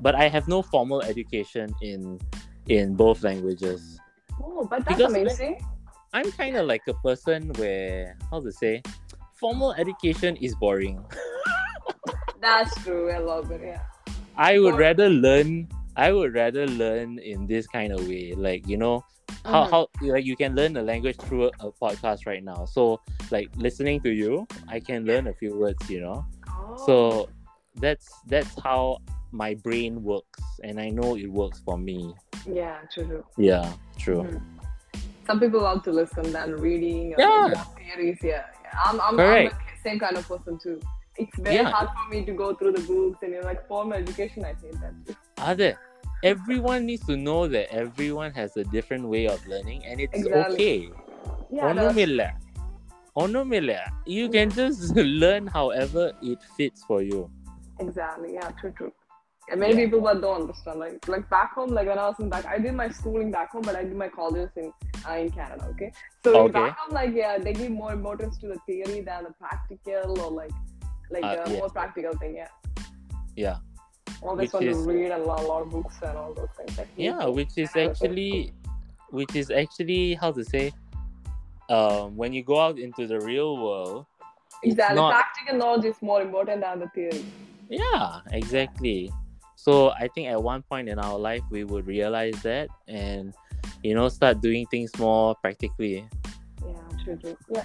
But 0.00 0.14
I 0.14 0.28
have 0.28 0.46
no 0.46 0.62
formal 0.62 1.02
education 1.02 1.74
in 1.82 2.20
in 2.68 2.94
both 2.94 3.22
languages. 3.22 3.98
Oh, 4.40 4.64
but 4.70 4.84
that's 4.84 4.96
Because- 4.96 5.12
amazing. 5.14 5.58
I'm 6.12 6.30
kind 6.32 6.56
of 6.56 6.66
like 6.66 6.82
a 6.88 6.94
person 7.06 7.50
where 7.54 8.18
how 8.30 8.40
to 8.40 8.50
say 8.50 8.82
formal 9.38 9.72
education 9.78 10.34
is 10.42 10.54
boring. 10.58 10.98
That's 12.40 12.74
true. 12.82 13.10
I 13.10 13.18
love 13.18 13.50
it. 13.52 13.60
Yeah. 13.62 13.82
I 14.36 14.58
would 14.58 14.74
rather 14.74 15.08
learn. 15.08 15.68
I 16.06 16.12
would 16.16 16.32
rather 16.34 16.66
learn 16.66 17.18
in 17.18 17.46
this 17.46 17.66
kind 17.76 17.92
of 17.92 18.08
way, 18.08 18.32
like 18.46 18.66
you 18.72 18.78
know, 18.82 19.04
how 19.44 19.64
Mhm. 19.64 19.70
how 19.72 19.80
like 20.14 20.24
you 20.30 20.36
can 20.42 20.54
learn 20.60 20.76
a 20.82 20.84
language 20.90 21.18
through 21.24 21.44
a, 21.48 21.52
a 21.68 21.72
podcast 21.82 22.26
right 22.30 22.44
now. 22.52 22.64
So 22.76 23.00
like 23.30 23.48
listening 23.66 24.00
to 24.06 24.10
you, 24.22 24.46
I 24.76 24.80
can 24.80 25.04
learn 25.10 25.26
a 25.32 25.34
few 25.40 25.52
words. 25.64 25.90
You 25.90 26.00
know, 26.06 26.18
Oh. 26.48 26.76
so 26.86 26.94
that's 27.84 28.08
that's 28.32 28.52
how 28.68 28.82
my 29.42 29.50
brain 29.66 30.02
works, 30.12 30.42
and 30.64 30.80
I 30.86 30.88
know 30.98 31.16
it 31.24 31.30
works 31.42 31.60
for 31.66 31.76
me. 31.88 32.00
yeah, 32.48 32.78
true. 32.92 33.04
true. 33.10 33.24
Yeah, 33.50 33.68
true. 34.04 34.22
Mhm. 34.24 34.40
Some 35.28 35.38
people 35.44 35.60
love 35.68 35.82
to 35.84 35.92
listen 35.92 36.24
than 36.32 36.56
reading. 36.66 37.12
Or 37.14 37.20
Yeah. 37.20 37.64
theories. 37.78 38.18
Yeah. 38.22 38.44
yeah. 38.64 38.72
I'm, 38.86 38.96
I'm, 39.06 39.20
I'm 39.20 39.44
the 39.52 39.52
same 39.84 39.98
kind 40.00 40.16
of 40.16 40.24
person 40.26 40.58
too. 40.58 40.80
It's 41.22 41.36
very 41.38 41.56
Yeah. 41.56 41.70
hard 41.74 41.88
for 41.96 42.06
me 42.12 42.24
to 42.24 42.32
go 42.32 42.48
through 42.56 42.72
the 42.78 42.84
books 42.92 43.18
and 43.22 43.30
you 43.34 43.40
know, 43.40 43.46
like 43.50 43.60
formal 43.68 43.98
education. 44.04 44.40
I 44.44 44.54
think 44.60 44.74
that 44.82 44.94
too. 45.06 45.14
Other, 45.50 45.70
everyone 46.22 46.86
needs 46.86 47.04
to 47.06 47.16
know 47.16 47.48
that 47.48 47.72
everyone 47.72 48.32
has 48.32 48.56
a 48.56 48.64
different 48.64 49.06
way 49.06 49.26
of 49.26 49.44
learning 49.46 49.84
and 49.86 50.00
it's 50.00 50.14
exactly. 50.14 50.54
okay 50.54 50.90
yeah, 51.50 51.66
ono 53.16 53.44
mila. 53.44 53.80
you 54.06 54.24
yeah. 54.24 54.28
can 54.28 54.50
just 54.50 54.94
learn 55.22 55.46
however 55.46 56.12
it 56.22 56.38
fits 56.56 56.84
for 56.84 57.02
you 57.02 57.30
exactly 57.78 58.34
yeah 58.34 58.50
true 58.60 58.72
true 58.76 58.92
and 59.50 59.58
many 59.58 59.74
yeah. 59.74 59.84
people 59.84 60.00
that 60.02 60.20
don't 60.20 60.42
understand 60.42 60.78
like 60.78 61.08
like 61.08 61.28
back 61.28 61.54
home 61.54 61.70
like 61.70 61.88
when 61.88 61.98
i 61.98 62.06
was 62.06 62.14
in 62.20 62.28
back 62.28 62.44
i 62.46 62.58
did 62.58 62.74
my 62.74 62.88
schooling 62.88 63.30
back 63.30 63.50
home 63.50 63.62
but 63.62 63.74
i 63.74 63.82
did 63.82 63.96
my 63.96 64.08
colleges 64.08 64.50
in 64.56 64.72
uh, 65.08 65.14
in 65.14 65.30
canada 65.30 65.66
okay 65.70 65.90
so 66.22 66.42
okay. 66.42 66.52
back 66.52 66.78
home 66.78 66.94
like 66.94 67.12
yeah 67.14 67.38
they 67.38 67.52
give 67.52 67.70
more 67.70 67.92
importance 67.92 68.38
to 68.38 68.46
the 68.46 68.58
theory 68.66 69.00
than 69.00 69.24
the 69.24 69.32
practical 69.38 70.20
or 70.20 70.30
like 70.30 70.52
like 71.10 71.24
uh, 71.24 71.50
more 71.50 71.68
practical 71.68 72.12
thing 72.18 72.36
yeah 72.36 72.48
yeah 73.36 73.56
Always 74.22 74.52
Which 74.52 74.52
want 74.52 74.66
is- 74.66 74.76
to 74.84 74.92
read 74.92 75.10
a 75.12 75.18
lot, 75.18 75.44
lot 75.46 75.62
of 75.62 75.70
books 75.70 75.96
and 76.02 76.16
all 76.16 76.34
those 76.34 76.48
things. 76.56 76.76
Like, 76.78 76.88
yeah 76.96 77.24
which 77.26 77.56
is 77.56 77.74
actually 77.76 78.52
which 79.10 79.34
is 79.34 79.50
actually 79.50 80.14
how 80.14 80.30
to 80.32 80.44
say 80.44 80.72
um 81.68 82.16
when 82.16 82.32
you 82.32 82.42
go 82.42 82.60
out 82.60 82.78
into 82.78 83.06
the 83.06 83.18
real 83.20 83.56
world 83.62 84.06
Exactly. 84.62 84.96
not 84.96 85.12
Practical 85.12 85.56
knowledge 85.58 85.84
is 85.86 85.96
more 86.02 86.20
important 86.22 86.60
than 86.60 86.80
the 86.80 86.88
theory. 86.88 87.24
yeah 87.70 88.20
exactly 88.32 89.10
so 89.56 89.90
i 89.92 90.06
think 90.14 90.28
at 90.28 90.42
one 90.42 90.62
point 90.62 90.88
in 90.88 90.98
our 90.98 91.18
life 91.18 91.42
we 91.50 91.64
would 91.64 91.86
realize 91.86 92.34
that 92.42 92.68
and 92.88 93.32
you 93.82 93.94
know 93.94 94.08
start 94.08 94.40
doing 94.42 94.66
things 94.66 94.90
more 94.98 95.34
practically 95.36 96.04
Yeah, 96.66 96.74
true, 97.04 97.16
true. 97.16 97.36
Yeah. 97.54 97.64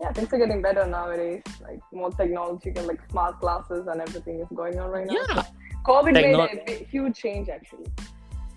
Yeah, 0.00 0.12
things 0.12 0.32
are 0.32 0.38
getting 0.38 0.62
better 0.62 0.86
nowadays. 0.86 1.42
Like 1.60 1.80
more 1.92 2.10
technological, 2.10 2.84
like 2.84 3.00
smart 3.10 3.38
classes 3.40 3.86
and 3.86 4.00
everything 4.00 4.40
is 4.40 4.48
going 4.54 4.78
on 4.78 4.90
right 4.90 5.06
now. 5.06 5.14
yeah 5.14 5.42
COVID 5.86 6.14
Techno- 6.14 6.48
made 6.48 6.62
a 6.68 6.84
huge 6.84 7.16
change 7.16 7.48
actually. 7.48 7.88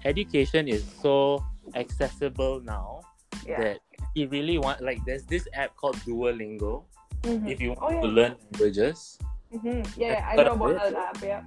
education 0.05 0.67
is 0.67 0.83
so 1.01 1.39
accessible 1.75 2.59
now 2.59 2.99
Yeah. 3.47 3.59
that 3.61 3.77
you 4.15 4.27
really 4.27 4.57
want 4.59 4.81
like 4.83 4.99
there's 5.07 5.23
this 5.25 5.47
app 5.55 5.71
called 5.79 5.95
duolingo 6.03 6.83
Mhm. 7.23 7.47
if 7.47 7.61
you 7.63 7.71
want 7.71 7.79
Oh, 7.87 8.01
to 8.03 8.07
learn 8.11 8.35
languages 8.51 9.15
Mhm. 9.55 9.79
Yeah, 9.95 10.19
yeah, 10.19 10.27
I 10.27 10.35
know 10.43 10.59
about 10.59 10.75
that 10.83 10.93
app. 10.95 11.17
Yeah. 11.23 11.41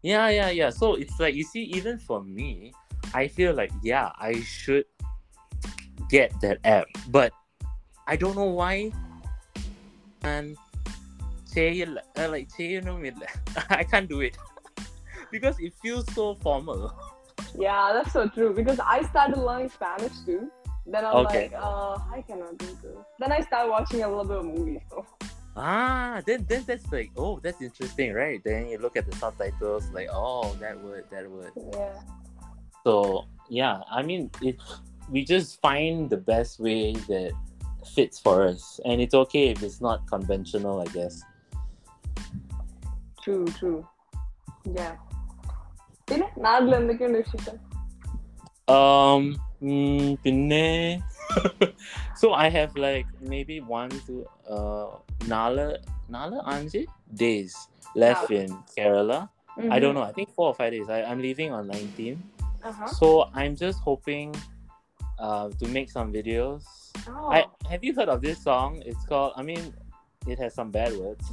yeah 0.00 0.26
yeah 0.32 0.48
yeah 0.48 0.70
so 0.72 0.94
it's 0.96 1.20
like 1.20 1.34
you 1.36 1.44
see 1.44 1.64
even 1.76 2.00
for 2.00 2.24
me 2.24 2.72
i 3.12 3.28
feel 3.28 3.52
like 3.52 3.68
yeah 3.84 4.08
i 4.16 4.32
should 4.40 4.88
get 6.08 6.32
that 6.40 6.56
app 6.64 6.88
but 7.12 7.32
i 8.08 8.16
don't 8.16 8.32
know 8.34 8.48
why 8.48 8.88
and 10.33 10.47
ചെയ്യില്ല, 11.55 11.99
uh, 12.19 12.27
like 12.33 12.47
ചെയ്യണമെന്നില്ല. 12.57 13.25
i 13.81 13.83
can't 13.91 14.09
do 14.15 14.19
it 14.27 14.35
because 15.33 15.57
it 15.67 15.73
feels 15.83 16.05
so 16.19 16.25
formal 16.45 16.81
Yeah, 17.65 17.83
that's 17.95 18.13
so 18.17 18.21
true. 18.35 18.49
Because 18.59 18.79
I 18.95 18.97
started 19.11 19.37
learning 19.47 19.69
Spanish 19.75 20.15
too. 20.27 20.39
Then 20.93 21.01
I'm 21.07 21.13
Okay. 21.21 21.43
like, 21.43 21.53
uh, 21.67 21.93
I 22.15 22.19
cannot 22.27 22.53
do 22.63 22.69
this. 22.83 22.97
Then 23.21 23.31
I 23.37 23.39
started 23.47 23.69
watching 23.75 23.99
a 24.03 24.09
little 24.13 24.27
bit 24.31 24.39
of 24.43 24.47
movies. 24.55 24.83
So. 24.91 24.97
ah 25.67 26.15
then 26.27 26.39
then 26.49 26.61
that's 26.69 26.87
like 26.95 27.09
oh 27.23 27.33
that's 27.43 27.61
interesting 27.67 28.09
right 28.21 28.39
then 28.47 28.61
you 28.71 28.77
look 28.85 28.95
at 29.01 29.05
the 29.09 29.15
subtitles 29.21 29.85
like 29.97 30.09
oh 30.21 30.45
that 30.63 30.75
word 30.85 31.05
that 31.13 31.25
word 31.35 31.53
Yeah. 31.75 31.95
So 32.85 32.93
yeah, 33.49 33.81
I 33.89 34.01
mean, 34.03 34.29
it 34.41 34.57
we 35.09 35.23
just 35.25 35.61
find 35.61 36.09
the 36.09 36.17
best 36.17 36.59
way 36.59 36.93
that 37.11 37.31
fits 37.95 38.19
for 38.19 38.47
us, 38.47 38.79
and 38.85 39.01
it's 39.01 39.13
okay 39.13 39.49
if 39.49 39.63
it's 39.63 39.81
not 39.81 40.07
conventional, 40.07 40.81
I 40.81 40.89
guess. 40.97 41.21
True, 43.23 43.45
true. 43.59 43.81
Yeah. 44.79 44.93
പിന്നെ 46.09 46.27
നാട്ടിൽ 46.45 46.73
എന്തൊക്കെയുണ്ട് 46.81 47.19
വിശേഷം 47.23 47.57
Um, 48.67 49.23
mm, 49.61 50.05
പിന്നെ 50.23 50.65
so 52.21 52.27
I 52.43 52.49
have 52.55 52.71
like 52.85 53.07
maybe 53.33 53.57
one 53.79 53.91
to 54.07 54.13
uh 54.55 54.87
nala 55.31 55.65
nala 56.15 56.37
anji 56.53 56.81
days 57.23 57.53
left 58.03 58.31
in 58.31 58.49
Kerala. 58.75 59.19
I 59.75 59.79
don't 59.79 59.95
know. 59.97 60.05
I 60.11 60.13
think 60.17 60.29
four 60.37 60.47
or 60.51 60.55
five 60.61 60.71
days. 60.75 60.89
I, 60.89 61.03
I'm 61.09 61.21
leaving 61.27 61.51
on 61.57 61.63
19. 61.67 62.23
Uh-huh. 62.69 62.87
So 62.99 63.07
I'm 63.41 63.55
just 63.55 63.79
hoping 63.79 64.29
uh, 65.20 65.48
to 65.50 65.68
make 65.68 65.90
some 65.90 66.12
videos. 66.12 66.64
Oh. 67.08 67.28
I 67.30 67.44
have 67.70 67.84
you 67.84 67.94
heard 67.94 68.08
of 68.08 68.20
this 68.22 68.42
song? 68.42 68.82
It's 68.86 69.04
called. 69.06 69.32
I 69.36 69.42
mean, 69.42 69.72
it 70.26 70.38
has 70.38 70.54
some 70.54 70.70
bad 70.70 70.92
words. 70.96 71.24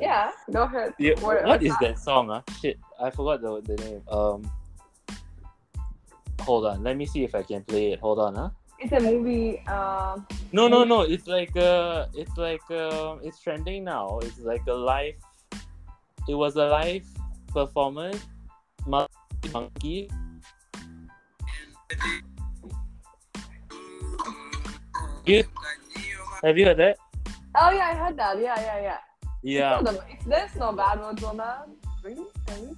yeah, 0.00 0.30
no 0.48 0.62
ahead. 0.64 0.94
Yeah, 0.98 1.14
What- 1.20 1.44
what 1.44 1.62
is 1.62 1.74
that 1.80 1.98
song? 1.98 2.28
Huh? 2.28 2.42
Shit, 2.60 2.78
I 3.00 3.10
forgot 3.10 3.40
the, 3.40 3.60
the 3.62 3.76
name. 3.84 4.02
Um, 4.08 4.50
hold 6.42 6.66
on. 6.66 6.82
Let 6.82 6.96
me 6.96 7.06
see 7.06 7.24
if 7.24 7.34
I 7.34 7.42
can 7.42 7.62
play 7.64 7.92
it. 7.92 8.00
Hold 8.00 8.18
on, 8.18 8.34
huh? 8.34 8.50
It's 8.78 8.92
a 8.92 9.00
movie. 9.00 9.62
Uh, 9.68 10.18
No, 10.52 10.66
no, 10.68 10.84
no. 10.84 11.02
It's 11.02 11.26
like 11.26 11.54
uh, 11.56 12.06
it's 12.14 12.36
like 12.38 12.64
uh, 12.70 13.16
it's 13.22 13.38
trending 13.40 13.84
now. 13.84 14.18
It's 14.22 14.38
like 14.40 14.64
a 14.68 14.72
live. 14.72 15.16
It 16.28 16.34
was 16.34 16.56
a 16.56 16.64
live 16.66 17.04
performance. 17.52 18.24
Mon- 18.86 19.06
Monkey. 19.52 20.08
You 25.30 25.44
have 26.42 26.58
you 26.58 26.64
heard 26.66 26.78
that? 26.78 26.98
Oh 27.54 27.70
yeah, 27.70 27.86
I 27.86 27.94
heard 27.94 28.16
that. 28.16 28.40
Yeah, 28.40 28.58
yeah, 28.58 28.80
yeah. 28.82 28.98
Yeah. 29.42 29.82
There's 30.26 30.56
no 30.56 30.72
bad 30.72 31.00
words 31.00 31.22
on 31.24 31.36
that. 31.38 31.68
Really? 32.02 32.26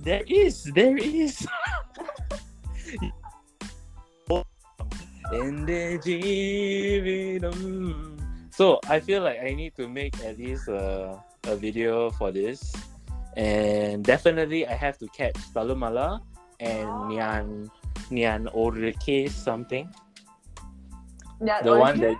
There 0.00 0.22
is. 0.26 0.64
There 0.74 0.96
is. 0.96 1.46
so 8.50 8.80
I 8.88 9.00
feel 9.00 9.22
like 9.22 9.40
I 9.40 9.54
need 9.54 9.74
to 9.76 9.88
make 9.88 10.20
at 10.22 10.38
least 10.38 10.68
a, 10.68 11.18
a 11.44 11.56
video 11.56 12.10
for 12.10 12.30
this. 12.30 12.72
And 13.36 14.04
definitely 14.04 14.66
I 14.66 14.74
have 14.74 14.98
to 14.98 15.08
catch 15.08 15.34
Thallumaala 15.54 16.20
and 16.60 16.86
oh. 16.86 17.08
Nyan 17.08 17.70
Nyan 18.10 18.52
Orike 18.54 19.30
something. 19.30 19.88
Yeah, 21.40 21.62
the 21.62 21.74
one 21.74 21.98
that 21.98 22.18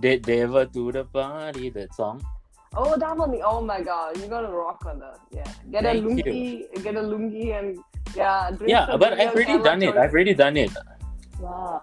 did 0.00 0.24
they 0.24 0.42
ever 0.42 0.64
do 0.66 0.92
the 0.92 1.04
party 1.04 1.70
that 1.70 1.94
song 1.94 2.22
Oh, 2.76 2.96
that 2.98 3.16
one. 3.16 3.34
Oh 3.42 3.62
my 3.62 3.80
god, 3.80 4.18
you 4.18 4.26
gotta 4.26 4.48
rock 4.48 4.84
on 4.86 4.98
that. 4.98 5.20
Yeah. 5.32 5.44
Get 5.70 5.84
Thank 5.84 6.04
a 6.04 6.08
lungi. 6.08 6.82
Get 6.82 6.96
a 6.96 7.00
lungi 7.00 7.58
and 7.58 7.78
yeah. 8.14 8.50
yeah 8.66 8.96
but 8.96 9.18
I've 9.18 9.34
already 9.34 9.58
done 9.62 9.82
it 9.82 9.92
choice. 9.92 9.96
I've 9.96 10.12
already 10.12 10.34
done 10.34 10.56
it 10.56 10.70
Wow. 11.40 11.82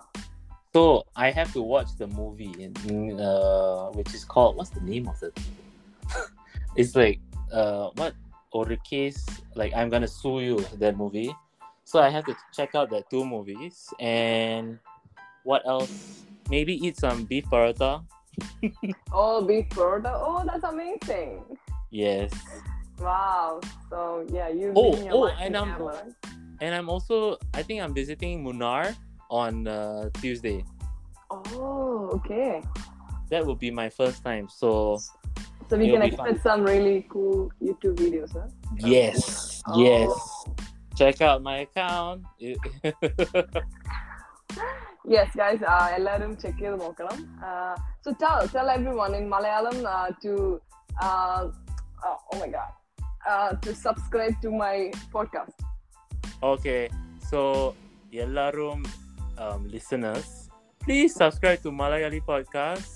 So 0.73 1.05
I 1.15 1.31
have 1.31 1.53
to 1.53 1.61
watch 1.61 1.95
the 1.97 2.07
movie, 2.07 2.53
in, 2.59 3.19
uh, 3.19 3.87
which 3.91 4.13
is 4.13 4.25
called 4.25 4.57
what's 4.57 4.71
the 4.71 4.81
name 4.81 5.07
of 5.07 5.21
it? 5.23 5.39
it's 6.75 6.95
like 6.95 7.19
uh, 7.51 7.89
what 7.95 8.13
or 8.51 8.65
the 8.65 8.77
case 8.77 9.25
like 9.55 9.73
I'm 9.73 9.89
gonna 9.89 10.07
sue 10.07 10.41
you 10.41 10.59
that 10.77 10.97
movie. 10.97 11.33
So 11.85 11.99
I 11.99 12.09
have 12.09 12.25
to 12.25 12.35
check 12.53 12.75
out 12.75 12.89
the 12.89 13.03
two 13.09 13.25
movies 13.25 13.93
and 13.99 14.79
what 15.43 15.65
else? 15.65 16.25
Maybe 16.49 16.73
eat 16.75 16.97
some 16.97 17.25
beef 17.25 17.45
paratha. 17.51 18.03
Oh, 19.13 19.45
beef 19.45 19.69
burrito. 19.69 20.11
Oh, 20.11 20.43
that's 20.45 20.63
amazing. 20.63 21.43
Yes, 21.91 22.31
Wow. 22.99 23.59
So 23.89 24.25
yeah, 24.31 24.47
you. 24.49 24.73
Oh, 24.75 24.91
oh, 25.11 25.27
and 25.39 25.55
I'm- 25.55 25.71
Amman. 25.75 26.15
and 26.61 26.73
I'm 26.75 26.89
also 26.89 27.37
I 27.53 27.61
think 27.63 27.81
I'm 27.83 27.93
visiting 27.93 28.43
Munnar 28.43 28.95
on 29.29 29.67
uh, 29.67 30.09
Tuesday. 30.21 30.63
Oh, 31.31 32.09
okay. 32.19 32.61
That 33.29 33.45
will 33.45 33.55
be 33.55 33.71
my 33.71 33.89
first 33.89 34.23
time. 34.23 34.47
So 34.47 34.99
So 35.69 35.77
we 35.77 35.89
can 35.91 36.01
expect 36.03 36.43
some 36.43 36.63
really 36.63 37.07
cool 37.09 37.51
YouTube 37.63 37.95
videos, 37.97 38.31
huh? 38.31 38.47
yes, 38.79 39.61
Oh. 39.67 39.79
yes. 39.81 40.11
Check 40.95 41.19
out 41.21 41.41
my 41.43 41.67
account. 41.67 42.23
Yes 45.13 45.37
guys 45.37 45.63
എല്ലാവരും 45.95 46.31
check 46.37 46.59
ചെയ്ത് 46.59 46.77
നോക്കണം 46.81 47.17
so 48.05 48.09
tell 48.53 48.69
everyone 49.01 49.13
in 49.15 49.27
Malayalam 49.35 49.77
to 50.25 50.35
oh 52.29 52.35
my 52.41 52.47
god 52.47 52.71
uh, 53.31 53.49
to 53.63 53.69
subscribe 53.75 54.35
to 54.43 54.49
my 54.63 54.75
podcast 55.15 55.57
okay 56.43 56.81
so 57.31 57.41
എല്ലാരും 58.23 58.79
listeners 59.73 60.35
please 60.81 61.13
subscribe 61.21 61.59
to 61.65 61.71
Malayali 61.81 62.19
podcast 62.29 62.93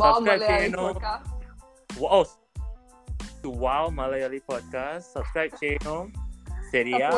subscribe 0.00 0.48
ചെയ്യണോ 0.50 0.86
ഓ 2.10 2.20
to 3.44 3.50
wow 3.64 3.88
Malayali 4.00 4.40
podcast 4.50 5.12
subscribe 5.14 5.54
ചെയ്യണം 5.62 6.04
ശരിയാ 6.72 7.10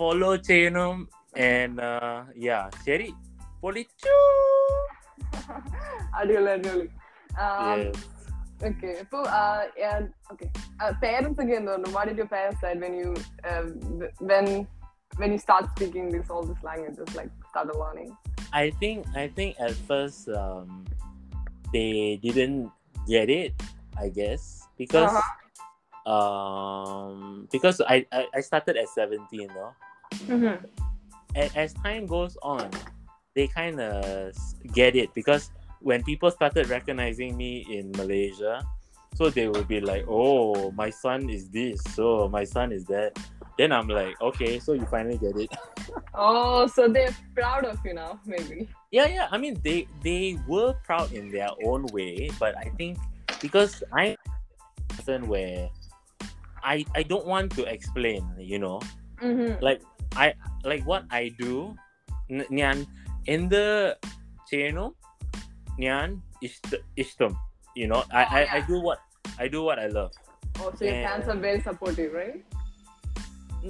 follow 0.00 0.36
ചെയ്യണം 0.36 1.08
and 1.36 1.80
uh, 1.80 2.24
yeah 2.34 2.70
ശരി 2.86 3.14
പൊളിച്ചു 3.60 4.14
അടിപൊളി 6.20 6.50
അടിപൊളി 6.50 6.88
Yes. 7.38 7.96
Okay 8.68 8.86
ഇപ്പൊ 8.86 9.18
ഓക്കെ 10.30 10.46
പേരൻസ് 11.00 11.40
ഒക്കെ 11.42 11.54
എന്തുകൊണ്ട് 11.54 11.88
what 11.88 12.12
did 12.12 12.18
your 12.18 12.30
parents 12.36 12.60
side 12.60 12.78
when 12.78 12.96
you 13.02 13.14
when 14.22 14.66
when 15.20 15.32
you 15.32 15.38
start 15.38 15.64
speaking 15.76 16.08
this 16.14 16.28
all 16.30 16.44
these 16.50 16.64
languages 16.68 17.08
like 17.18 17.30
started 17.50 17.76
learning 17.82 18.10
I 18.52 18.70
think 18.80 18.98
I 19.14 19.28
think 19.28 19.50
at 19.66 19.74
first 19.90 20.28
um, 20.28 20.84
they 21.72 22.18
didn't 22.22 22.70
get 23.06 23.28
it, 23.30 23.52
I 23.99 24.09
guess, 24.09 24.67
because 24.77 25.13
um 26.05 27.47
because 27.51 27.81
I, 27.81 28.05
I 28.11 28.27
I 28.35 28.41
started 28.41 28.77
at 28.77 28.89
17, 28.89 29.47
no? 29.47 29.73
mm-hmm. 30.27 30.65
A- 31.35 31.57
as 31.57 31.73
time 31.73 32.05
goes 32.05 32.37
on, 32.41 32.69
they 33.33 33.47
kind 33.47 33.79
of 33.79 34.35
get 34.73 34.95
it 34.95 35.13
because 35.13 35.51
when 35.79 36.03
people 36.03 36.31
started 36.31 36.69
recognizing 36.69 37.35
me 37.37 37.65
in 37.69 37.91
Malaysia, 37.93 38.65
so 39.15 39.29
they 39.29 39.47
will 39.47 39.63
be 39.63 39.79
like, 39.79 40.05
"Oh, 40.07 40.71
my 40.71 40.89
son 40.89 41.29
is 41.29 41.49
this, 41.49 41.81
so 41.95 42.27
my 42.27 42.43
son 42.43 42.71
is 42.71 42.85
that." 42.85 43.17
Then 43.57 43.71
I'm 43.71 43.87
like, 43.87 44.19
"Okay, 44.19 44.59
so 44.59 44.73
you 44.73 44.85
finally 44.91 45.17
get 45.17 45.35
it." 45.39 45.49
oh 46.15 46.67
so 46.67 46.87
they're 46.87 47.15
proud 47.33 47.65
of 47.65 47.77
you 47.83 47.93
now 47.93 48.19
maybe 48.25 48.67
yeah 48.91 49.05
yeah 49.05 49.27
i 49.31 49.37
mean 49.37 49.59
they 49.63 49.87
they 50.03 50.37
were 50.47 50.73
proud 50.83 51.11
in 51.11 51.31
their 51.31 51.49
own 51.65 51.85
way 51.87 52.29
but 52.39 52.57
i 52.57 52.71
think 52.77 52.97
because 53.45 53.85
i'm 53.93 54.17
a 54.17 54.93
person 54.97 55.29
where 55.29 55.69
i 56.65 56.81
i 56.97 57.05
don't 57.05 57.29
want 57.29 57.53
to 57.53 57.61
explain 57.69 58.25
you 58.41 58.57
know? 58.57 58.81
Mm-hmm. 59.21 59.61
like 59.61 59.85
i 60.17 60.33
like 60.65 60.81
what 60.89 61.05
i 61.13 61.29
do 61.37 61.77
nyan 62.49 62.89
in 63.29 63.45
the 63.53 63.93
channel 64.49 64.97
nyan 65.77 66.25
ishtam 66.97 67.37
you 67.77 67.85
know? 67.85 68.01
I, 68.09 68.25
I 68.25 68.41
i 68.57 68.59
do 68.65 68.81
what 68.81 68.97
i 69.37 69.45
do 69.45 69.61
what 69.61 69.77
i 69.77 69.85
love. 69.93 70.09
Oh 70.57 70.71
so 70.73 70.87
your 70.87 71.05
parents 71.05 71.27
are 71.27 71.37
very 71.37 71.61
supportive 71.61 72.13
right? 72.15 72.41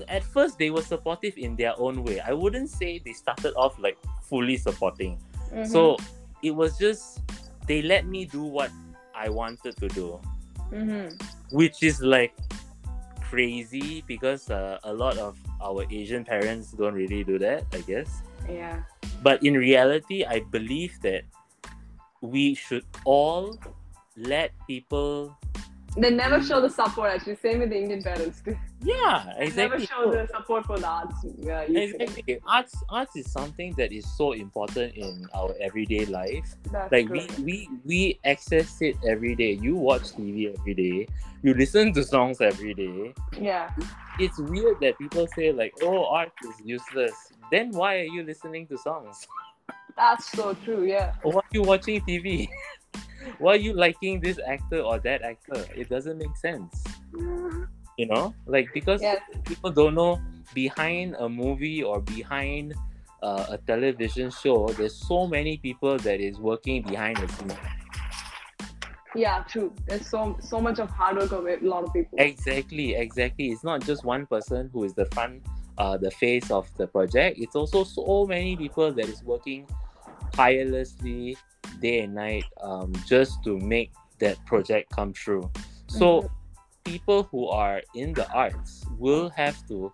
At 0.08 0.24
first 0.24 0.60
they 0.62 0.70
were 0.70 0.84
supportive 0.84 1.34
in 1.40 1.56
their 1.56 1.74
own 1.80 2.04
way. 2.04 2.20
I 2.20 2.32
wouldn't 2.32 2.70
say 2.70 3.00
they 3.00 3.14
started 3.14 3.56
off 3.56 3.80
like 3.80 3.98
fully 4.22 4.56
supporting. 4.60 5.18
Mhm. 5.50 5.66
So 5.66 5.98
it 6.44 6.54
was 6.54 6.78
just 6.78 7.26
they 7.66 7.82
let 7.82 8.06
me 8.06 8.30
do 8.30 8.44
what 8.44 8.70
I 9.16 9.30
wanted 9.30 9.78
to 9.80 9.88
do, 9.90 10.20
Mhm. 10.72 11.16
which 11.52 11.82
is 11.84 12.02
like 12.02 12.34
crazy 13.30 14.04
because 14.08 14.50
uh, 14.50 14.78
a 14.84 14.94
lot 14.94 15.18
of 15.18 15.38
our 15.62 15.86
Asian 15.90 16.24
parents 16.24 16.72
don't 16.72 16.94
really 16.94 17.24
do 17.24 17.40
that, 17.40 17.64
I 17.74 17.82
guess. 17.88 18.22
yeah 18.50 18.84
But 19.24 19.42
in 19.42 19.58
reality, 19.58 20.22
I 20.22 20.46
believe 20.54 20.94
that 21.02 21.26
we 22.22 22.54
should 22.54 22.86
all 23.06 23.58
let 24.18 24.52
people. 24.68 25.34
They 25.98 26.12
never 26.12 26.42
show 26.44 26.60
the 26.62 26.70
support 26.70 27.12
actually 27.12 27.36
same 27.36 27.60
with 27.60 27.70
the 27.70 27.78
indian 27.78 28.02
parents 28.04 28.42
too 28.46 28.56
Yeah, 28.82 29.34
They 29.40 29.50
never 29.56 29.76
exactly. 29.76 29.86
show 29.88 30.12
the 30.12 30.28
support 30.36 30.66
for 30.66 30.78
the 30.78 30.88
arts 30.88 31.16
uh, 31.26 31.30
yeah. 31.40 31.62
Exactly. 31.62 32.40
Arts, 32.46 32.76
arts 32.90 33.16
is 33.16 33.32
something 33.32 33.74
that 33.78 33.92
is 33.92 34.06
so 34.18 34.34
important 34.34 34.94
in 34.96 35.26
our 35.34 35.56
everyday 35.68 36.06
life. 36.06 36.48
That's 36.72 36.92
like 36.92 37.08
true. 37.08 37.22
we, 37.38 37.44
we 37.48 37.70
we 37.92 38.20
access 38.34 38.70
it 38.82 38.96
every 39.14 39.34
day 39.42 39.52
you 39.54 39.74
watch 39.76 40.06
tv 40.18 40.54
every 40.58 40.76
day 40.84 41.08
you 41.46 41.54
listen 41.64 41.94
to 41.94 42.04
songs 42.04 42.42
every 42.42 42.74
day 42.84 43.14
yeah 43.40 43.70
it's 44.20 44.38
weird 44.52 44.78
that 44.82 44.98
people 45.04 45.26
say 45.36 45.52
like 45.62 45.74
oh 45.82 46.06
art 46.20 46.32
is 46.50 46.56
useless 46.76 47.16
then 47.52 47.72
why 47.72 47.92
are 48.02 48.10
you 48.18 48.24
listening 48.32 48.68
to 48.68 48.78
songs 48.78 49.26
that's 49.96 50.26
so 50.38 50.54
true 50.66 50.84
yeah 50.86 51.14
or 51.24 51.32
why 51.34 51.42
are 51.48 51.54
you 51.58 51.64
watching 51.64 52.02
tv 52.02 52.48
why 53.40 53.54
are 53.54 53.58
you 53.58 53.74
liking 53.74 54.20
this 54.20 54.40
actor 54.48 54.80
or 54.80 55.00
that 55.00 55.22
actor 55.22 55.66
it 55.76 55.90
doesn't 55.90 56.18
make 56.18 56.36
sense 56.38 56.84
you 57.98 58.06
know 58.08 58.34
like 58.46 58.68
because 58.74 59.02
Yes. 59.02 59.22
people 59.46 59.72
don't 59.72 59.96
know 59.96 60.20
behind 60.54 61.16
a 61.20 61.28
movie 61.30 61.84
or 61.84 62.02
behind 62.02 62.74
uh, 63.24 63.46
a 63.50 63.58
television 63.60 64.30
show 64.30 64.68
there's 64.78 64.96
so 64.96 65.28
many 65.28 65.58
people 65.58 65.98
that 66.00 66.20
is 66.20 66.38
working 66.40 66.82
behind 66.84 67.18
the 67.18 67.28
scenes 67.34 67.54
Yeah, 69.16 69.44
true. 69.48 69.74
There's 69.88 70.08
so 70.08 70.36
so 70.42 70.60
much 70.60 70.80
of 70.80 70.90
hard 70.90 71.16
work 71.18 71.32
of 71.32 71.48
a 71.48 71.56
lot 71.62 71.86
of 71.86 71.94
people. 71.94 72.20
Exactly, 72.20 72.96
exactly. 72.96 73.52
It's 73.52 73.64
not 73.64 73.82
just 73.82 74.04
one 74.04 74.26
person 74.26 74.70
who 74.74 74.84
is 74.84 74.94
the 74.94 75.06
front, 75.06 75.42
uh, 75.78 75.96
the 75.98 76.12
face 76.12 76.52
of 76.52 76.68
the 76.76 76.88
project. 76.88 77.40
It's 77.40 77.56
also 77.56 77.86
so 77.86 78.26
many 78.28 78.58
people 78.58 78.92
that 78.92 79.08
is 79.08 79.24
working 79.24 79.68
tirelessly 80.36 81.38
day 81.82 82.02
and 82.02 82.14
night 82.14 82.46
um, 82.62 82.94
just 83.08 83.44
to 83.44 83.58
make 83.60 83.92
that 84.20 84.38
project 84.46 84.92
come 84.92 85.12
true. 85.14 85.50
So 85.88 86.22
Mhm. 86.22 86.30
people 86.84 87.24
who 87.24 87.48
are 87.48 87.82
in 87.96 88.14
the 88.14 88.30
arts 88.32 88.86
will 89.00 89.30
have 89.30 89.56
to 89.68 89.92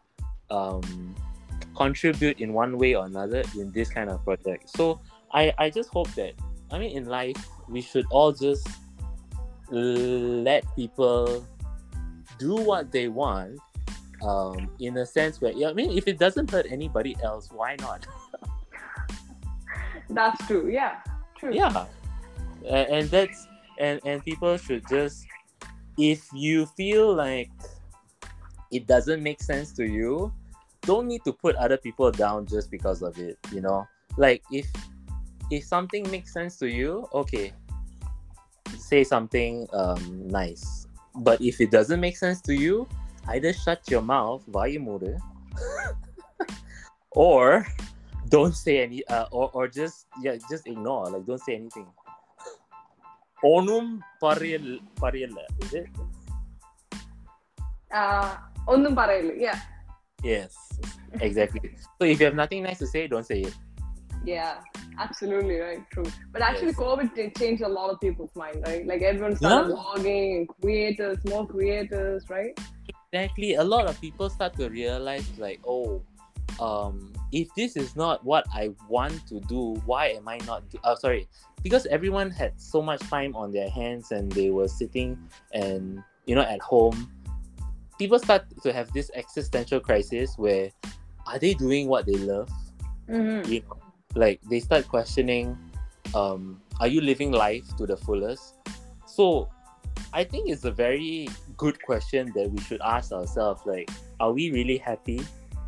um, 0.49 1.15
contribute 1.75 2.39
in 2.39 2.54
one 2.54 2.77
way 2.77 2.93
or 2.95 3.06
another 3.06 3.43
in 3.58 3.71
this 3.71 3.89
kind 3.89 4.10
of 4.10 4.21
project. 4.23 4.69
So 4.69 4.99
I, 5.32 5.54
I 5.58 5.69
just 5.69 5.89
hope 5.89 6.12
that 6.15 6.34
I 6.69 6.77
mean 6.77 6.91
in 6.97 7.06
life 7.06 7.38
we 7.69 7.82
should 7.82 8.06
all 8.12 8.34
just 8.34 8.67
let 9.69 10.65
people 10.75 11.47
do 12.38 12.56
what 12.56 12.91
they 12.91 13.08
want 13.08 13.60
um, 14.21 14.69
in 14.80 14.97
a 14.97 15.06
sense 15.06 15.39
where 15.39 15.54
yeah, 15.54 15.69
I 15.69 15.73
mean 15.73 15.97
if 15.97 16.08
it 16.08 16.19
doesn't 16.19 16.51
hurt 16.51 16.65
anybody 16.69 17.15
else, 17.23 17.49
why 17.51 17.75
not? 17.80 18.06
That's 20.13 20.45
true. 20.47 20.69
Yeah, 20.69 21.00
true. 21.38 21.54
yeah 21.54 21.86
and, 22.65 22.88
and 22.89 23.10
that's 23.10 23.47
and 23.80 24.00
and 24.06 24.24
people 24.24 24.58
should 24.58 24.84
just 24.88 25.26
if 25.97 26.28
you 26.34 26.65
feel 26.78 27.13
like 27.13 27.50
it 28.71 28.88
doesn't 28.88 29.21
make 29.21 29.41
sense 29.41 29.71
to 29.74 29.86
you 29.86 30.32
don't 30.82 31.08
need 31.08 31.24
to 31.26 31.34
put 31.34 31.56
other 31.56 31.78
people 31.78 32.12
down 32.12 32.45
just 32.45 32.71
because 32.71 33.02
of 33.02 33.17
it 33.17 33.38
you 33.52 33.62
know 33.62 33.88
like 34.17 34.43
if 34.52 34.67
if 35.50 35.63
something 35.63 36.10
makes 36.10 36.34
sense 36.34 36.58
to 36.58 36.69
you 36.69 37.08
okay 37.13 37.52
say 38.78 39.04
something 39.04 39.67
um 39.74 40.28
nice 40.28 40.88
but 41.15 41.41
if 41.41 41.60
it 41.60 41.71
doesn't 41.71 42.00
make 42.00 42.15
sense 42.15 42.41
to 42.41 42.54
you 42.54 42.88
either 43.30 43.54
shut 43.54 43.82
your 43.89 44.02
mouth 44.02 44.41
vayu 44.50 44.82
muda 44.82 45.17
or 47.12 47.65
don't 48.32 48.56
say 48.56 48.82
any 48.84 49.06
uh, 49.08 49.26
or, 49.32 49.52
or 49.54 49.67
just 49.67 50.08
yeah 50.24 50.36
just 50.50 50.65
ignore 50.65 51.10
like 51.12 51.26
don't 51.26 51.44
say 51.48 51.56
anything. 51.56 51.88
onum 53.44 53.86
parel 54.22 54.65
pariyalla 55.02 55.46
is 55.63 55.74
it? 55.74 55.88
Uh 57.94 58.38
onum 58.67 58.96
yeah. 59.46 59.60
Yes 60.24 60.56
exactly. 61.20 61.76
So 62.00 62.06
if 62.06 62.20
you 62.20 62.26
have 62.26 62.36
nothing 62.36 62.63
nice 62.63 62.80
to 62.80 62.88
say 62.88 63.08
don't 63.08 63.26
say 63.26 63.41
it. 63.41 63.56
Yeah 64.24 64.62
absolutely 65.00 65.58
right 65.60 65.84
true. 65.91 66.06
But 66.32 66.41
actually 66.41 66.76
yes. 66.78 66.84
covid 66.84 67.13
did 67.15 67.36
change 67.36 67.62
a 67.62 67.67
lot 67.67 67.89
of 67.89 68.00
people's 68.00 68.36
mind 68.36 68.63
right? 68.67 68.86
Like 68.86 69.02
everyone 69.02 69.36
started 69.36 69.74
yeah. 69.74 69.82
blogging 69.82 70.48
creators 70.62 71.20
more 71.26 71.46
creators 71.48 72.30
right? 72.30 72.58
Exactly 73.12 73.56
a 73.56 73.63
lot 73.63 73.88
of 73.88 74.00
people 74.00 74.30
start 74.30 74.54
to 74.62 74.70
realize 74.70 75.28
like 75.38 75.60
oh 75.65 76.02
um 76.59 77.11
if 77.31 77.47
this 77.55 77.75
is 77.75 77.95
not 77.95 78.23
what 78.25 78.45
i 78.53 78.69
want 78.89 79.25
to 79.27 79.39
do 79.41 79.73
why 79.85 80.07
am 80.07 80.27
i 80.27 80.37
not 80.45 80.67
do- 80.69 80.79
oh 80.83 80.95
sorry 80.95 81.27
because 81.63 81.85
everyone 81.87 82.29
had 82.29 82.59
so 82.59 82.81
much 82.81 82.99
time 83.01 83.35
on 83.35 83.51
their 83.51 83.69
hands 83.69 84.11
and 84.11 84.31
they 84.31 84.49
were 84.49 84.67
sitting 84.67 85.17
and 85.53 86.03
you 86.25 86.35
know 86.35 86.41
at 86.41 86.59
home 86.59 87.09
people 87.97 88.19
start 88.19 88.43
to 88.63 88.73
have 88.73 88.91
this 88.93 89.11
existential 89.15 89.79
crisis 89.79 90.37
where 90.37 90.69
are 91.27 91.37
they 91.37 91.53
doing 91.53 91.87
what 91.87 92.05
they 92.05 92.15
love? 92.15 92.49
Mm-hmm. 93.07 93.51
you 93.51 93.61
know 93.61 93.77
like 94.15 94.41
they 94.49 94.59
start 94.59 94.87
questioning 94.87 95.57
um 96.15 96.61
are 96.79 96.87
you 96.87 97.01
living 97.01 97.31
life 97.31 97.63
to 97.77 97.85
the 97.85 97.95
fullest? 97.95 98.55
So 99.05 99.49
i 100.13 100.23
think 100.23 100.49
it's 100.49 100.65
a 100.65 100.71
very 100.71 101.29
good 101.57 101.81
question 101.83 102.31
that 102.35 102.49
we 102.49 102.59
should 102.61 102.81
ask 102.81 103.11
ourselves 103.11 103.61
like 103.65 103.89
are 104.19 104.31
we 104.31 104.51
really 104.51 104.77
happy 104.77 105.21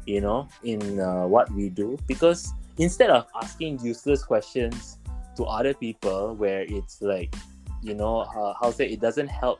you 0.06 0.22
know 0.22 0.48
in 0.64 1.00
uh, 1.00 1.26
what 1.26 1.52
we 1.52 1.70
do. 1.70 1.98
Because 2.08 2.54
instead 2.78 3.10
of 3.10 3.28
asking 3.42 3.80
useless 3.80 4.24
questions 4.24 4.98
to 5.36 5.46
other 5.46 5.74
people 5.74 6.36
where 6.36 6.62
it's 6.62 7.02
like 7.02 7.34
you 7.82 7.94
know 7.94 8.20
uh, 8.22 8.54
how 8.60 8.72
say 8.72 8.88
it 8.88 9.02
doesn't 9.02 9.28
help 9.28 9.60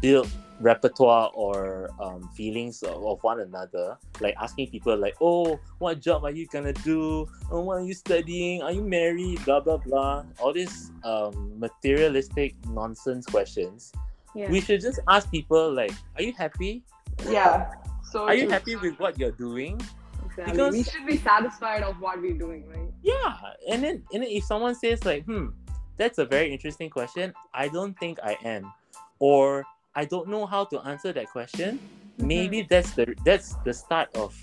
build 0.00 0.28
repertoire 0.60 1.30
or 1.34 1.90
um, 2.00 2.28
feelings 2.36 2.82
of, 2.84 3.04
of, 3.04 3.20
one 3.24 3.40
another 3.40 3.98
like 4.20 4.34
asking 4.40 4.70
people 4.70 4.96
like 4.96 5.14
oh 5.20 5.58
what 5.78 6.00
job 6.00 6.24
are 6.24 6.30
you 6.30 6.46
gonna 6.46 6.72
do? 6.72 7.26
Oh 7.50 7.60
what 7.62 7.78
are 7.78 7.84
you 7.84 7.94
studying? 7.94 8.62
Are 8.62 8.72
you 8.72 8.82
married? 8.82 9.44
Blah 9.44 9.60
blah 9.60 9.78
blah. 9.78 10.24
All 10.38 10.52
these 10.52 10.92
um, 11.04 11.58
materialistic 11.58 12.54
nonsense 12.68 13.26
questions. 13.26 13.92
Yeah. 14.34 14.50
we 14.50 14.62
should 14.62 14.80
just 14.80 14.98
ask 15.08 15.30
people 15.30 15.72
like 15.72 15.92
are 16.16 16.22
you 16.22 16.32
happy? 16.32 16.82
Yeah 17.28 17.70
so 18.12 18.24
are 18.24 18.34
you 18.34 18.48
happy 18.48 18.76
with 18.76 18.98
what 18.98 19.18
you're 19.18 19.32
doing 19.32 19.80
exactly. 20.24 20.52
because 20.52 20.72
we 20.72 20.82
should 20.82 21.06
be 21.06 21.16
satisfied 21.16 21.82
of 21.82 21.98
what 22.00 22.20
we're 22.20 22.38
doing 22.38 22.68
right 22.68 22.92
yeah 23.02 23.36
and 23.68 23.82
then 23.82 24.02
and 24.12 24.22
then 24.22 24.30
if 24.30 24.44
someone 24.44 24.74
says 24.74 25.04
like 25.04 25.24
hmm 25.24 25.48
that's 25.96 26.18
a 26.18 26.24
very 26.24 26.52
interesting 26.52 26.90
question 26.90 27.32
i 27.54 27.68
don't 27.68 27.98
think 27.98 28.18
i 28.22 28.36
am 28.44 28.72
or 29.18 29.64
I 29.94 30.04
don't 30.04 30.28
know 30.28 30.46
how 30.46 30.64
to 30.66 30.80
answer 30.80 31.12
that 31.12 31.28
question, 31.30 31.78
mm-hmm. 31.78 32.26
maybe 32.26 32.62
that's 32.68 32.92
the 32.92 33.14
that's 33.24 33.54
the 33.64 33.72
start 33.72 34.08
of 34.16 34.36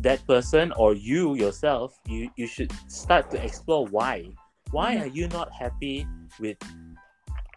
that 0.00 0.26
person 0.26 0.72
or 0.72 0.94
you 0.94 1.34
yourself. 1.34 1.98
You 2.06 2.30
you 2.36 2.46
should 2.46 2.72
start 2.88 3.30
to 3.32 3.44
explore 3.44 3.86
why. 3.86 4.32
Why 4.70 4.94
mm-hmm. 4.94 5.04
are 5.04 5.12
you 5.12 5.28
not 5.28 5.52
happy 5.52 6.06
with 6.40 6.56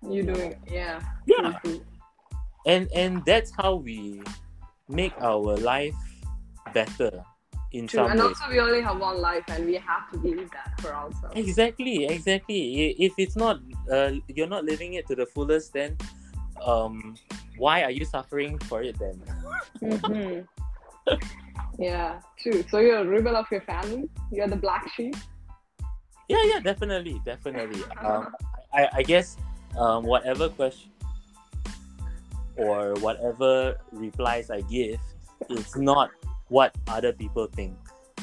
you 0.03 0.23
doing? 0.23 0.55
Yeah. 0.67 1.01
Yeah. 1.25 1.59
And 2.67 2.91
and 2.93 3.23
that's 3.25 3.51
how 3.55 3.75
we 3.75 4.21
make 4.89 5.13
our 5.21 5.55
life 5.57 5.95
better 6.73 7.23
in 7.71 7.87
True. 7.87 7.99
some 7.99 8.11
and 8.11 8.19
way. 8.19 8.25
also 8.25 8.49
we 8.49 8.59
only 8.59 8.81
have 8.81 8.99
one 8.99 9.21
life 9.21 9.43
and 9.49 9.65
we 9.65 9.75
have 9.75 10.09
to 10.11 10.17
believe 10.17 10.49
that 10.51 10.73
for 10.81 10.91
ourselves 10.93 11.35
exactly 11.35 12.05
exactly 12.05 12.91
if 12.97 13.13
it's 13.17 13.35
not 13.35 13.59
uh, 13.91 14.11
you're 14.27 14.47
not 14.47 14.65
living 14.65 14.93
it 14.93 15.05
to 15.05 15.13
the 15.13 15.25
fullest 15.25 15.73
then 15.73 15.95
um, 16.65 17.15
why 17.57 17.83
are 17.83 17.91
you 17.91 18.05
suffering 18.05 18.57
for 18.59 18.81
it 18.81 18.97
then? 18.99 19.21
mm-hmm. 19.81 21.15
yeah, 21.79 22.19
true. 22.37 22.63
So 22.69 22.79
you're 22.79 22.99
a 22.99 23.05
rebel 23.05 23.35
of 23.35 23.45
your 23.51 23.61
family. 23.61 24.09
You're 24.31 24.47
the 24.47 24.55
black 24.55 24.89
sheep. 24.95 25.15
Yeah, 26.27 26.43
yeah, 26.45 26.59
definitely, 26.59 27.21
definitely. 27.25 27.83
um, 28.01 28.33
I, 28.73 28.87
I 28.93 29.03
guess 29.03 29.37
um, 29.77 30.03
whatever 30.03 30.49
question 30.49 30.91
or 32.59 32.93
whatever 32.99 33.79
replies 33.91 34.49
I 34.51 34.61
give, 34.61 34.99
it's 35.49 35.75
not 35.77 36.11
what 36.49 36.75
other 36.87 37.13
people 37.13 37.47
think. 37.47 37.75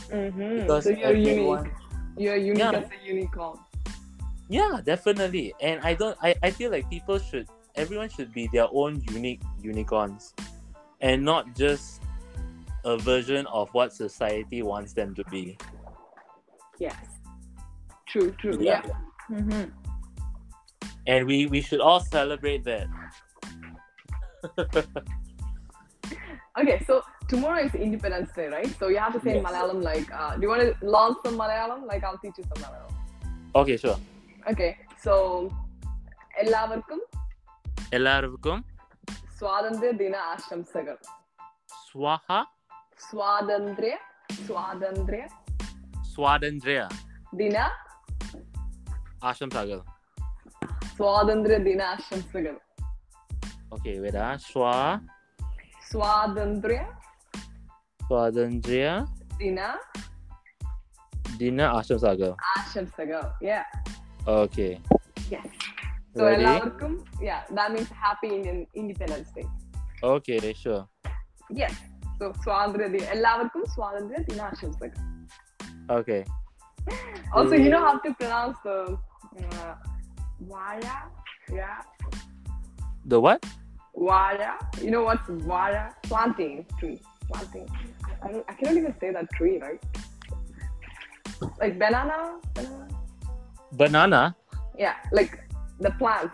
Mm-hmm. 0.08 0.60
Because 0.60 0.84
so 0.84 0.90
you're 0.90 1.08
everyone, 1.08 1.64
unique. 1.64 1.74
You're 2.18 2.36
unique 2.36 2.58
yeah. 2.58 2.72
as 2.72 2.90
a 2.90 3.06
unicorn. 3.06 3.58
Yeah, 4.48 4.80
definitely. 4.84 5.54
And 5.60 5.80
I 5.82 5.94
don't. 5.94 6.16
I, 6.22 6.34
I 6.42 6.50
feel 6.50 6.70
like 6.70 6.88
people 6.88 7.18
should 7.18 7.48
everyone 7.76 8.08
should 8.08 8.32
be 8.32 8.48
their 8.52 8.66
own 8.72 9.02
unique 9.12 9.42
unicorns 9.60 10.34
and 11.00 11.22
not 11.22 11.54
just 11.54 12.02
a 12.84 12.96
version 12.96 13.46
of 13.46 13.68
what 13.72 13.92
society 13.92 14.62
wants 14.62 14.92
them 14.92 15.14
to 15.14 15.24
be. 15.24 15.58
Yes. 16.78 16.96
True, 18.08 18.32
true. 18.38 18.56
Yeah. 18.60 18.82
yeah. 18.84 19.38
Mm-hmm. 19.38 19.64
And 21.06 21.26
we, 21.26 21.46
we 21.46 21.60
should 21.60 21.80
all 21.80 22.00
celebrate 22.00 22.64
that. 22.64 22.86
okay, 26.59 26.77
so 26.87 27.01
tomorrow 27.27 27.61
is 27.63 27.73
Independence 27.75 28.31
Day, 28.35 28.47
right? 28.47 28.71
So 28.79 28.87
you 28.87 28.97
have 28.97 29.13
to 29.13 29.21
say 29.21 29.31
yes. 29.33 29.37
in 29.37 29.43
Malayalam, 29.47 29.81
like, 29.83 30.09
uh, 30.13 30.35
do 30.35 30.41
you 30.41 30.49
want 30.49 30.61
to 30.61 30.71
learn 30.95 31.13
some 31.23 31.35
Malayalam? 31.37 31.81
Like, 31.91 32.03
I'll 32.03 32.21
teach 32.25 32.37
you 32.37 32.45
some 32.51 32.63
Malayalam. 32.63 32.93
Okay, 33.55 33.77
sure. 33.77 33.99
Okay, 34.53 34.71
so 35.05 35.13
എല്ലാവർക്കും 36.41 36.99
എല്ലാവർക്കും 37.97 38.57
സ്വാതന്ത്ര്യ 39.37 39.89
ദിന 40.01 40.15
ആശംസകൾ 40.33 40.95
സ്വാഹ 41.87 42.27
സ്വാതന്ത്ര്യ 43.05 43.93
സ്വാതന്ത്ര്യ 44.47 45.23
സ്വാതന്ത്ര്യ 46.13 46.79
ദിന 47.41 47.57
ആശംസകൾ 49.31 49.79
സ്വാതന്ത്ര്യ 50.97 51.57
ദിന 51.67 51.81
ആശംസകൾ 51.95 52.55
ഓക്കെ 53.75 53.91
വരാ 54.05 54.27
സ്വാ 54.47 54.73
സ്വാതന്ത്ര്യ 55.91 56.79
സ്വാതന്ത്ര്യ 58.07 58.85
ദിന 59.41 59.59
ദിന 61.41 61.59
ആശംസകൾ 61.79 62.31
ആശംസകൾ 62.55 63.21
yeah 63.49 63.63
okay 64.39 64.71
yes 65.33 65.47
so 66.15 66.23
Ready? 66.23 66.35
എല്ലാവർക്കും 66.35 66.91
yeah 67.27 67.39
that 67.57 67.69
means 67.75 67.91
happy 68.05 68.29
Indian 68.37 68.59
Independence 68.81 69.29
Day 69.37 69.45
okay 70.13 70.37
sure 70.63 70.81
yes 71.61 71.75
so 72.19 72.25
സ്വാതന്ത്ര്യ 72.43 72.87
ദിന 72.95 73.05
എല്ലാവർക്കും 73.15 73.63
സ്വാതന്ത്ര്യ 73.75 74.21
ദിനാശംസകൾ 74.29 74.99
okay 75.97 76.21
also 77.37 77.55
you 77.63 77.69
know 77.73 77.81
how 77.87 77.95
to 78.03 78.09
pronounce 78.19 78.59
the 78.67 78.77
uh, 79.45 79.73
waya 80.51 80.95
yeah 81.57 81.79
the 83.11 83.19
what 83.25 83.41
waya 83.96 84.52
you 84.82 84.90
know 84.90 85.02
what's 85.02 85.28
waya 85.50 85.90
planting 86.04 86.64
tree 86.78 87.00
planting 87.32 87.66
I, 88.22 88.32
don't, 88.32 88.44
I 88.48 88.52
cannot 88.54 88.76
even 88.76 88.94
say 89.00 89.10
that 89.12 89.26
tree 89.32 89.58
right 89.58 89.82
like 91.60 91.78
banana 91.78 92.38
banana 92.54 92.88
banana 93.72 94.36
yeah 94.78 94.96
like 95.12 95.40
the 95.80 95.90
plant 95.92 96.30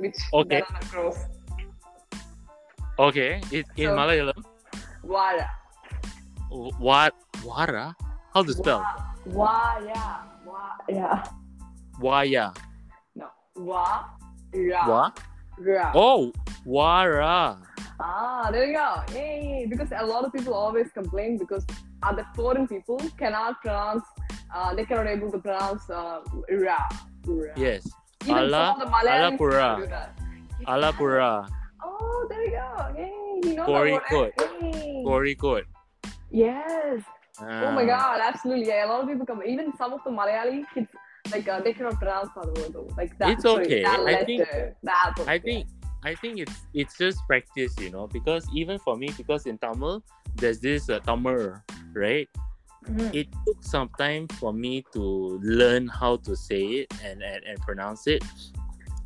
which 0.00 0.16
okay. 0.32 0.64
banana 0.64 0.80
grows. 0.90 1.18
Okay, 2.98 3.40
it, 3.52 3.68
in 3.76 3.92
so, 3.92 3.96
Malayalam. 3.96 4.40
Wara. 5.04 5.48
What? 6.80 7.14
Wara? 7.44 7.94
How 8.32 8.42
to 8.42 8.52
spell? 8.52 8.84
Waya. 9.24 10.24
Waya. 10.44 11.24
Waya. 12.00 12.52
No. 13.14 13.28
Wa. 13.56 14.04
Ra. 14.52 14.82
Wa. 14.88 15.12
Ra. 15.60 15.92
Oh, 15.94 16.32
wara. 16.66 17.58
Ah, 18.00 18.48
there 18.50 18.64
you 18.66 18.72
go. 18.74 19.02
Yay! 19.12 19.66
Because 19.68 19.92
a 19.92 20.04
lot 20.04 20.24
of 20.24 20.32
people 20.32 20.54
always 20.54 20.90
complain 20.92 21.36
because 21.36 21.66
other 22.02 22.26
foreign 22.34 22.66
people 22.66 22.98
cannot 23.18 23.60
pronounce. 23.60 24.04
Uh, 24.54 24.74
they 24.74 24.84
cannot 24.86 25.06
able 25.06 25.30
to 25.30 25.38
pronounce 25.38 25.88
uh, 25.90 26.20
ra. 26.50 26.88
ra. 27.26 27.52
Yes. 27.56 27.86
Ala 28.26 28.76
Alapura. 29.04 30.08
Alapura. 30.66 31.48
Oh, 31.84 32.26
there 32.30 32.44
you 32.44 32.50
go. 32.52 32.94
Hey, 32.96 33.48
you 33.48 33.54
know 33.54 33.66
Kozhikode. 33.66 34.32
Kozhikode. 35.04 35.64
Yes. 36.30 37.02
Ah. 37.38 37.64
Oh 37.64 37.72
my 37.72 37.84
god, 37.84 38.20
absolutely. 38.22 38.66
Yeah, 38.68 38.86
a 38.86 38.88
lot 38.88 39.02
of 39.02 39.08
people 39.08 39.26
come. 39.26 39.42
Even 39.46 39.76
some 39.76 39.92
of 39.92 40.00
the 40.04 40.10
Malayali 40.10 40.64
kids, 40.74 40.88
like 41.32 41.48
uh, 41.48 41.60
they 41.60 41.72
cannot 41.72 41.98
pronounce. 41.98 42.30
Like 42.96 43.16
that. 43.18 43.30
It's 43.30 43.44
okay. 43.44 43.82
That 43.82 44.00
I 44.00 44.24
think. 44.24 44.48
That 44.82 45.14
I 45.26 45.38
think. 45.38 45.66
I 46.02 46.14
think 46.14 46.38
it's 46.38 46.64
it's 46.72 46.96
just 46.96 47.20
practice, 47.26 47.76
you 47.78 47.90
know, 47.90 48.06
because 48.06 48.48
even 48.54 48.78
for 48.78 48.96
me, 48.96 49.10
because 49.18 49.44
in 49.44 49.58
Tamil, 49.58 50.02
there's 50.36 50.58
this 50.58 50.88
uh, 50.88 50.98
Tamil, 51.00 51.60
right? 51.92 52.26
Mm-hmm. 52.88 53.12
It 53.12 53.28
took 53.46 53.62
some 53.62 53.90
time 53.98 54.26
for 54.40 54.54
me 54.54 54.82
to 54.94 55.38
learn 55.42 55.88
how 55.88 56.16
to 56.24 56.34
say 56.34 56.62
it 56.80 56.94
and, 57.04 57.22
and, 57.22 57.44
and 57.44 57.60
pronounce 57.60 58.06
it. 58.06 58.24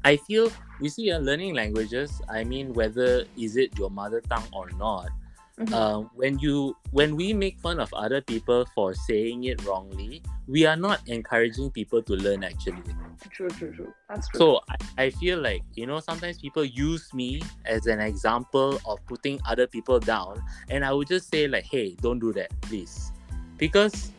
I 0.05 0.17
feel 0.17 0.53
you 0.81 0.89
see, 0.89 1.11
uh, 1.11 1.19
learning 1.19 1.55
languages. 1.55 2.21
I 2.29 2.45
mean, 2.45 2.73
whether 2.75 3.25
is 3.37 3.57
it 3.57 3.79
your 3.79 3.91
mother 3.91 4.21
tongue 4.21 4.47
or 4.53 4.71
not, 4.79 5.09
Mm-hmm. 5.55 5.73
Uh, 5.73 6.01
when 6.19 6.39
you 6.41 6.77
when 6.91 7.15
we 7.15 7.33
make 7.33 7.61
fun 7.61 7.79
of 7.79 7.93
other 7.95 8.21
people 8.21 8.67
for 8.75 8.93
saying 8.93 9.45
it 9.45 9.65
wrongly, 9.65 10.21
we 10.49 10.67
are 10.67 10.75
not 10.75 11.07
encouraging 11.07 11.71
people 11.71 12.03
to 12.03 12.15
learn 12.15 12.43
actually. 12.43 12.83
True, 13.31 13.49
true, 13.51 13.73
true. 13.73 13.95
That's 14.09 14.27
true. 14.29 14.39
So 14.39 14.61
I, 14.69 15.05
I 15.05 15.11
feel 15.11 15.39
like 15.39 15.63
you 15.75 15.87
know 15.87 16.01
sometimes 16.01 16.39
people 16.39 16.65
use 16.65 17.15
me 17.15 17.41
as 17.67 17.87
an 17.87 18.01
example 18.01 18.81
of 18.85 18.99
putting 19.07 19.39
other 19.47 19.69
people 19.69 20.01
down, 20.01 20.43
and 20.71 20.85
I 20.85 20.93
would 20.93 21.07
just 21.07 21.31
say 21.31 21.47
like, 21.47 21.65
hey, 21.65 21.95
don't 22.03 22.19
do 22.19 22.33
that, 22.33 22.51
please 22.63 23.15
because 23.59 24.13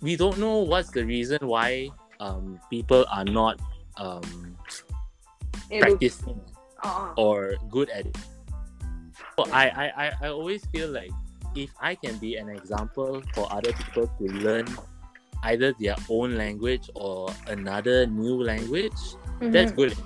we 0.00 0.16
don't 0.16 0.38
know 0.38 0.58
what's 0.58 0.90
the 0.90 1.04
reason 1.04 1.38
why 1.46 1.90
um, 2.20 2.60
people 2.70 3.04
are 3.10 3.24
not 3.24 3.60
um, 3.96 4.56
practicing 5.68 6.40
uh-uh. 6.82 7.14
or 7.16 7.54
good 7.70 7.90
at 7.90 8.06
it. 8.06 8.18
So 9.36 9.44
I, 9.50 9.92
I, 9.96 10.12
I 10.20 10.28
always 10.28 10.64
feel 10.66 10.90
like 10.90 11.10
if 11.54 11.70
I 11.80 11.94
can 11.94 12.18
be 12.18 12.36
an 12.36 12.48
example 12.48 13.22
for 13.34 13.50
other 13.52 13.72
people 13.72 14.06
to 14.06 14.24
learn 14.24 14.66
either 15.44 15.72
their 15.78 15.96
own 16.08 16.36
language 16.36 16.90
or 16.94 17.30
another 17.48 18.06
new 18.06 18.42
language, 18.42 18.92
mm-hmm. 19.40 19.50
that's 19.50 19.72
good. 19.72 19.96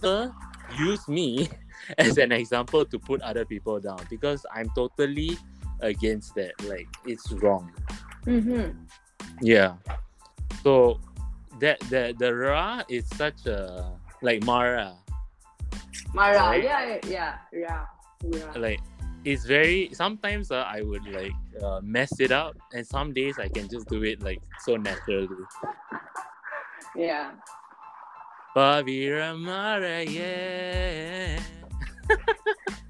So 0.00 0.32
use 0.78 1.06
me 1.08 1.48
as 1.98 2.18
an 2.18 2.32
example 2.32 2.84
to 2.84 2.98
put 2.98 3.20
other 3.22 3.44
people 3.44 3.80
down 3.80 4.00
because 4.08 4.44
I'm 4.52 4.70
totally 4.74 5.36
against 5.80 6.34
that. 6.36 6.52
Like 6.64 6.88
it's 7.06 7.32
wrong. 7.32 7.72
Mm-hmm. 8.26 8.70
Yeah. 9.42 9.74
So 10.62 11.00
that 11.60 11.80
the 11.88 12.14
the 12.18 12.34
Ra 12.34 12.82
is 12.88 13.06
such 13.16 13.46
a 13.46 13.92
like 14.22 14.44
Mara. 14.44 14.94
Mara, 16.12 16.36
Right? 16.36 16.64
yeah, 16.64 16.98
yeah, 17.06 17.34
yeah, 17.52 17.86
yeah. 18.24 18.52
Like 18.56 18.80
it's 19.24 19.44
very 19.44 19.90
sometimes 19.92 20.50
uh, 20.50 20.64
I 20.66 20.82
would 20.82 21.04
like 21.06 21.32
uh, 21.62 21.80
mess 21.82 22.20
it 22.20 22.32
up 22.32 22.56
and 22.72 22.86
some 22.86 23.12
days 23.12 23.38
I 23.38 23.48
can 23.48 23.68
just 23.68 23.88
do 23.88 24.02
it 24.02 24.22
like 24.22 24.40
so 24.64 24.76
naturally. 24.76 25.28
Yeah. 26.96 27.32
Pavira 28.56 29.38
Mara, 29.38 30.02
yeah. 30.02 31.38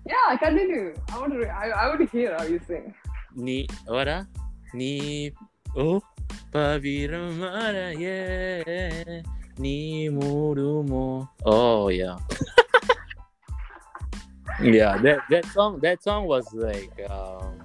Yeah, 0.07 0.37
continue. 0.39 0.95
I 1.13 1.19
want 1.19 1.33
to. 1.35 1.47
I, 1.47 1.69
I 1.69 1.87
want 1.89 2.01
to 2.01 2.07
hear 2.07 2.35
how 2.37 2.45
you 2.45 2.59
sing. 2.67 2.95
Ni 3.37 3.69
what 3.87 4.09
ah? 4.09 4.25
Ni 4.75 5.31
oh 5.77 6.03
Pavira 6.51 7.31
Mara, 7.37 7.93
yeah. 7.95 9.23
Ni 9.59 10.09
murumo. 10.09 11.29
Oh 11.45 11.89
yeah. 11.89 12.19
yeah, 14.63 14.97
that 14.99 15.19
that 15.31 15.45
song 15.47 15.81
that 15.81 16.03
song 16.03 16.27
was 16.27 16.53
like 16.53 16.93
um 17.11 17.59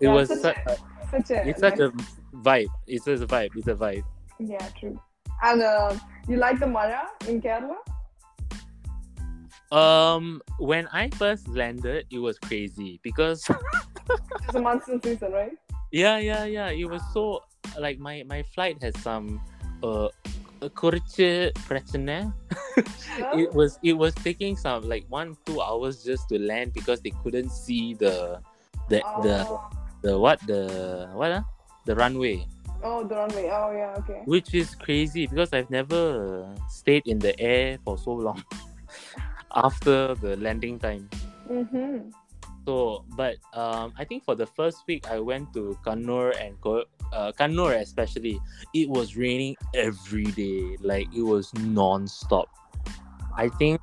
it 0.00 0.06
Yeah, 0.06 0.14
was 0.14 0.28
such 0.28 0.42
such 0.42 0.56
a, 0.66 0.76
such 1.10 1.30
a. 1.30 1.48
it's 1.48 1.60
such 1.60 1.78
nice- 1.78 1.88
a 2.32 2.36
vibe. 2.36 2.68
It's 2.86 3.04
just 3.04 3.22
a 3.22 3.26
vibe. 3.26 3.50
It's 3.56 3.68
a 3.68 3.74
vibe. 3.74 4.02
Yeah, 4.38 4.66
true. 4.78 4.98
And 5.42 5.62
uh, 5.62 5.96
you 6.28 6.36
like 6.36 6.58
the 6.58 6.66
Mara 6.66 7.08
in 7.28 7.40
Kerala? 7.40 7.76
Um, 9.72 10.40
when 10.58 10.86
I 10.92 11.10
first 11.10 11.48
landed, 11.48 12.06
it 12.10 12.18
was 12.18 12.38
crazy 12.38 13.00
because 13.02 13.44
It's 14.46 14.54
a 14.54 14.60
monsoon 14.60 15.02
season, 15.02 15.32
right? 15.32 15.52
yeah, 15.90 16.18
yeah, 16.18 16.44
yeah. 16.44 16.68
It 16.70 16.84
was 16.84 17.02
so 17.12 17.42
like 17.78 17.98
my 17.98 18.22
my 18.26 18.42
flight 18.54 18.82
had 18.82 18.96
some 18.98 19.40
uh 19.82 20.08
குறிச்சு 20.80 21.28
பிரச்சனை 21.68 22.16
it 23.42 23.50
was 23.58 23.78
it 23.82 23.94
was 23.94 24.12
taking 24.26 24.54
some 24.56 24.82
like 24.92 25.04
one 25.08 25.36
two 25.46 25.58
hours 25.60 26.02
just 26.02 26.28
to 26.30 26.38
land 26.38 26.72
because 26.72 27.00
they 27.04 27.14
couldn't 27.22 27.50
see 27.50 27.94
the 27.94 28.40
the 28.90 29.00
oh. 29.04 29.22
the 29.26 29.36
the 30.04 30.12
what 30.18 30.38
the 30.46 30.60
what 31.14 31.30
uh, 31.30 31.42
the 31.86 31.94
runway. 31.94 32.46
Oh 32.82 33.04
the 33.04 33.14
runway. 33.14 33.46
Oh 33.48 33.70
yeah 33.72 33.94
okay. 34.00 34.20
Which 34.24 34.52
is 34.54 34.74
crazy 34.74 35.26
because 35.26 35.52
i've 35.56 35.70
never 35.70 36.02
stayed 36.68 37.06
in 37.06 37.18
the 37.18 37.32
air 37.40 37.78
for 37.84 37.96
so 37.96 38.12
long 38.12 38.42
after 39.66 40.14
the 40.14 40.36
landing 40.36 40.78
time. 40.78 41.08
Mm-hmm. 41.48 42.23
So, 42.66 43.04
but 43.16 43.36
um, 43.52 43.92
I 43.98 44.04
think 44.04 44.24
for 44.24 44.34
the 44.34 44.46
first 44.46 44.84
week 44.86 45.04
I 45.10 45.20
went 45.20 45.52
to 45.52 45.76
Kannur 45.84 46.32
and 46.40 46.58
Ko- 46.60 46.84
uh, 47.12 47.32
Kannur 47.32 47.78
especially, 47.80 48.40
it 48.72 48.88
was 48.88 49.16
raining 49.16 49.56
every 49.74 50.24
day. 50.32 50.76
Like 50.80 51.08
it 51.14 51.22
was 51.22 51.52
non-stop. 51.54 52.48
I 53.36 53.48
think 53.50 53.80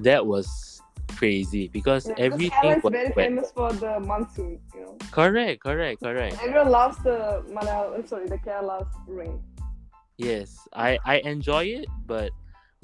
that 0.00 0.26
was 0.26 0.82
crazy 1.16 1.68
because 1.68 2.08
Yeah, 2.08 2.14
everything 2.18 2.80
was 2.82 2.92
very 2.92 3.12
wet. 3.14 3.28
famous 3.30 3.52
for 3.52 3.72
the 3.72 4.00
monsoon, 4.00 4.58
you 4.74 4.80
know. 4.80 4.96
Correct, 5.12 5.62
correct, 5.62 6.02
correct. 6.02 6.36
Everyone 6.42 6.70
loves 6.70 6.96
the 7.04 7.44
Malayalam, 7.48 8.08
sorry, 8.08 8.26
the 8.26 8.38
Kerala's 8.38 8.88
rain. 9.06 9.38
Yes, 10.18 10.66
I 10.72 10.98
I 11.04 11.18
enjoy 11.18 11.64
it, 11.64 11.86
but 12.06 12.32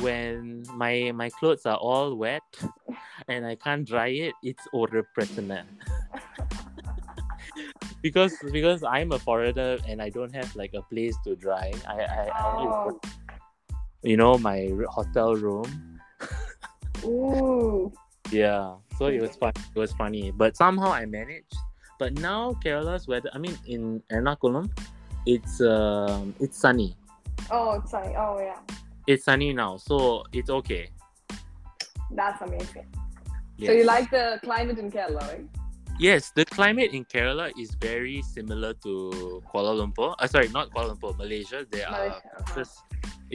when 0.02 0.66
my 0.74 1.12
my 1.14 1.30
clothes 1.30 1.64
are 1.64 1.78
all 1.78 2.14
wet 2.14 2.42
and 3.28 3.46
I 3.46 3.54
can't 3.54 3.86
dry 3.86 4.08
it, 4.08 4.34
it's 4.42 4.66
order 4.72 5.02
prisoner. 5.14 5.64
because 8.02 8.34
because 8.52 8.82
I'm 8.82 9.12
a 9.12 9.18
foreigner 9.18 9.78
and 9.86 10.02
I 10.02 10.10
don't 10.10 10.34
have 10.34 10.54
like 10.56 10.74
a 10.74 10.82
place 10.82 11.16
to 11.24 11.36
dry. 11.36 11.72
I 11.86 11.94
I, 12.02 12.22
I 12.28 12.56
Oh. 12.58 13.00
you 14.02 14.16
know 14.16 14.36
my 14.36 14.70
hotel 14.90 15.36
room. 15.36 16.00
Ooh. 17.04 17.92
Yeah, 18.30 18.76
so 18.98 19.06
it 19.06 19.20
was 19.20 19.36
fun. 19.36 19.52
It 19.74 19.78
was 19.78 19.92
funny, 19.92 20.32
but 20.32 20.56
somehow 20.56 20.90
I 20.90 21.06
managed. 21.06 21.54
But 21.98 22.18
now 22.18 22.58
Kerala's 22.64 23.06
weather. 23.06 23.30
I 23.34 23.38
mean, 23.38 23.56
in 23.66 24.02
Ernakulam, 24.10 24.70
it's 25.26 25.60
um 25.60 26.34
it's 26.40 26.58
sunny. 26.58 26.96
Oh, 27.50 27.78
it's 27.78 27.90
sunny. 27.90 28.14
Oh, 28.16 28.40
yeah. 28.40 28.58
It's 29.06 29.24
sunny 29.24 29.52
now, 29.52 29.76
so 29.76 30.24
it's 30.32 30.50
okay. 30.50 30.90
That's 32.10 32.40
amazing. 32.42 32.86
Yes. 33.56 33.68
So 33.68 33.72
you 33.72 33.84
like 33.84 34.10
the 34.10 34.38
climate 34.42 34.78
in 34.78 34.90
Kerala, 34.90 35.20
right? 35.22 35.46
Yes, 35.98 36.30
the 36.34 36.44
climate 36.44 36.92
in 36.92 37.04
Kerala 37.04 37.52
is 37.58 37.74
very 37.74 38.22
similar 38.22 38.74
to 38.82 39.42
Kuala 39.52 39.76
Lumpur. 39.76 40.14
Uh, 40.18 40.26
sorry, 40.26 40.48
not 40.48 40.70
Kuala 40.70 40.96
Lumpur, 40.96 41.16
Malaysia. 41.18 41.66
They 41.70 41.84
are 41.84 41.92
Malaysia, 41.92 42.30
uh-huh. 42.38 42.54
just 42.56 42.82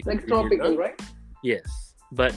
Like 0.05 0.27
tropical, 0.27 0.77
right? 0.77 0.99
Yes, 1.41 1.95
but 2.11 2.33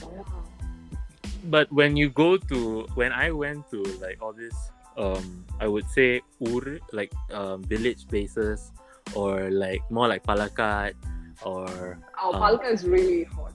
but 1.49 1.71
when 1.71 1.95
you 1.95 2.09
go 2.09 2.37
to 2.37 2.87
when 2.97 3.11
I 3.13 3.29
went 3.31 3.69
to 3.69 3.81
like 4.01 4.17
all 4.21 4.33
this, 4.33 4.53
um, 4.97 5.45
I 5.59 5.67
would 5.67 5.85
say 5.89 6.21
ur 6.41 6.79
like 6.89 7.13
um 7.29 7.61
village 7.65 8.07
places 8.09 8.71
or 9.13 9.49
like 9.51 9.81
more 9.93 10.07
like 10.07 10.23
Palakkad 10.25 10.97
or 11.43 11.97
Oh, 12.21 12.31
Palka 12.33 12.65
is 12.71 12.85
really 12.85 13.23
hot. 13.25 13.53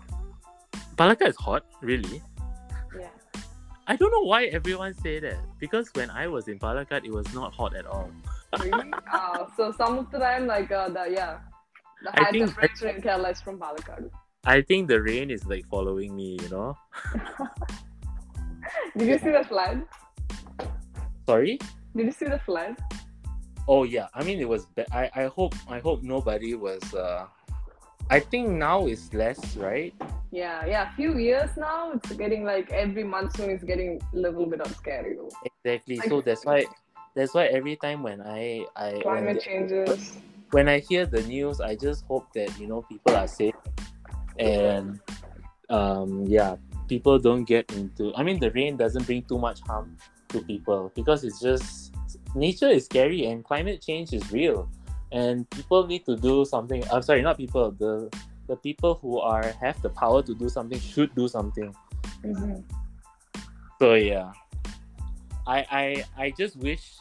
Palakkad 0.97 1.28
is 1.28 1.37
hot, 1.37 1.64
really. 1.82 2.22
Yeah. 2.99 3.09
I 3.87 3.97
don't 3.97 4.11
know 4.11 4.24
why 4.24 4.45
everyone 4.47 4.95
say 4.95 5.20
that 5.20 5.37
because 5.61 5.91
when 5.95 6.11
I 6.11 6.26
was 6.26 6.49
in 6.49 6.59
Palakkad, 6.59 7.05
it 7.05 7.12
was 7.12 7.32
not 7.34 7.55
hot 7.55 7.74
at 7.76 7.87
all. 7.87 8.11
Really? 8.61 8.93
uh, 9.12 9.45
so 9.57 9.72
some 9.72 9.99
of 9.99 10.11
the 10.11 10.18
time, 10.18 10.47
like 10.47 10.72
uh, 10.72 10.89
the 10.89 11.05
yeah, 11.11 11.39
the 12.03 12.11
I 12.18 12.24
high 12.24 12.30
think- 12.32 12.47
temperature 12.49 12.89
in 12.89 13.03
Kerala 13.03 13.30
is 13.32 13.41
from 13.41 13.59
Palakkad. 13.59 14.11
I 14.47 14.62
think 14.62 14.87
the 14.89 15.03
rain 15.03 15.30
is 15.30 15.45
like 15.47 15.66
following 15.66 16.14
me, 16.14 16.39
you 16.41 16.49
know. 16.49 16.76
Did 18.97 19.09
you 19.09 19.18
see 19.18 19.30
the 19.32 19.45
flood? 19.45 19.82
Sorry. 21.26 21.59
Did 21.97 22.07
you 22.07 22.12
see 22.12 22.26
the 22.26 22.39
flood? 22.39 22.76
Oh 23.68 23.82
yeah, 23.82 24.07
I 24.14 24.22
mean 24.22 24.39
it 24.41 24.49
was. 24.49 24.66
Ba- 24.66 24.87
I 24.95 25.11
I 25.14 25.24
hope 25.26 25.55
I 25.68 25.80
hope 25.80 26.03
nobody 26.03 26.55
was. 26.55 26.82
uh 26.95 27.26
I 28.11 28.20
think 28.20 28.48
now 28.50 28.86
is 28.86 29.12
less, 29.12 29.57
right? 29.57 29.92
Yeah, 30.30 30.64
yeah. 30.66 30.92
A 30.92 30.96
few 30.96 31.18
years 31.18 31.50
now, 31.57 31.92
it's 31.92 32.12
getting 32.12 32.44
like 32.44 32.70
every 32.70 33.02
monsoon 33.04 33.50
is 33.50 33.64
getting 33.64 34.00
a 34.12 34.16
little 34.16 34.46
bit 34.46 34.61
of 34.61 34.74
scary 34.76 35.16
though. 35.16 35.30
Exactly. 35.44 35.96
Like- 35.98 36.09
So 36.09 36.20
that's 36.20 36.44
why 36.44 36.66
that's 37.14 37.34
why 37.34 37.46
every 37.46 37.76
time 37.76 38.02
when 38.02 38.20
I 38.20 38.66
I 38.76 39.00
Climate 39.02 39.36
the- 39.36 39.40
changes. 39.40 40.18
when 40.50 40.68
I 40.68 40.78
hear 40.80 41.07
the 41.07 41.22
news, 41.22 41.61
I 41.61 41.74
just 41.74 42.04
hope 42.07 42.26
that 42.34 42.57
you 42.61 42.66
know 42.66 42.82
people 42.82 43.16
are 43.16 43.26
safe 43.28 43.54
and 44.38 45.00
um 45.70 46.24
yeah, 46.26 46.57
people 46.88 47.18
don't 47.18 47.44
get 47.44 47.72
into. 47.72 48.14
I 48.14 48.22
mean, 48.22 48.38
the 48.38 48.50
rain 48.52 48.76
doesn't 48.76 49.07
bring 49.07 49.22
too 49.22 49.38
much 49.38 49.61
harm 49.66 49.96
to 50.28 50.40
people 50.42 50.92
because 50.94 51.24
it's 51.24 51.40
just 51.40 51.94
nature 52.34 52.68
is 52.68 52.84
scary 52.84 53.26
and 53.26 53.42
climate 53.44 53.80
change 53.82 54.12
is 54.12 54.30
real, 54.30 54.68
and 55.16 55.48
people 55.48 55.88
need 55.88 56.04
to 56.04 56.14
do 56.14 56.44
something. 56.44 56.84
I'm 56.92 57.00
sorry, 57.00 57.24
not 57.24 57.40
people. 57.40 57.72
The 57.72 58.12
the 58.46 58.56
people 58.60 59.00
who 59.00 59.18
are 59.18 59.48
have 59.64 59.80
the 59.80 59.88
power 59.88 60.20
to 60.20 60.36
do 60.36 60.52
something 60.52 60.78
should 60.78 61.08
do 61.16 61.26
something. 61.26 61.72
Mhm. 62.20 62.60
So 63.80 63.96
yeah, 63.96 64.36
I 65.48 65.58
I 65.72 65.84
I 66.20 66.26
just 66.36 66.60
wish 66.60 67.00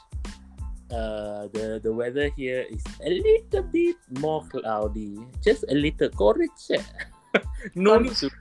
uh 0.87 1.51
the 1.51 1.83
the 1.83 1.91
weather 1.91 2.31
here 2.39 2.63
is 2.71 2.83
a 3.03 3.11
little 3.11 3.67
bit 3.67 3.99
more 4.23 4.47
cloudy, 4.47 5.19
just 5.43 5.67
a 5.67 5.75
little 5.75 6.07
correct. 6.15 6.71
no 7.75 7.99
need 7.99 8.15
to, 8.23 8.31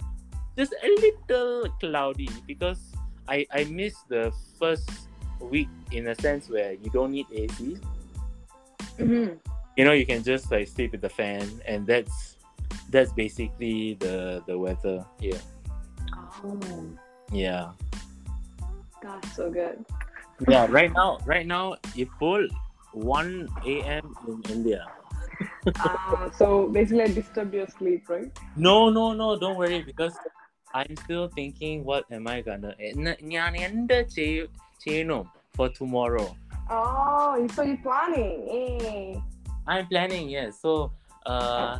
just 0.55 0.71
a 0.79 0.91
little 1.03 1.67
cloudy 1.83 2.31
because 2.47 2.79
I 3.27 3.43
I 3.51 3.67
miss 3.67 3.99
the 4.07 4.31
first 4.55 5.11
week 5.43 5.69
in 5.91 6.07
a 6.07 6.15
sense 6.15 6.47
where 6.47 6.79
you 6.79 6.95
don't 6.95 7.11
need 7.11 7.27
AC. 7.35 7.75
Mhm 9.03 9.43
you 9.77 9.85
know 9.85 9.93
you 9.93 10.07
can 10.07 10.23
just 10.23 10.51
like 10.51 10.69
sleep 10.69 10.93
with 10.93 11.01
the 11.01 11.09
fan 11.09 11.49
and 11.67 11.87
that's 11.87 12.37
that's 12.91 13.13
basically 13.13 13.95
the 13.95 14.43
the 14.47 14.57
weather 14.57 15.05
here. 15.21 15.41
Oh. 16.45 16.61
Yeah. 17.33 17.73
That's 19.03 19.35
so 19.35 19.51
good. 19.51 19.85
Yeah 20.49 20.67
right 20.71 20.93
now 20.93 21.19
right 21.27 21.47
now 21.47 21.77
it's 21.97 22.11
full 22.19 22.47
1 22.93 23.49
a.m 23.67 24.15
in 24.29 24.43
india. 24.51 24.87
Uh, 25.67 26.31
so 26.31 26.69
basically 26.69 27.03
I 27.03 27.09
disturb 27.09 27.55
your 27.55 27.67
sleep 27.67 28.09
right? 28.09 28.31
No 28.57 28.91
no 28.91 29.13
no 29.13 29.39
don't 29.39 29.57
worry 29.57 29.83
because 29.83 30.15
i'm 30.75 30.95
still 31.03 31.29
thinking 31.29 31.85
what 31.85 32.05
am 32.11 32.27
i 32.27 32.43
gonna 32.43 32.75
eh, 32.79 32.95
for 35.55 35.69
tomorrow. 35.71 36.37
Oh 36.71 37.47
so 37.55 37.63
you're 37.63 37.77
planning 37.79 38.47
eh 38.51 39.34
i'm 39.67 39.87
planning 39.87 40.29
yes 40.29 40.61
so 40.61 40.93
uh 41.27 41.79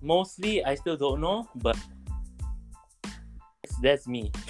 mostly 0.00 0.64
i 0.64 0.74
still 0.74 0.96
don't 0.96 1.20
know 1.20 1.48
but 1.56 1.76
that's 3.82 4.06
me 4.08 4.32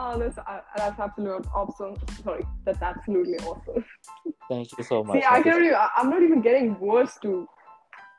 Oh, 0.00 0.18
that's 0.18 0.38
uh, 0.38 0.60
that's 0.76 1.00
absolutely 1.00 1.48
awesome. 1.52 1.96
Sorry, 2.22 2.46
that's 2.64 2.80
absolutely 2.82 3.38
awesome. 3.38 3.84
Thank 4.48 4.76
you 4.76 4.84
so 4.84 5.02
much. 5.02 5.18
See, 5.20 5.26
I 5.28 5.42
can't 5.42 5.64
even, 5.64 5.76
I'm 5.96 6.10
not 6.10 6.22
even 6.22 6.40
getting 6.40 6.78
words 6.78 7.18
to 7.22 7.48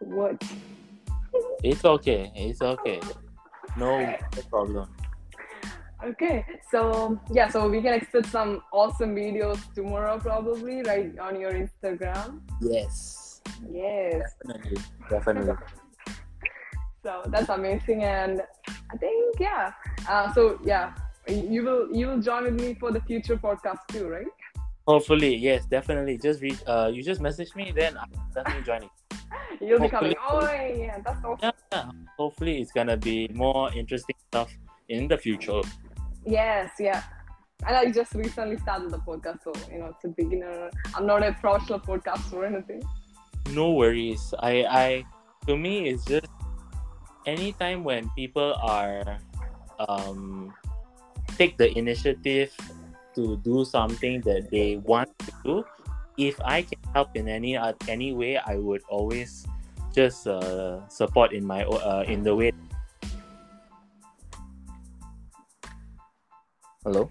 words. 0.01 0.45
It's 1.63 1.85
okay. 1.85 2.31
It's 2.35 2.61
okay. 2.61 2.99
No, 3.77 4.05
no 4.05 4.41
problem. 4.49 4.89
Okay, 6.03 6.45
so 6.71 7.19
yeah, 7.31 7.49
so 7.49 7.67
we 7.67 7.81
can 7.81 7.93
expect 7.93 8.27
some 8.27 8.63
awesome 8.71 9.13
videos 9.15 9.59
tomorrow, 9.73 10.17
probably, 10.17 10.81
right 10.83 11.11
on 11.19 11.39
your 11.39 11.51
Instagram. 11.51 12.39
Yes. 12.61 13.41
Yes. 13.69 14.35
Definitely. 14.47 14.81
Definitely. 15.09 15.53
So 17.01 17.23
that's 17.27 17.47
amazing, 17.47 18.03
and 18.03 18.41
I 18.67 18.97
think 18.97 19.39
yeah. 19.39 19.71
Uh, 20.07 20.33
so 20.33 20.59
yeah, 20.65 20.93
you 21.29 21.63
will 21.63 21.87
you 21.95 22.07
will 22.07 22.21
join 22.21 22.43
with 22.43 22.59
me 22.59 22.75
for 22.75 22.91
the 22.91 22.99
future 23.07 23.37
podcast 23.37 23.79
too, 23.87 24.09
right? 24.09 24.27
Hopefully, 24.85 25.33
yes, 25.33 25.65
definitely. 25.65 26.17
Just 26.17 26.41
read. 26.41 26.59
Uh, 26.67 26.91
you 26.93 27.01
just 27.01 27.21
message 27.21 27.55
me, 27.55 27.71
then 27.73 27.95
I'm 27.97 28.11
definitely 28.35 28.63
joining. 28.63 28.89
You'll 29.61 29.79
be 29.79 29.87
coming. 29.87 30.13
Oh 30.27 30.43
yeah, 30.43 30.99
that's 30.99 31.23
awesome. 31.23 31.39
Yeah, 31.41 31.51
yeah. 31.71 31.91
Hopefully, 32.17 32.59
it's 32.59 32.73
gonna 32.73 32.97
be 32.97 33.29
more 33.33 33.71
interesting 33.71 34.15
stuff 34.27 34.51
in 34.89 35.07
the 35.07 35.17
future. 35.17 35.61
Yes, 36.29 36.77
yeah. 36.77 37.01
And 37.65 37.75
I 37.75 37.91
just 37.91 38.13
recently 38.13 38.57
started 38.61 38.91
the 38.91 39.01
podcast, 39.01 39.41
so 39.43 39.51
you 39.73 39.79
know 39.81 39.87
it's 39.87 40.05
a 40.05 40.13
beginner. 40.13 40.69
I'm 40.93 41.09
not 41.09 41.25
a 41.25 41.33
professional 41.33 41.81
podcaster 41.81 42.33
or 42.33 42.45
anything. 42.45 42.85
No 43.49 43.73
worries. 43.73 44.33
I, 44.37 44.63
I, 44.69 44.87
to 45.47 45.57
me, 45.57 45.89
it's 45.89 46.05
just 46.05 46.29
anytime 47.25 47.83
when 47.83 48.13
people 48.13 48.53
are, 48.61 49.17
um, 49.89 50.53
take 51.33 51.57
the 51.57 51.75
initiative 51.75 52.53
to 53.15 53.37
do 53.41 53.65
something 53.65 54.21
that 54.21 54.51
they 54.51 54.77
want 54.77 55.09
to 55.25 55.33
do. 55.43 55.63
If 56.15 56.39
I 56.45 56.61
can 56.61 56.79
help 56.93 57.17
in 57.17 57.27
any 57.27 57.57
uh, 57.57 57.73
any 57.89 58.13
way, 58.13 58.37
I 58.37 58.61
would 58.61 58.85
always 58.87 59.47
just 59.97 60.27
uh, 60.27 60.87
support 60.93 61.33
in 61.33 61.41
my 61.41 61.65
uh, 61.65 62.05
in 62.05 62.21
the 62.21 62.35
way. 62.35 62.53
Hello. 66.84 67.10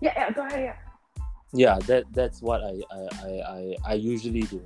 Yeah, 0.00 0.14
yeah. 0.16 0.30
Go 0.30 0.46
ahead. 0.46 0.64
Yeah. 0.64 0.78
Yeah, 1.52 1.78
that 1.88 2.04
that's 2.12 2.40
what 2.40 2.62
I 2.62 2.74
I, 2.90 3.00
I, 3.26 3.30
I, 3.56 3.76
I 3.84 3.94
usually 3.94 4.42
do. 4.42 4.60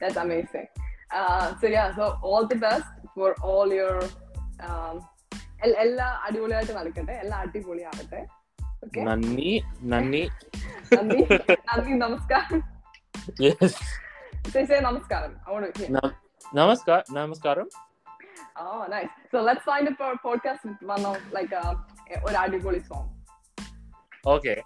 That's 0.00 0.16
amazing. 0.16 0.68
Uh, 1.10 1.56
so 1.58 1.66
yeah, 1.66 1.94
so 1.96 2.18
all 2.22 2.46
the 2.46 2.56
best 2.56 2.84
for 3.14 3.34
all 3.42 3.68
your 3.72 3.96
um, 4.60 4.96
L- 5.66 5.78
എല്ലാ 5.84 6.08
അടിപൊളിയായിട്ട് 6.26 6.74
നടക്കട്ടെ 6.76 7.14
എല്ലാം 7.22 7.38
അടിപൊളിയാവട്ടെ 7.44 8.20
okay 8.84 9.00
Nani, 9.08 9.52
nani. 9.92 10.20
നന്ദി 10.96 11.22
നന്ദി 11.70 11.94
നമസ്കാരം 12.04 12.60
Yes. 13.44 13.72
Say, 14.52 14.60
say 14.68 14.76
namaskaram. 14.84 15.32
I 15.46 15.50
want 15.54 15.64
to 15.66 15.80
hear. 15.80 15.88
Nam- 15.96 16.14
namaskar, 16.58 16.98
namaskaram. 17.16 17.66
Oh, 18.64 18.82
nice. 18.94 19.10
So 19.32 19.38
let's 19.48 19.64
find 19.70 19.86
up 19.90 20.00
our 20.06 20.16
podcast 20.26 20.62
with 20.68 20.80
one 20.92 21.04
of 21.10 21.18
like 21.36 21.52
a 21.62 21.64
or 22.26 22.32
Adipoli 22.42 22.80
song. 22.90 23.06
Okay. 24.25 24.63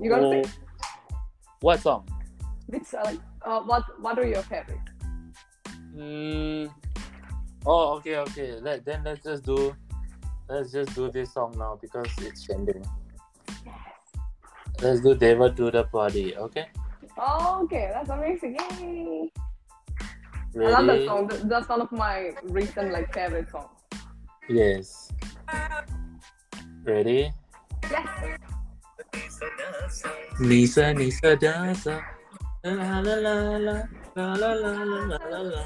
You 0.00 0.10
got 0.10 0.20
to 0.20 0.26
Oh, 0.26 0.42
say 0.42 0.50
what 1.60 1.80
song? 1.80 2.06
which 2.68 2.94
uh, 2.94 3.02
like 3.04 3.20
uh, 3.44 3.60
what 3.62 3.82
what 4.00 4.18
are 4.18 4.26
your 4.26 4.42
favorite? 4.42 4.78
Mm, 5.96 6.70
oh, 7.66 7.96
okay, 7.98 8.16
okay. 8.18 8.60
Let 8.60 8.84
then 8.84 9.02
let's 9.04 9.24
just 9.24 9.44
do 9.44 9.74
let's 10.48 10.70
just 10.72 10.94
do 10.94 11.10
this 11.10 11.32
song 11.34 11.56
now 11.58 11.78
because 11.80 12.06
it's 12.18 12.44
trending. 12.44 12.84
Let's 14.80 15.00
do 15.00 15.14
Devadoothar 15.16 15.90
paadi, 15.90 16.36
okay? 16.36 16.66
Oh, 17.18 17.64
okay, 17.64 17.90
that's 17.92 18.10
amazing. 18.10 18.54
Yay! 18.78 19.32
I 20.54 20.70
love 20.70 20.86
that 20.86 21.04
song. 21.04 21.26
That's 21.50 21.68
one 21.68 21.80
of 21.82 21.90
my 21.90 22.30
recent 22.44 22.92
like 22.92 23.12
favorite 23.12 23.50
songs. 23.50 23.74
Yes. 24.48 25.10
Ready? 26.84 27.32
Yes. 27.90 28.44
Nisa 30.40 30.92
Nisa 30.92 31.36
Dasa 31.36 32.04
La 32.64 33.00
la 33.00 33.14
la 33.14 33.34
la 33.56 33.82
la 34.16 34.34
la 34.34 34.52
la 34.52 34.72
la 34.74 34.98
la 35.10 35.18
la 35.30 35.40
la 35.40 35.62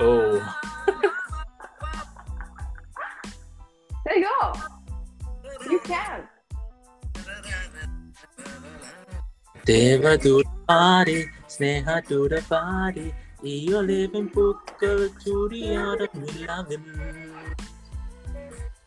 Oh 0.00 0.38
There 4.04 4.18
you 4.18 4.28
go. 4.28 4.52
You 5.70 5.80
can. 5.80 6.28
Deva 9.64 10.18
to 10.18 10.42
the 10.42 10.50
party, 10.68 11.24
Snehadoothar 11.48 12.42
paadi. 12.50 13.14
Iyo 13.42 13.80
living 13.80 14.28
pukal 14.28 15.08
churi 15.20 15.76
out 15.76 16.00
of 16.00 16.12
loving. 16.46 16.84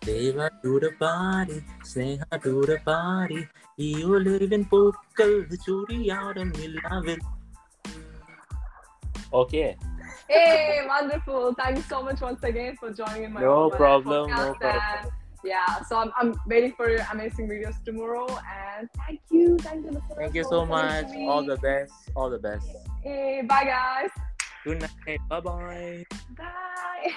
Deva 0.07 0.49
to 0.63 0.79
the 0.79 0.91
party, 0.97 1.61
Snehadoothar 1.83 2.79
paadi. 2.87 3.45
Iyo 3.77 4.23
living 4.23 4.63
pukal 4.63 5.33
churi 5.65 6.09
out 6.09 6.37
of 6.37 6.47
loving. 6.79 7.19
Okay. 9.33 9.75
Hey, 10.29 10.85
wonderful. 10.87 11.53
Thank 11.59 11.77
you 11.77 11.83
so 11.83 12.01
much 12.01 12.21
once 12.21 12.41
again 12.43 12.77
for 12.79 12.93
joining 12.93 13.23
in 13.23 13.33
my 13.33 13.41
No 13.41 13.67
Overlap 13.67 13.77
problem, 13.77 14.29
no 14.31 14.53
problem. 14.55 14.81
And 15.03 15.11
yeah, 15.43 15.83
so 15.83 15.97
I'm, 15.97 16.11
I'm 16.17 16.39
waiting 16.47 16.71
for 16.77 16.89
your 16.89 17.05
amazing 17.11 17.49
videos 17.49 17.75
tomorrow. 17.83 18.27
And 18.47 18.87
thank 18.95 19.19
you. 19.29 19.57
Thank 19.59 19.85
you. 19.85 19.91
listeners, 19.91 20.17
Thank 20.17 20.35
you 20.35 20.45
so 20.45 20.65
much. 20.65 21.07
All 21.27 21.43
the 21.45 21.57
best. 21.57 21.93
All 22.15 22.29
the 22.29 22.39
best. 22.39 22.65
Hey, 23.03 23.43
bye 23.43 23.65
guys. 23.65 24.09
Good 24.63 24.79
night. 24.79 25.19
Bye 25.27 25.39
bye. 25.41 26.05
Bye. 26.37 27.11